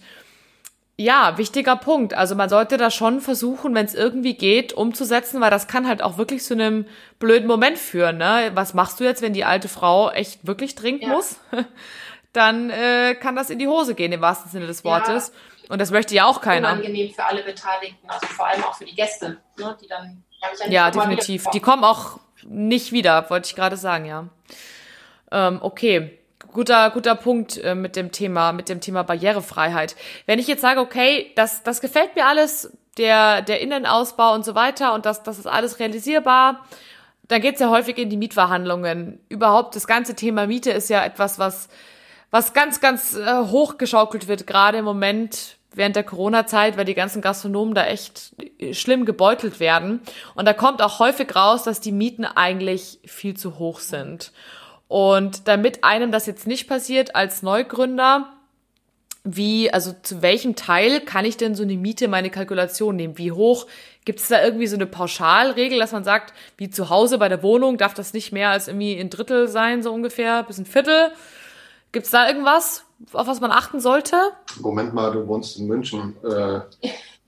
ja, 0.95 1.38
wichtiger 1.38 1.76
Punkt. 1.76 2.13
Also 2.13 2.36
man 2.36 2.49
sollte 2.49 2.78
da 2.78 2.91
schon 2.91 3.19
versuchen, 3.19 3.73
wenn 3.73 3.86
es 3.86 3.95
irgendwie 3.95 4.36
geht, 4.36 4.73
umzusetzen, 4.73 5.41
weil 5.41 5.49
das 5.49 5.67
kann 5.67 5.88
halt 5.88 6.04
auch 6.04 6.17
wirklich 6.17 6.43
zu 6.43 6.54
einem 6.54 6.86
blöden 7.17 7.47
Moment 7.47 7.80
führen. 7.80 8.17
Ne? 8.17 8.52
Was 8.54 8.76
machst 8.76 8.99
du 8.99 9.04
jetzt, 9.04 9.21
wenn 9.21 9.34
die 9.34 9.43
alte 9.43 9.67
Frau 9.67 10.12
echt 10.12 10.45
wirklich 10.45 10.76
trinken 10.76 11.08
ja. 11.08 11.15
muss? 11.15 11.38
Dann 12.34 12.69
äh, 12.69 13.15
kann 13.15 13.36
das 13.36 13.49
in 13.49 13.60
die 13.60 13.67
Hose 13.67 13.95
gehen, 13.95 14.12
im 14.12 14.21
wahrsten 14.21 14.52
Sinne 14.52 14.67
des 14.67 14.84
Wortes. 14.84 15.32
Ja. 15.34 15.53
Und 15.69 15.80
das 15.80 15.91
möchte 15.91 16.13
ja 16.13 16.26
auch 16.26 16.41
keiner. 16.41 16.73
Unangenehm 16.73 17.13
für 17.13 17.26
alle 17.26 17.43
Beteiligten, 17.43 18.10
also 18.10 18.28
vor 18.28 18.47
allem 18.47 18.63
auch 18.63 18.76
für 18.76 18.86
die 18.86 18.95
Gäste, 18.95 19.38
ne, 19.58 19.78
die 19.82 19.88
dann 19.88 20.23
ja, 20.67 20.69
ja 20.69 20.91
definitiv. 20.91 21.45
Die 21.54 21.60
kommen 21.60 21.84
auch 21.84 22.19
nicht 22.45 22.91
wieder, 22.91 23.30
wollte 23.30 23.47
ich 23.47 23.56
gerade 23.56 23.78
sagen, 23.78 24.06
ja. 24.06 24.28
Ähm, 25.32 25.60
okay. 25.62 26.19
Guter, 26.52 26.91
guter 26.91 27.15
Punkt 27.15 27.58
äh, 27.58 27.73
mit 27.73 27.95
dem 27.95 28.12
Thema, 28.12 28.52
mit 28.52 28.69
dem 28.69 28.80
Thema 28.80 29.04
Barrierefreiheit. 29.04 29.95
Wenn 30.28 30.38
ich 30.38 30.45
jetzt 30.45 30.62
sage, 30.62 30.82
okay, 30.82 31.32
das, 31.36 31.63
das 31.63 31.82
gefällt 31.82 32.15
mir 32.15 32.28
alles, 32.28 32.71
der, 32.97 33.41
der 33.41 33.62
Innenausbau 33.62 34.34
und 34.34 34.45
so 34.45 34.54
weiter 34.54 34.93
und 34.93 35.08
das, 35.08 35.23
das 35.23 35.39
ist 35.39 35.47
alles 35.47 35.80
realisierbar, 35.80 36.63
dann 37.28 37.41
geht's 37.41 37.60
ja 37.60 37.69
häufig 37.69 37.97
in 37.97 38.10
die 38.10 38.17
Mietverhandlungen. 38.17 39.19
Überhaupt 39.30 39.76
das 39.76 39.88
ganze 39.88 40.15
Thema 40.15 40.45
Miete 40.45 40.71
ist 40.71 40.89
ja 40.89 41.04
etwas, 41.04 41.39
was 41.39 41.69
was 42.34 42.54
ganz, 42.54 42.82
ganz 42.82 43.13
äh, 43.13 43.43
hochgeschaukelt 43.46 44.28
wird, 44.28 44.48
gerade 44.48 44.80
im 44.80 44.86
Moment 44.86 45.58
während 45.72 45.96
der 45.96 46.04
Corona-Zeit, 46.04 46.78
weil 46.78 46.86
die 46.86 46.96
ganzen 46.96 47.22
Gastronomen 47.22 47.76
da 47.76 47.86
echt 47.86 48.34
äh, 48.58 48.74
schlimm 48.74 49.06
gebeutelt 49.06 49.60
werden. 49.60 50.02
Und 50.34 50.46
da 50.46 50.54
kommt 50.54 50.82
auch 50.82 50.98
häufig 50.98 51.36
raus, 51.36 51.62
dass 51.62 51.80
die 51.80 51.91
Mieten 51.91 52.26
eigentlich 52.26 52.98
viel 53.06 53.38
zu 53.38 53.60
hoch 53.60 53.80
sind. 53.80 54.32
Und 54.88 55.48
damit 55.48 55.84
einem 55.84 56.12
das 56.12 56.26
jetzt 56.26 56.48
nicht 56.48 56.67
passiert 56.67 57.15
als 57.15 57.43
Neugründer, 57.43 58.34
wie, 59.24 59.72
also 59.72 59.93
zu 60.02 60.24
welchem 60.24 60.56
Teil 60.56 61.02
kann 61.02 61.26
ich 61.26 61.38
denn 61.38 61.54
so 61.54 61.62
eine 61.62 61.78
Miete 61.78 62.08
meine 62.08 62.32
Kalkulation 62.32 62.96
nehmen? 62.96 63.19
Wie 63.19 63.32
hoch? 63.32 63.67
Gibt 64.06 64.19
es 64.19 64.30
da 64.30 64.43
irgendwie 64.43 64.67
so 64.67 64.76
eine 64.76 64.88
Pauschalregel, 64.88 65.78
dass 65.78 65.91
man 65.91 66.04
sagt, 66.04 66.34
wie 66.58 66.72
zu 66.72 66.89
Hause 66.89 67.19
bei 67.19 67.30
der 67.30 67.43
Wohnung 67.43 67.78
darf 67.78 67.93
das 67.93 68.12
nicht 68.12 68.32
mehr 68.32 68.50
als 68.50 68.67
irgendwie 68.67 69.00
ein 69.00 69.12
Drittel 69.12 69.48
sein, 69.50 69.84
so 69.84 69.93
ungefähr, 69.93 70.41
bis 70.41 70.58
ein 70.58 70.65
Viertel? 70.65 71.12
Gibt 71.93 72.06
es 72.08 72.12
da 72.12 72.27
irgendwas, 72.27 72.86
auf 73.13 73.27
was 73.27 73.39
man 73.39 73.51
achten 73.51 73.79
sollte? 73.79 74.15
Moment 74.60 74.95
mal, 74.95 75.12
du 75.12 75.27
wohnst 75.27 75.60
in 75.60 75.67
München. 75.67 76.15
Äh, 76.23 76.62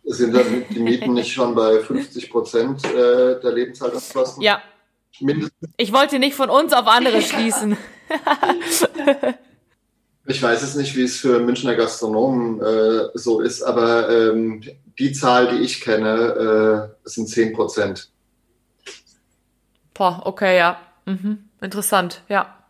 sind 0.05 0.35
dann 0.35 0.65
die 0.71 0.79
Mieten 0.79 1.13
nicht 1.13 1.31
schon 1.31 1.53
bei 1.53 1.79
50 1.79 2.31
Prozent 2.31 2.83
äh, 2.83 3.39
der 3.39 3.51
Lebenshaltungskosten? 3.53 4.41
Ja. 4.41 4.61
Mindestens. 5.19 5.69
Ich 5.77 5.93
wollte 5.93 6.17
nicht 6.17 6.35
von 6.35 6.49
uns 6.49 6.73
auf 6.73 6.87
andere 6.87 7.21
schließen. 7.21 7.77
ich 10.25 10.41
weiß 10.41 10.63
es 10.63 10.75
nicht, 10.75 10.95
wie 10.95 11.03
es 11.03 11.17
für 11.17 11.39
Münchner 11.39 11.75
Gastronomen 11.75 12.59
äh, 12.59 13.09
so 13.13 13.41
ist, 13.41 13.61
aber 13.61 14.09
ähm, 14.09 14.63
die 14.97 15.13
Zahl, 15.13 15.47
die 15.55 15.63
ich 15.63 15.79
kenne, 15.79 16.89
äh, 17.03 17.07
sind 17.07 17.29
10 17.29 17.53
Prozent. 17.53 18.09
Boah, 19.93 20.23
okay, 20.25 20.57
ja. 20.57 20.79
Mhm. 21.05 21.49
Interessant, 21.61 22.23
ja. 22.29 22.64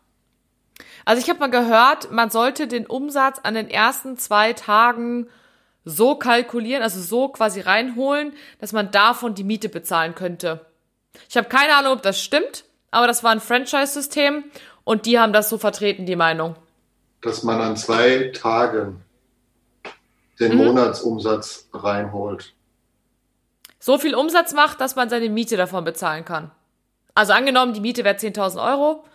Also 1.05 1.21
ich 1.21 1.29
habe 1.29 1.39
mal 1.39 1.51
gehört, 1.51 2.11
man 2.11 2.31
sollte 2.31 2.67
den 2.67 2.87
Umsatz 2.87 3.39
an 3.43 3.53
den 3.53 3.69
ersten 3.69 4.17
zwei 4.17 4.53
Tagen 4.53 5.27
so 5.85 6.15
kalkulieren, 6.15 6.81
also 6.81 6.99
so 6.99 7.29
quasi 7.29 7.61
reinholen, 7.61 8.33
dass 8.59 8.73
man 8.73 8.89
davon 8.89 9.35
die 9.35 9.43
Miete 9.43 9.69
bezahlen 9.69 10.15
könnte. 10.15 10.65
Ich 11.29 11.37
habe 11.37 11.47
keine 11.47 11.75
Ahnung, 11.75 11.93
ob 11.93 12.01
das 12.01 12.19
stimmt, 12.19 12.65
aber 12.89 13.05
das 13.05 13.23
war 13.23 13.31
ein 13.31 13.39
Franchise-System 13.39 14.43
und 14.83 15.05
die 15.05 15.19
haben 15.19 15.31
das 15.31 15.49
so 15.49 15.59
vertreten, 15.59 16.07
die 16.07 16.15
Meinung. 16.15 16.55
Dass 17.21 17.43
man 17.43 17.61
an 17.61 17.77
zwei 17.77 18.31
Tagen 18.33 19.03
den 20.39 20.53
mhm. 20.53 20.65
Monatsumsatz 20.65 21.69
reinholt. 21.71 22.53
So 23.79 23.99
viel 23.99 24.15
Umsatz 24.15 24.53
macht, 24.53 24.81
dass 24.81 24.95
man 24.95 25.09
seine 25.09 25.29
Miete 25.29 25.55
davon 25.55 25.83
bezahlen 25.83 26.25
kann. 26.25 26.49
Also 27.13 27.33
angenommen, 27.33 27.73
die 27.73 27.79
Miete 27.79 28.03
wäre 28.03 28.17
10.000 28.17 28.61
Euro 28.65 29.05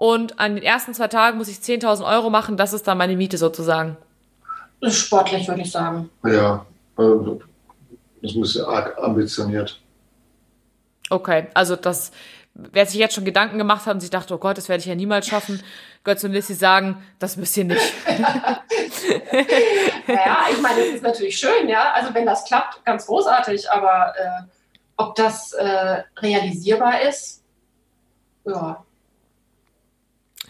und 0.00 0.40
an 0.40 0.54
den 0.54 0.64
ersten 0.64 0.94
zwei 0.94 1.08
Tagen 1.08 1.36
muss 1.36 1.48
ich 1.48 1.58
10.000 1.58 2.06
Euro 2.10 2.30
machen. 2.30 2.56
Das 2.56 2.72
ist 2.72 2.88
dann 2.88 2.96
meine 2.96 3.16
Miete 3.16 3.36
sozusagen. 3.36 3.98
Das 4.80 4.94
ist 4.94 5.00
sportlich, 5.00 5.46
würde 5.46 5.60
ich 5.60 5.70
sagen. 5.70 6.08
Ja, 6.24 6.64
also, 6.96 7.42
das 8.22 8.30
ist 8.30 8.36
ein 8.38 8.40
bisschen 8.40 8.64
arg 8.64 8.96
ambitioniert. 8.96 9.78
Okay, 11.10 11.48
also 11.52 11.76
das, 11.76 12.12
wer 12.54 12.86
sich 12.86 12.98
jetzt 12.98 13.14
schon 13.14 13.26
Gedanken 13.26 13.58
gemacht 13.58 13.84
hat 13.84 13.92
und 13.92 14.00
sich 14.00 14.08
dachte, 14.08 14.32
oh 14.32 14.38
Gott, 14.38 14.56
das 14.56 14.70
werde 14.70 14.80
ich 14.80 14.86
ja 14.86 14.94
niemals 14.94 15.26
schaffen, 15.26 15.62
Götz 16.02 16.24
und 16.24 16.32
Lissy 16.32 16.54
sagen, 16.54 17.04
das 17.18 17.36
müsst 17.36 17.58
ihr 17.58 17.66
nicht. 17.66 17.92
naja, 20.06 20.46
ich 20.50 20.62
meine, 20.62 20.80
das 20.80 20.94
ist 20.94 21.02
natürlich 21.02 21.38
schön, 21.38 21.68
ja. 21.68 21.92
Also 21.92 22.14
wenn 22.14 22.24
das 22.24 22.46
klappt, 22.46 22.82
ganz 22.86 23.04
großartig, 23.04 23.70
aber 23.70 24.14
äh, 24.16 24.44
ob 24.96 25.14
das 25.14 25.52
äh, 25.52 26.04
realisierbar 26.22 27.02
ist, 27.02 27.42
ja, 28.46 28.82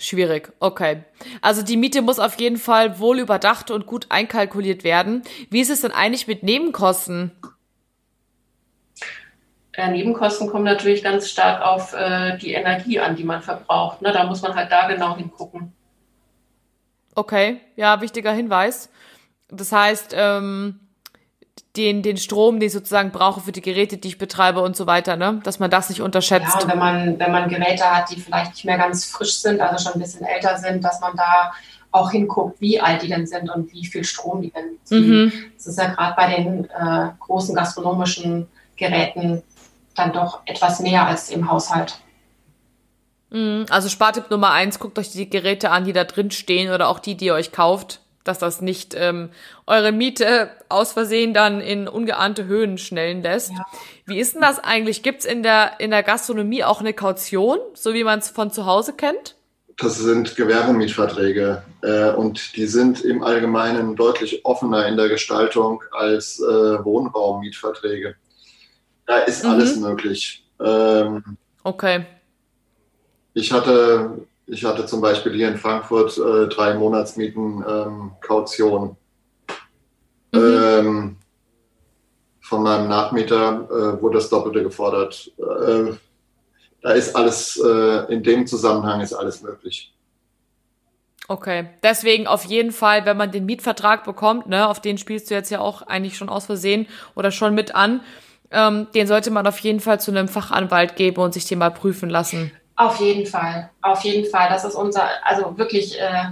Schwierig, 0.03 0.51
okay. 0.61 1.05
Also 1.43 1.61
die 1.61 1.77
Miete 1.77 2.01
muss 2.01 2.19
auf 2.19 2.41
jeden 2.41 2.57
Fall 2.57 2.99
wohl 2.99 3.19
überdacht 3.19 3.71
und 3.71 3.85
gut 3.85 4.07
einkalkuliert 4.09 4.83
werden. 4.83 5.23
Wie 5.51 5.61
ist 5.61 5.69
es 5.69 5.83
denn 5.83 5.93
eigentlich 5.93 6.27
mit 6.27 6.43
Nebenkosten? 6.43 7.33
Ja, 9.77 9.89
Nebenkosten 9.89 10.49
kommen 10.49 10.65
natürlich 10.65 11.03
ganz 11.03 11.29
stark 11.29 11.61
auf 11.63 11.93
äh, 11.93 12.39
die 12.39 12.55
Energie 12.55 12.99
an, 12.99 13.15
die 13.15 13.25
man 13.25 13.43
verbraucht. 13.43 14.01
Ne? 14.01 14.11
Da 14.11 14.25
muss 14.25 14.41
man 14.41 14.55
halt 14.55 14.73
da 14.73 14.89
genau 14.89 15.19
hingucken. 15.19 15.75
Okay, 17.15 17.61
ja, 17.77 18.01
wichtiger 18.01 18.33
Hinweis. 18.33 18.89
Das 19.49 19.71
heißt, 19.71 20.15
ähm, 20.17 20.81
den, 21.77 22.03
den 22.03 22.17
Strom, 22.17 22.59
den 22.59 22.67
ich 22.67 22.73
sozusagen 22.73 23.13
brauche 23.13 23.41
für 23.41 23.53
die 23.53 23.61
Geräte, 23.61 23.97
die 23.97 24.09
ich 24.09 24.19
betreibe 24.19 24.61
und 24.61 24.77
so 24.77 24.87
weiter, 24.87 25.17
ne? 25.17 25.41
Dass 25.45 25.61
man 25.61 25.71
das 25.71 25.89
nicht 25.89 26.01
unterschätzt. 26.01 26.63
Ja, 26.63 26.69
wenn 26.69 26.79
man, 26.79 27.19
wenn 27.19 27.31
man 27.31 27.49
Geräte 27.49 27.85
hat, 27.85 28.11
die 28.11 28.21
vielleicht 28.21 28.53
nicht 28.53 28.65
mehr 28.65 28.79
ganz 28.79 29.05
frisch 29.05 29.39
sind, 29.39 29.61
also 29.61 29.83
schon 29.83 29.95
ein 29.95 30.01
bisschen 30.01 30.27
älter 30.27 30.59
sind, 30.59 30.83
dass 30.83 31.01
man 31.01 31.17
da 31.17 31.53
auch 31.93 32.11
hinguckt, 32.11 32.61
wie 32.61 32.81
alt 32.81 33.03
die 33.03 33.09
denn 33.09 33.27
sind 33.27 33.51
und 33.51 33.73
wie 33.73 33.87
viel 33.87 34.05
Strom 34.05 34.43
die 34.43 34.51
denn 34.51 34.79
ziehen. 34.85 35.25
Mhm. 35.25 35.33
Das 35.57 35.67
ist 35.67 35.79
ja 35.79 35.89
gerade 35.89 36.15
bei 36.17 36.37
den 36.37 36.65
äh, 36.65 37.11
großen 37.21 37.55
gastronomischen 37.55 38.49
Geräten 38.77 39.43
dann 39.95 40.13
doch 40.13 40.41
etwas 40.47 40.81
mehr 40.81 41.07
als 41.07 41.31
im 41.31 41.51
Haushalt. 41.51 41.99
Mhm. 43.31 43.67
Also 43.71 43.89
Spartipp 43.89 44.31
Nummer 44.31 44.51
eins, 44.51 44.79
guckt 44.79 44.99
euch 44.99 45.11
die 45.11 45.31
Geräte 45.31 45.71
an, 45.71 45.85
die 45.85 45.93
da 45.93 46.05
drin 46.05 46.31
stehen 46.33 46.73
oder 46.73 46.89
auch 46.89 46.99
die, 46.99 47.17
die 47.17 47.27
ihr 47.27 47.35
euch 47.35 47.53
kauft 47.53 48.01
dass 48.25 48.39
das 48.39 48.61
nicht 48.61 48.95
ähm, 48.97 49.31
eure 49.67 49.93
Miete 49.93 50.51
aus 50.69 50.93
Versehen 50.93 51.33
dann 51.33 51.61
in 51.61 51.89
ungeahnte 51.89 52.45
Höhen 52.45 52.79
schnellen 52.79 53.23
lässt. 53.23 53.53
Ja. 53.53 53.65
Wie 54.07 54.19
ist 54.19 54.35
denn 54.35 54.43
das 54.43 54.59
eigentlich? 54.59 55.03
Gibt's 55.03 55.25
in 55.25 55.43
der, 55.43 55.81
in 55.81 55.91
der 55.91 56.03
Gastronomie 56.03 56.65
auch 56.65 56.81
eine 56.81 56.93
Kaution, 56.93 57.59
so 57.75 57.95
wie 57.95 58.05
man 58.05 58.19
es 58.19 58.29
von 58.29 58.51
zu 58.51 58.67
Hause 58.67 58.93
kennt? 58.93 59.37
Das 59.79 59.97
sind 59.97 60.37
Gewerbemietverträge 60.37 61.63
äh, 61.81 62.11
und 62.11 62.55
die 62.57 62.67
sind 62.67 63.03
im 63.03 63.23
Allgemeinen 63.23 63.97
deutlich 63.97 64.45
offener 64.45 64.87
in 64.87 64.99
der 64.99 65.09
Gestaltung 65.09 65.83
als 65.93 66.39
äh, 66.39 66.45
Wohnraummietverträge. 66.85 68.15
Da 69.07 69.21
ist 69.21 69.43
mhm. 69.43 69.51
alles 69.51 69.77
möglich. 69.77 70.45
Ähm, 70.63 71.25
okay. 71.65 72.05
Ich 73.33 73.53
hatte 73.53 74.27
ich 74.51 74.65
hatte 74.65 74.85
zum 74.87 75.01
Beispiel 75.01 75.33
hier 75.33 75.49
in 75.49 75.57
Frankfurt 75.57 76.19
äh, 76.19 76.49
drei 76.49 76.75
Monatsmieten 76.75 77.65
ähm, 77.67 78.13
Kaution. 78.21 78.97
Mhm. 80.33 80.41
Ähm, 80.41 81.17
von 82.41 82.63
meinem 82.63 82.89
Nachmieter 82.89 83.69
äh, 83.71 84.03
wurde 84.03 84.19
das 84.19 84.29
Doppelte 84.29 84.63
gefordert. 84.63 85.31
Äh, 85.39 85.93
da 86.83 86.91
ist 86.93 87.15
alles, 87.15 87.61
äh, 87.65 88.13
in 88.13 88.23
dem 88.23 88.47
Zusammenhang 88.47 89.01
ist 89.01 89.13
alles 89.13 89.41
möglich. 89.43 89.95
Okay, 91.29 91.69
deswegen 91.85 92.27
auf 92.27 92.45
jeden 92.45 92.73
Fall, 92.73 93.07
wenn 93.07 93.17
man 93.17 93.31
den 93.31 93.47
Mietvertrag 93.47 94.03
bekommt, 94.03 94.49
ne, 94.49 94.69
auf 94.69 94.81
den 94.81 94.99
spielst 94.99 95.31
du 95.31 95.35
jetzt 95.35 95.51
ja 95.51 95.61
auch 95.61 95.83
eigentlich 95.83 96.17
schon 96.17 96.29
aus 96.29 96.47
Versehen 96.47 96.89
oder 97.15 97.31
schon 97.31 97.55
mit 97.55 97.77
an, 97.77 98.01
ähm, 98.51 98.89
den 98.97 99.07
sollte 99.07 99.31
man 99.31 99.47
auf 99.47 99.61
jeden 99.61 99.79
Fall 99.79 100.01
zu 100.01 100.11
einem 100.11 100.27
Fachanwalt 100.27 100.97
geben 100.97 101.23
und 101.23 101.35
sich 101.35 101.45
den 101.45 101.61
mal 101.61 101.71
prüfen 101.71 102.11
lassen. 102.11 102.51
Auf 102.81 102.99
jeden 102.99 103.27
Fall, 103.27 103.69
auf 103.83 104.05
jeden 104.05 104.31
Fall. 104.31 104.49
Das 104.49 104.65
ist 104.65 104.75
unser, 104.75 105.07
also 105.23 105.59
wirklich, 105.59 106.01
äh, 106.01 106.31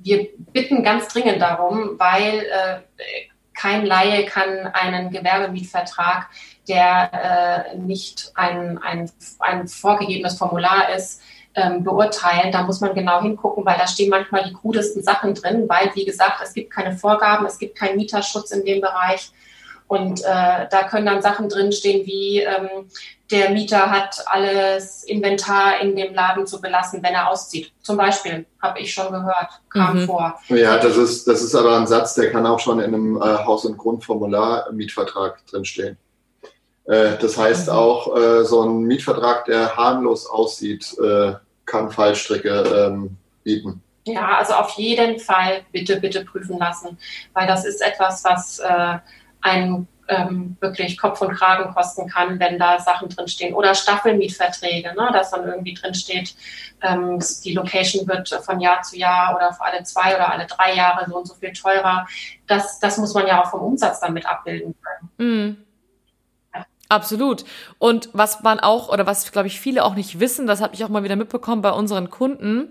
wir 0.00 0.28
bitten 0.52 0.84
ganz 0.84 1.08
dringend 1.08 1.40
darum, 1.40 1.98
weil 1.98 2.40
äh, 2.40 2.80
kein 3.54 3.86
Laie 3.86 4.26
kann 4.26 4.66
einen 4.66 5.10
Gewerbemietvertrag, 5.10 6.28
der 6.68 7.70
äh, 7.72 7.78
nicht 7.78 8.32
ein, 8.34 8.76
ein, 8.82 9.10
ein 9.38 9.66
vorgegebenes 9.66 10.36
Formular 10.36 10.94
ist, 10.94 11.22
ähm, 11.54 11.82
beurteilen. 11.82 12.52
Da 12.52 12.64
muss 12.64 12.82
man 12.82 12.94
genau 12.94 13.22
hingucken, 13.22 13.64
weil 13.64 13.78
da 13.78 13.86
stehen 13.86 14.10
manchmal 14.10 14.44
die 14.44 14.52
krudesten 14.52 15.02
Sachen 15.02 15.32
drin, 15.34 15.70
weil, 15.70 15.90
wie 15.94 16.04
gesagt, 16.04 16.42
es 16.42 16.52
gibt 16.52 16.70
keine 16.70 16.98
Vorgaben, 16.98 17.46
es 17.46 17.58
gibt 17.58 17.78
keinen 17.78 17.96
Mieterschutz 17.96 18.50
in 18.50 18.62
dem 18.66 18.82
Bereich. 18.82 19.32
Und 19.92 20.22
äh, 20.22 20.68
da 20.70 20.84
können 20.88 21.04
dann 21.04 21.20
Sachen 21.20 21.50
drinstehen 21.50 22.06
wie, 22.06 22.40
ähm, 22.40 22.88
der 23.30 23.50
Mieter 23.50 23.90
hat 23.90 24.24
alles 24.24 25.04
Inventar 25.04 25.82
in 25.82 25.94
dem 25.96 26.14
Laden 26.14 26.46
zu 26.46 26.62
belassen, 26.62 27.02
wenn 27.02 27.12
er 27.12 27.28
auszieht. 27.28 27.72
Zum 27.82 27.98
Beispiel, 27.98 28.46
habe 28.62 28.80
ich 28.80 28.94
schon 28.94 29.12
gehört, 29.12 29.50
kam 29.68 30.00
mhm. 30.00 30.06
vor. 30.06 30.40
Ja, 30.48 30.78
das 30.78 30.96
ist, 30.96 31.28
das 31.28 31.42
ist 31.42 31.54
aber 31.54 31.76
ein 31.76 31.86
Satz, 31.86 32.14
der 32.14 32.30
kann 32.30 32.46
auch 32.46 32.58
schon 32.58 32.80
in 32.80 32.94
einem 32.94 33.16
äh, 33.18 33.20
Haus- 33.44 33.66
und 33.66 33.76
Grundformular 33.76 34.72
Mietvertrag 34.72 35.46
drinstehen. 35.46 35.98
Äh, 36.86 37.18
das 37.20 37.36
heißt 37.36 37.66
mhm. 37.66 37.74
auch, 37.74 38.16
äh, 38.16 38.44
so 38.46 38.62
ein 38.62 38.84
Mietvertrag, 38.84 39.44
der 39.44 39.76
harmlos 39.76 40.26
aussieht, 40.26 40.96
äh, 41.04 41.34
kann 41.66 41.90
Fallstricke 41.90 42.48
ähm, 42.50 43.18
bieten. 43.44 43.82
Ja, 44.06 44.38
also 44.38 44.54
auf 44.54 44.70
jeden 44.78 45.20
Fall 45.20 45.64
bitte, 45.70 46.00
bitte 46.00 46.24
prüfen 46.24 46.58
lassen, 46.58 46.96
weil 47.34 47.46
das 47.46 47.66
ist 47.66 47.82
etwas, 47.82 48.24
was 48.24 48.58
äh, 48.58 48.98
einen 49.42 49.88
ähm, 50.08 50.56
wirklich 50.60 50.98
Kopf 50.98 51.20
und 51.20 51.34
Kragen 51.34 51.72
kosten 51.72 52.08
kann, 52.08 52.38
wenn 52.38 52.58
da 52.58 52.78
Sachen 52.78 53.08
drinstehen. 53.08 53.54
Oder 53.54 53.74
Staffelmietverträge, 53.74 54.94
ne, 54.94 55.10
dass 55.12 55.30
dann 55.30 55.46
irgendwie 55.46 55.74
drinsteht, 55.74 56.34
ähm, 56.82 57.18
die 57.44 57.54
Location 57.54 58.06
wird 58.06 58.28
von 58.44 58.60
Jahr 58.60 58.82
zu 58.82 58.96
Jahr 58.96 59.34
oder 59.36 59.52
für 59.52 59.62
alle 59.64 59.82
zwei 59.84 60.14
oder 60.14 60.30
alle 60.32 60.46
drei 60.46 60.74
Jahre 60.74 61.08
so 61.08 61.16
und 61.18 61.28
so 61.28 61.34
viel 61.34 61.52
teurer. 61.52 62.06
Das, 62.46 62.80
das 62.80 62.98
muss 62.98 63.14
man 63.14 63.26
ja 63.26 63.42
auch 63.42 63.50
vom 63.50 63.60
Umsatz 63.60 64.00
damit 64.00 64.26
abbilden 64.26 64.74
können. 64.82 65.56
Mm. 65.56 65.64
Absolut. 66.88 67.46
Und 67.78 68.10
was 68.12 68.42
man 68.42 68.60
auch, 68.60 68.90
oder 68.90 69.06
was, 69.06 69.32
glaube 69.32 69.46
ich, 69.46 69.58
viele 69.58 69.82
auch 69.82 69.94
nicht 69.94 70.20
wissen, 70.20 70.46
das 70.46 70.60
habe 70.60 70.74
ich 70.74 70.84
auch 70.84 70.90
mal 70.90 71.04
wieder 71.04 71.16
mitbekommen 71.16 71.62
bei 71.62 71.70
unseren 71.70 72.10
Kunden, 72.10 72.68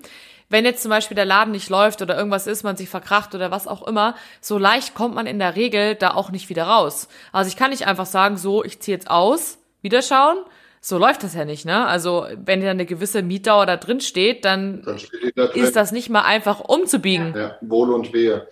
wenn 0.51 0.65
jetzt 0.65 0.83
zum 0.83 0.89
Beispiel 0.89 1.15
der 1.15 1.25
Laden 1.25 1.51
nicht 1.51 1.69
läuft 1.69 2.01
oder 2.01 2.17
irgendwas 2.17 2.45
ist, 2.45 2.63
man 2.63 2.75
sich 2.75 2.89
verkracht 2.89 3.33
oder 3.33 3.51
was 3.51 3.67
auch 3.67 3.87
immer, 3.87 4.15
so 4.41 4.57
leicht 4.57 4.93
kommt 4.93 5.15
man 5.15 5.25
in 5.25 5.39
der 5.39 5.55
Regel 5.55 5.95
da 5.95 6.13
auch 6.13 6.29
nicht 6.31 6.49
wieder 6.49 6.63
raus. 6.63 7.07
Also 7.31 7.47
ich 7.47 7.55
kann 7.55 7.71
nicht 7.71 7.87
einfach 7.87 8.05
sagen, 8.05 8.37
so, 8.37 8.63
ich 8.63 8.79
ziehe 8.79 8.95
jetzt 8.95 9.09
aus, 9.09 9.57
wieder 9.81 10.01
schauen. 10.01 10.37
So 10.81 10.97
läuft 10.97 11.23
das 11.23 11.35
ja 11.35 11.45
nicht, 11.45 11.63
ne? 11.63 11.85
Also 11.85 12.25
wenn 12.35 12.61
da 12.61 12.71
eine 12.71 12.87
gewisse 12.87 13.21
Mietdauer 13.21 13.67
da 13.67 13.77
drin 13.77 14.01
steht, 14.01 14.45
dann, 14.45 14.81
dann 14.81 14.97
steht 14.97 15.37
da 15.37 15.45
ist 15.45 15.75
das 15.75 15.91
nicht 15.91 16.09
mal 16.09 16.23
einfach 16.23 16.59
umzubiegen. 16.59 17.35
Ja, 17.35 17.55
Wohl 17.61 17.93
und 17.93 18.13
Wehe. 18.13 18.47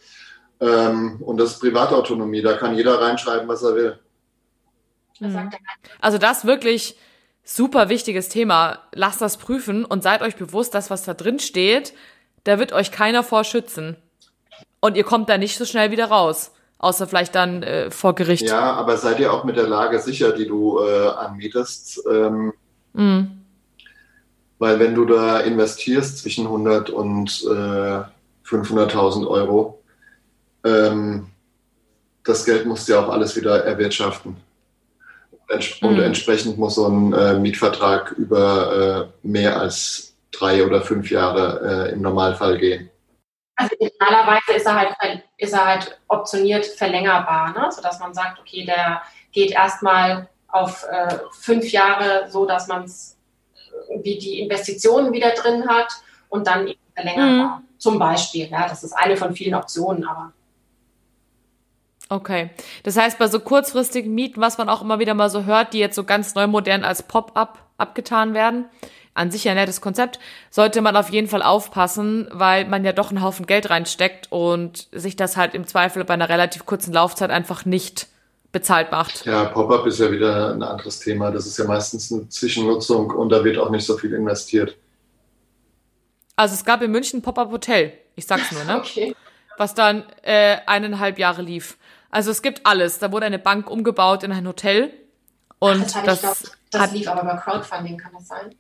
Ähm, 0.62 1.22
und 1.22 1.38
das 1.38 1.54
ist 1.54 1.60
Privatautonomie, 1.60 2.41
da 2.41 2.54
kann 2.54 2.76
jeder 2.76 3.02
reinschreiben, 3.02 3.47
was 3.47 3.64
er 3.64 3.76
will. 3.76 4.00
Mhm. 5.20 5.50
Also 6.00 6.18
das 6.18 6.45
wirklich 6.45 6.97
super 7.44 7.90
wichtiges 7.90 8.30
Thema. 8.30 8.80
Lasst 8.94 9.22
das 9.22 9.38
prüfen 9.38 9.86
und 9.86 10.04
seid 10.04 10.22
euch 10.22 10.36
bewusst, 10.36 10.74
dass 10.74 10.90
was 10.90 11.04
da 11.04 11.14
drin 11.14 11.40
steht, 11.40 11.94
da 12.44 12.60
wird 12.60 12.74
euch 12.74 12.92
keiner 12.92 13.24
vor 13.24 13.44
schützen. 13.44 13.98
Und 14.80 14.96
ihr 14.96 15.04
kommt 15.04 15.30
da 15.30 15.38
nicht 15.38 15.58
so 15.58 15.66
schnell 15.66 15.92
wieder 15.92 16.06
raus. 16.06 16.52
Außer 16.78 17.08
vielleicht 17.08 17.36
dann 17.36 17.62
äh, 17.62 17.92
vor 17.92 18.16
Gericht. 18.16 18.44
Ja, 18.44 18.72
aber 18.74 18.96
seid 18.96 19.20
ihr 19.20 19.34
auch 19.34 19.44
mit 19.44 19.58
der 19.58 19.68
Lage 19.68 20.00
sicher, 20.00 20.32
die 20.32 20.48
du 20.48 20.80
äh, 20.80 21.08
anmietest? 21.10 22.02
Ähm, 22.10 22.54
mhm. 22.94 23.42
Weil 24.60 24.80
wenn 24.80 24.96
du 24.96 25.06
da 25.06 25.40
investierst 25.40 26.20
zwischen 26.20 26.46
100 26.46 26.90
und 26.90 27.44
äh, 27.44 28.04
500.000 28.48 29.28
Euro, 29.28 29.82
ähm, 30.64 31.28
das 32.24 32.46
Geld 32.46 32.66
musst 32.66 32.88
du 32.88 32.94
ja 32.94 33.02
auch 33.02 33.10
alles 33.10 33.36
wieder 33.36 33.66
erwirtschaften. 33.66 34.38
Und 35.82 35.97
mhm. 35.97 36.04
entsprechend 36.04 36.58
muss 36.58 36.76
so 36.76 36.88
ein 36.88 37.14
äh, 37.14 37.34
Mietvertrag 37.34 38.12
über 38.12 39.10
äh, 39.24 39.28
mehr 39.28 39.60
als 39.60 40.16
drei 40.32 40.64
oder 40.64 40.82
fünf 40.82 41.10
Jahre 41.10 41.88
äh, 41.89 41.93
im 41.93 42.02
Normalfall 42.02 42.58
gehen. 42.58 42.89
Also 43.56 43.76
normalerweise 44.00 44.54
ist 44.56 44.66
er 44.66 44.76
halt, 44.76 45.24
ist 45.38 45.54
er 45.54 45.66
halt 45.66 46.00
optioniert 46.08 46.66
verlängerbar, 46.66 47.54
ne? 47.54 47.72
sodass 47.72 48.00
man 48.00 48.14
sagt, 48.14 48.39
okay, 48.39 48.64
der 48.64 49.02
geht 49.32 49.52
erstmal 49.52 50.30
auf 50.47 50.86
äh, 50.89 51.18
fünf 51.32 51.72
Jahre, 51.72 52.30
so 52.30 52.45
dass 52.45 52.68
man 52.68 52.84
es 52.84 53.18
wie 54.02 54.18
die 54.18 54.39
Investitionen 54.39 55.12
wieder 55.14 55.32
drin 55.32 55.68
hat 55.68 55.91
und 56.30 56.47
dann 56.47 56.74
verlängerbar. 56.95 57.60
Mhm. 57.60 57.68
Zum 57.78 57.97
Beispiel, 57.97 58.50
ja, 58.50 58.68
das 58.68 58.84
ist 58.84 58.93
eine 58.93 59.18
von 59.18 59.34
vielen 59.34 59.56
Optionen, 59.56 60.06
aber 60.06 60.34
Okay. 62.10 62.49
Das 62.84 62.97
heißt, 62.97 63.20
bei 63.20 63.28
so 63.28 63.39
kurzfristigen 63.39 64.14
Mieten, 64.14 64.41
was 64.41 64.57
man 64.57 64.68
auch 64.68 64.82
immer 64.82 64.99
wieder 64.99 65.14
mal 65.14 65.30
so 65.30 65.45
hört, 65.45 65.74
die 65.74 65.80
jetzt 65.80 65.95
so 65.95 66.03
ganz 66.03 66.34
neu 66.34 66.47
modern 66.47 66.84
als 66.84 67.03
Pop-up 67.03 67.60
abgetan 67.78 68.34
werden, 68.34 68.66
an 69.14 69.32
sich 69.32 69.47
ein 69.47 69.55
nettes 69.55 69.80
Konzept, 69.80 70.20
sollte 70.49 70.82
man 70.82 70.95
auf 70.95 71.10
jeden 71.10 71.28
Fall 71.28 71.43
aufpassen, 71.43 72.28
weil 72.32 72.66
man 72.66 72.84
ja 72.84 72.93
doch 72.93 73.10
einen 73.10 73.22
Haufen 73.22 73.45
Geld 73.45 73.70
reinsteckt 73.70 74.32
und 74.32 74.88
sich 74.91 75.16
das 75.16 75.38
halt 75.38 75.53
im 75.53 75.68
Zweifel 75.68 76.03
bei 76.03 76.16
einer 76.16 76.30
relativ 76.30 76.66
kurzen 76.66 76.93
Laufzeit 76.93 77.30
einfach 77.30 77.66
nicht 77.66 78.07
bezahlt 78.51 78.91
macht. 78.91 79.26
Ja, 79.26 79.45
Pop-up 79.45 79.86
ist 79.86 79.99
ja 79.99 80.12
wieder 80.12 80.53
ein 80.53 80.64
anderes 80.64 80.99
Thema. 80.99 81.32
Das 81.32 81.45
ist 81.45 81.57
ja 81.60 81.66
meistens 81.66 82.12
eine 82.12 82.28
Zwischennutzung 82.30 83.12
und 83.12 83.30
da 83.30 83.43
wird 83.43 83.60
auch 83.60 83.70
nicht 83.70 83.86
so 83.86 83.97
viel 83.97 84.14
investiert. 84.14 84.76
Also 86.36 86.55
es 86.55 86.66
gab 86.66 86.82
in 86.82 86.89
München 86.91 87.20
ein 87.20 87.22
Pop-up 87.22 87.51
Hotel. 87.51 87.93
Ich 88.16 88.26
sag's 88.26 88.51
nur, 88.51 88.64
ne? 88.64 88.78
Okay. 88.80 89.16
Was 89.57 89.74
dann 89.76 90.05
äh, 90.22 90.55
eineinhalb 90.66 91.20
Jahre 91.20 91.41
lief. 91.41 91.78
Also 92.10 92.32
es 92.32 92.41
gibt 92.41 92.66
alles. 92.66 92.99
Da 92.99 93.12
wurde 93.12 93.26
eine 93.26 93.39
Bank 93.39 93.70
umgebaut 93.70 94.24
in 94.24 94.32
ein 94.32 94.47
Hotel. 94.47 94.91
Und 95.60 95.93
Ach, 95.95 96.03
das, 96.03 96.22
das, 96.22 96.22
glaub, 96.22 96.57
das 96.72 96.82
hat, 96.82 96.91
lief 96.93 97.07
aber 97.07 97.22
über 97.22 97.38
Crowdfunding, 97.38 97.97
kann 97.97 98.14
das 98.14 98.28
sein? 98.28 98.55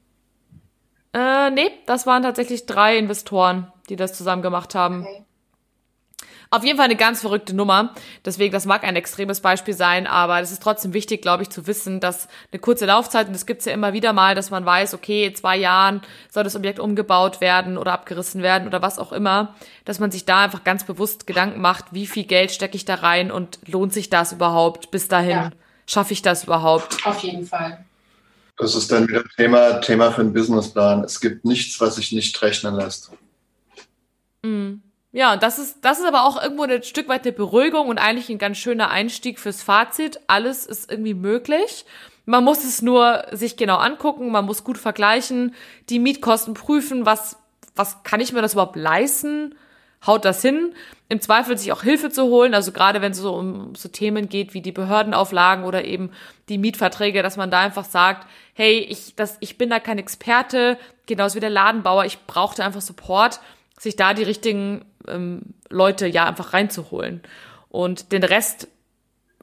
Äh, 1.13 1.49
nee, 1.51 1.71
das 1.85 2.05
waren 2.05 2.21
tatsächlich 2.23 2.65
drei 2.65 2.97
Investoren, 2.97 3.71
die 3.89 3.95
das 3.95 4.13
zusammen 4.13 4.41
gemacht 4.41 4.75
haben. 4.75 5.01
Okay. 5.01 5.25
Auf 6.51 6.63
jeden 6.63 6.77
Fall 6.77 6.85
eine 6.85 6.95
ganz 6.95 7.21
verrückte 7.21 7.55
Nummer. 7.55 7.93
Deswegen, 8.25 8.51
das 8.51 8.65
mag 8.65 8.83
ein 8.83 8.95
extremes 8.95 9.39
Beispiel 9.39 9.75
sein, 9.75 10.07
aber 10.07 10.39
es 10.39 10.51
ist 10.51 10.63
trotzdem 10.63 10.93
wichtig, 10.93 11.21
glaube 11.21 11.43
ich, 11.43 11.51
zu 11.51 11.67
wissen, 11.67 11.99
dass 11.99 12.27
eine 12.51 12.59
kurze 12.59 12.87
Laufzeit, 12.87 13.27
und 13.27 13.33
das 13.33 13.45
gibt's 13.45 13.65
ja 13.65 13.71
immer 13.71 13.93
wieder 13.93 14.13
mal, 14.13 14.33
dass 14.33 14.49
man 14.49 14.65
weiß, 14.65 14.95
okay, 14.95 15.27
in 15.27 15.35
zwei 15.35 15.57
Jahren 15.57 16.01
soll 16.31 16.43
das 16.43 16.55
Objekt 16.55 16.79
umgebaut 16.79 17.39
werden 17.39 17.77
oder 17.77 17.93
abgerissen 17.93 18.41
werden 18.41 18.67
oder 18.67 18.81
was 18.81 18.97
auch 18.97 19.11
immer, 19.11 19.53
dass 19.85 19.99
man 19.99 20.09
sich 20.09 20.25
da 20.25 20.43
einfach 20.45 20.63
ganz 20.63 20.83
bewusst 20.85 21.27
Gedanken 21.27 21.61
macht, 21.61 21.85
wie 21.91 22.07
viel 22.07 22.23
Geld 22.23 22.51
stecke 22.51 22.75
ich 22.75 22.85
da 22.85 22.95
rein 22.95 23.31
und 23.31 23.59
lohnt 23.67 23.93
sich 23.93 24.09
das 24.09 24.31
überhaupt 24.31 24.89
bis 24.89 25.07
dahin? 25.07 25.29
Ja. 25.29 25.51
Schaffe 25.85 26.13
ich 26.13 26.23
das 26.23 26.45
überhaupt? 26.45 27.05
Auf 27.05 27.19
jeden 27.19 27.45
Fall. 27.45 27.85
Das 28.57 28.75
ist 28.75 28.91
dann 28.91 29.07
wieder 29.07 29.23
Thema, 29.37 29.81
Thema 29.81 30.11
für 30.11 30.21
einen 30.21 30.33
Businessplan. 30.33 31.03
Es 31.03 31.21
gibt 31.21 31.45
nichts, 31.45 31.79
was 31.79 31.95
sich 31.95 32.11
nicht 32.11 32.41
rechnen 32.41 32.75
lässt. 32.75 33.11
Mhm. 34.43 34.81
Ja, 35.11 35.33
und 35.33 35.41
das 35.41 35.57
ist, 35.57 35.77
das 35.81 35.99
ist 35.99 36.05
aber 36.05 36.23
auch 36.23 36.41
irgendwo 36.41 36.63
ein 36.63 36.83
Stück 36.83 37.07
weit 37.07 37.23
eine 37.25 37.31
Beruhigung 37.33 37.87
und 37.87 37.97
eigentlich 37.97 38.29
ein 38.29 38.37
ganz 38.37 38.57
schöner 38.57 38.91
Einstieg 38.91 39.39
fürs 39.39 39.63
Fazit. 39.63 40.19
Alles 40.27 40.67
ist 40.67 40.91
irgendwie 40.91 41.15
möglich. 41.15 41.85
Man 42.25 42.43
muss 42.43 42.63
es 42.63 42.83
nur 42.83 43.25
sich 43.31 43.57
genau 43.57 43.77
angucken, 43.77 44.31
man 44.31 44.45
muss 44.45 44.63
gut 44.63 44.77
vergleichen, 44.77 45.55
die 45.89 45.97
Mietkosten 45.97 46.53
prüfen, 46.53 47.07
was, 47.07 47.37
was 47.75 48.03
kann 48.03 48.19
ich 48.19 48.33
mir 48.33 48.43
das 48.43 48.53
überhaupt 48.53 48.75
leisten? 48.75 49.55
Haut 50.05 50.25
das 50.25 50.43
hin? 50.43 50.75
Im 51.09 51.21
Zweifel 51.21 51.57
sich 51.57 51.71
auch 51.71 51.81
Hilfe 51.81 52.11
zu 52.11 52.25
holen, 52.25 52.53
also 52.53 52.71
gerade 52.71 53.01
wenn 53.01 53.13
es 53.13 53.17
so 53.17 53.33
um 53.33 53.73
so 53.73 53.89
Themen 53.89 54.29
geht 54.29 54.53
wie 54.53 54.61
die 54.61 54.71
Behördenauflagen 54.71 55.65
oder 55.65 55.85
eben 55.85 56.11
die 56.49 56.59
Mietverträge, 56.59 57.23
dass 57.23 57.35
man 57.35 57.49
da 57.49 57.61
einfach 57.61 57.83
sagt, 57.83 58.27
hey, 58.53 58.77
ich, 58.77 59.15
das, 59.15 59.37
ich 59.39 59.57
bin 59.57 59.71
da 59.71 59.79
kein 59.79 59.97
Experte, 59.97 60.77
genauso 61.07 61.35
wie 61.35 61.39
der 61.39 61.49
Ladenbauer, 61.49 62.05
ich 62.05 62.19
brauchte 62.27 62.63
einfach 62.63 62.81
Support 62.81 63.39
sich 63.79 63.95
da 63.95 64.13
die 64.13 64.23
richtigen 64.23 64.85
ähm, 65.07 65.41
Leute 65.69 66.05
ja 66.05 66.25
einfach 66.25 66.53
reinzuholen. 66.53 67.23
Und 67.69 68.11
den 68.11 68.23
Rest, 68.23 68.67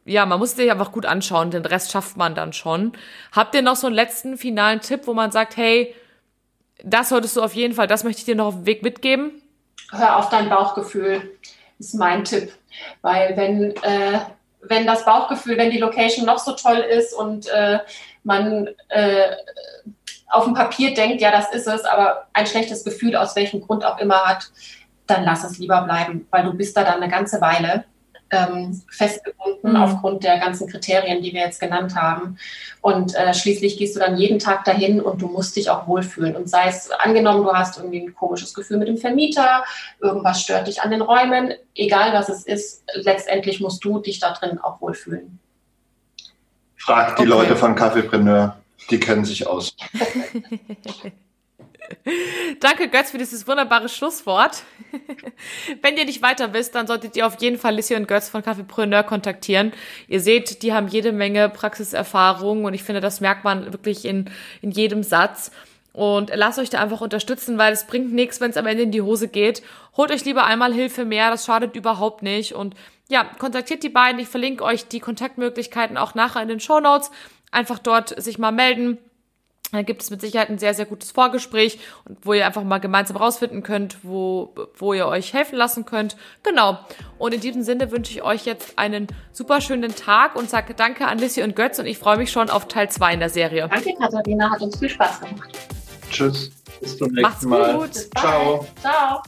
ja, 0.05 0.27
man 0.27 0.39
muss 0.39 0.55
sich 0.55 0.71
einfach 0.71 0.93
gut 0.93 1.07
anschauen, 1.07 1.51
den 1.51 1.65
Rest 1.65 1.91
schafft 1.91 2.17
man 2.17 2.35
dann 2.35 2.53
schon. 2.53 2.93
Habt 3.33 3.55
ihr 3.55 3.63
noch 3.63 3.77
so 3.77 3.87
einen 3.87 3.97
letzten 3.97 4.37
finalen 4.37 4.81
Tipp, 4.81 5.03
wo 5.07 5.15
man 5.15 5.33
sagt, 5.33 5.57
hey, 5.57 5.95
das 6.85 7.09
solltest 7.09 7.37
du 7.37 7.43
auf 7.43 7.55
jeden 7.55 7.75
Fall, 7.75 7.87
das 7.87 8.05
möchte 8.05 8.21
ich 8.21 8.27
dir 8.27 8.37
noch 8.37 8.47
auf 8.47 8.55
den 8.55 8.67
Weg 8.67 8.83
mitgeben? 8.83 9.43
Hör 9.91 10.17
auf 10.17 10.29
dein 10.29 10.51
Bauchgefühl, 10.51 11.39
ist 11.79 11.95
mein 11.95 12.25
Tipp. 12.25 12.53
Weil 13.01 13.37
wenn, 13.37 13.71
äh, 13.83 14.21
wenn 14.61 14.87
das 14.87 15.05
Bauchgefühl, 15.05 15.57
wenn 15.57 15.71
die 15.71 15.79
Location 15.79 16.27
noch 16.27 16.39
so 16.39 16.53
toll 16.53 16.79
ist 16.79 17.15
und 17.15 17.49
äh, 17.49 17.79
man 18.25 18.69
äh, 18.89 19.31
auf 20.29 20.45
dem 20.45 20.55
Papier 20.55 20.95
denkt, 20.95 21.21
ja, 21.21 21.31
das 21.31 21.53
ist 21.53 21.67
es, 21.67 21.85
aber 21.85 22.27
ein 22.33 22.47
schlechtes 22.47 22.85
Gefühl 22.85 23.17
aus 23.17 23.37
welchem 23.37 23.61
Grund 23.61 23.85
auch 23.85 23.99
immer 23.99 24.25
hat, 24.25 24.51
dann 25.07 25.25
lass 25.25 25.45
es 25.45 25.59
lieber 25.59 25.83
bleiben, 25.83 26.27
weil 26.31 26.45
du 26.45 26.53
bist 26.53 26.77
da 26.77 26.85
dann 26.85 27.01
eine 27.01 27.11
ganze 27.11 27.41
Weile 27.41 27.85
ähm, 28.31 28.83
festgebunden 28.91 29.73
mhm. 29.73 29.77
aufgrund 29.77 30.25
der 30.25 30.39
ganzen 30.39 30.69
Kriterien, 30.69 31.23
die 31.23 31.33
wir 31.33 31.43
jetzt 31.43 31.61
genannt 31.61 31.95
haben. 31.95 32.39
Und 32.81 33.15
äh, 33.15 33.33
schließlich 33.35 33.77
gehst 33.77 33.95
du 33.95 34.01
dann 34.01 34.17
jeden 34.17 34.39
Tag 34.39 34.65
dahin 34.65 35.01
und 35.01 35.23
du 35.23 35.29
musst 35.29 35.57
dich 35.57 35.71
auch 35.71 35.87
wohlfühlen. 35.87 36.35
Und 36.35 36.49
sei 36.49 36.69
es 36.69 36.91
angenommen, 36.91 37.45
du 37.45 37.53
hast 37.53 37.79
irgendwie 37.79 38.01
ein 38.01 38.15
komisches 38.15 38.55
Gefühl 38.55 38.79
mit 38.79 38.89
dem 38.89 38.99
Vermieter, 38.99 39.65
irgendwas 40.01 40.43
stört 40.43 40.67
dich 40.67 40.83
an 40.83 40.91
den 40.91 41.03
Räumen, 41.03 41.55
egal 41.75 42.13
was 42.13 42.29
es 42.29 42.45
ist, 42.45 42.85
letztendlich 42.95 43.61
musst 43.61 43.85
du 43.85 44.01
dich 44.01 44.19
da 44.19 44.33
drin 44.33 44.59
auch 44.61 44.81
wohlfühlen. 44.81 45.39
Frag 46.77 47.17
die 47.17 47.23
okay. 47.23 47.31
Leute 47.31 47.57
von 47.57 47.75
Kaffeepreneur, 47.75 48.57
die 48.91 49.01
kennen 49.01 49.25
sich 49.25 49.47
aus. 49.47 49.77
Danke, 52.61 52.89
Götz, 52.89 53.11
für 53.11 53.19
dieses 53.19 53.47
wunderbare 53.47 53.89
Schlusswort. 53.89 54.65
Wenn 55.83 55.97
ihr 55.97 56.05
nicht 56.05 56.23
weiter 56.23 56.53
wisst, 56.53 56.75
dann 56.75 56.87
solltet 56.87 57.17
ihr 57.17 57.27
auf 57.27 57.41
jeden 57.41 57.59
Fall 57.59 57.75
Lissy 57.75 57.95
und 57.95 58.09
Götz 58.09 58.29
von 58.29 58.43
Kaffeepreneur 58.43 59.03
kontaktieren. 59.03 59.73
Ihr 60.09 60.21
seht, 60.21 60.63
die 60.63 60.73
haben 60.73 60.89
jede 60.89 61.13
Menge 61.13 61.49
Praxiserfahrung 61.49 62.65
und 62.65 62.75
ich 62.75 62.83
finde, 62.83 63.01
das 63.01 63.21
merkt 63.21 63.45
man 63.45 63.73
wirklich 63.73 64.05
in, 64.05 64.31
in 64.63 64.71
jedem 64.71 65.03
Satz. 65.03 65.51
Und 65.93 66.31
lasst 66.35 66.59
euch 66.59 66.69
da 66.69 66.81
einfach 66.83 67.01
unterstützen, 67.01 67.57
weil 67.57 67.73
es 67.73 67.87
bringt 67.87 68.13
nichts, 68.13 68.41
wenn 68.41 68.51
es 68.51 68.59
am 68.59 68.67
Ende 68.67 68.83
in 68.83 68.91
die 68.91 69.01
Hose 69.01 69.29
geht. 69.29 69.63
Holt 69.97 70.11
euch 70.11 70.27
lieber 70.27 70.45
einmal 70.45 70.75
Hilfe 70.75 71.07
mehr, 71.07 71.31
das 71.31 71.47
schadet 71.47 71.75
überhaupt 71.75 72.23
nicht. 72.23 72.53
Und 72.53 72.75
ja, 73.09 73.25
kontaktiert 73.25 73.83
die 73.83 73.89
beiden. 73.89 74.21
Ich 74.21 74.29
verlinke 74.29 74.63
euch 74.63 74.89
die 74.89 75.01
Kontaktmöglichkeiten 75.01 75.97
auch 75.97 76.15
nachher 76.15 76.43
in 76.43 76.49
den 76.49 76.61
Show 76.61 76.81
Notes. 76.81 77.11
Einfach 77.57 77.79
dort 77.79 78.21
sich 78.23 78.39
mal 78.39 78.53
melden 78.53 78.99
da 79.73 79.83
gibt 79.83 80.03
es 80.03 80.11
mit 80.11 80.21
Sicherheit 80.21 80.49
ein 80.49 80.59
sehr, 80.59 80.75
sehr 80.75 80.87
gutes 80.87 81.11
Vorgespräch, 81.11 81.79
wo 82.23 82.33
ihr 82.33 82.47
einfach 82.47 82.63
mal 82.63 82.79
gemeinsam 82.79 83.17
rausfinden 83.17 83.63
könnt, 83.63 83.99
wo, 84.05 84.55
wo 84.77 84.93
ihr 84.93 85.07
euch 85.07 85.33
helfen 85.33 85.57
lassen 85.57 85.85
könnt. 85.85 86.17
Genau. 86.43 86.79
Und 87.19 87.35
in 87.35 87.41
diesem 87.41 87.63
Sinne 87.63 87.91
wünsche 87.91 88.13
ich 88.13 88.23
euch 88.23 88.47
jetzt 88.47 88.79
einen 88.79 89.09
super 89.33 89.61
schönen 89.61 89.95
Tag 89.95 90.37
und 90.37 90.49
sage 90.49 90.75
Danke 90.75 91.09
an 91.09 91.19
Lissy 91.19 91.43
und 91.43 91.57
Götz 91.57 91.79
und 91.79 91.87
ich 91.87 91.99
freue 91.99 92.17
mich 92.17 92.31
schon 92.31 92.49
auf 92.49 92.69
Teil 92.69 92.91
2 92.91 93.15
in 93.15 93.21
der 93.21 93.31
Serie. 93.31 93.69
Danke, 93.69 93.95
Katharina. 93.99 94.51
Hat 94.51 94.61
uns 94.61 94.79
viel 94.79 94.89
Spaß 94.89 95.21
gemacht. 95.21 95.51
Tschüss. 96.11 96.53
Bis 96.81 96.99
zum 96.99 97.09
nächsten 97.09 97.23
Macht's 97.23 97.45
Mal. 97.45 97.79
Gut. 97.79 97.95
Ciao. 98.17 98.67
Ciao. 98.81 99.23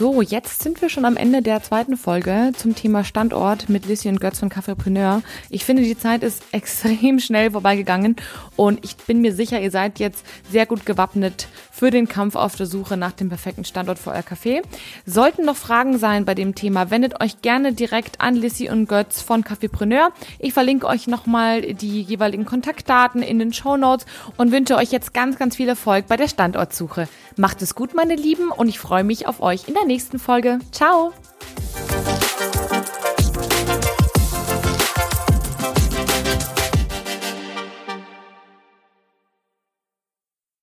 So, 0.00 0.22
jetzt 0.22 0.62
sind 0.62 0.80
wir 0.80 0.88
schon 0.88 1.04
am 1.04 1.18
Ende 1.18 1.42
der 1.42 1.62
zweiten 1.62 1.94
Folge 1.94 2.52
zum 2.56 2.74
Thema 2.74 3.04
Standort 3.04 3.68
mit 3.68 3.84
Lissy 3.84 4.08
und 4.08 4.18
Götz 4.18 4.38
von 4.38 4.48
Cafépreneur. 4.48 5.20
Ich 5.50 5.66
finde, 5.66 5.82
die 5.82 5.98
Zeit 5.98 6.22
ist 6.22 6.42
extrem 6.52 7.20
schnell 7.20 7.50
vorbeigegangen 7.50 8.16
und 8.56 8.82
ich 8.82 8.96
bin 8.96 9.20
mir 9.20 9.34
sicher, 9.34 9.60
ihr 9.60 9.70
seid 9.70 9.98
jetzt 9.98 10.24
sehr 10.50 10.64
gut 10.64 10.86
gewappnet 10.86 11.48
für 11.70 11.90
den 11.90 12.08
Kampf 12.08 12.34
auf 12.34 12.56
der 12.56 12.64
Suche 12.64 12.96
nach 12.96 13.12
dem 13.12 13.28
perfekten 13.28 13.66
Standort 13.66 13.98
für 13.98 14.12
euer 14.12 14.22
Café. 14.22 14.62
Sollten 15.04 15.44
noch 15.44 15.56
Fragen 15.56 15.98
sein 15.98 16.24
bei 16.24 16.34
dem 16.34 16.54
Thema, 16.54 16.90
wendet 16.90 17.20
euch 17.20 17.42
gerne 17.42 17.74
direkt 17.74 18.22
an 18.22 18.36
Lissy 18.36 18.70
und 18.70 18.86
Götz 18.86 19.20
von 19.20 19.44
Cafépreneur. 19.44 20.12
Ich 20.38 20.54
verlinke 20.54 20.86
euch 20.86 21.08
nochmal 21.08 21.60
die 21.74 22.00
jeweiligen 22.00 22.46
Kontaktdaten 22.46 23.22
in 23.22 23.38
den 23.38 23.52
Show 23.52 23.76
Notes 23.76 24.06
und 24.38 24.50
wünsche 24.50 24.76
euch 24.76 24.92
jetzt 24.92 25.12
ganz, 25.12 25.38
ganz 25.38 25.56
viel 25.56 25.68
Erfolg 25.68 26.06
bei 26.06 26.16
der 26.16 26.28
Standortsuche. 26.28 27.06
Macht 27.36 27.62
es 27.62 27.74
gut, 27.74 27.94
meine 27.94 28.16
Lieben, 28.16 28.50
und 28.50 28.68
ich 28.68 28.78
freue 28.78 29.04
mich 29.04 29.26
auf 29.26 29.40
euch 29.40 29.68
in 29.68 29.74
der 29.74 29.89
nächsten 29.90 30.20
Folge. 30.20 30.60
Ciao! 30.70 31.12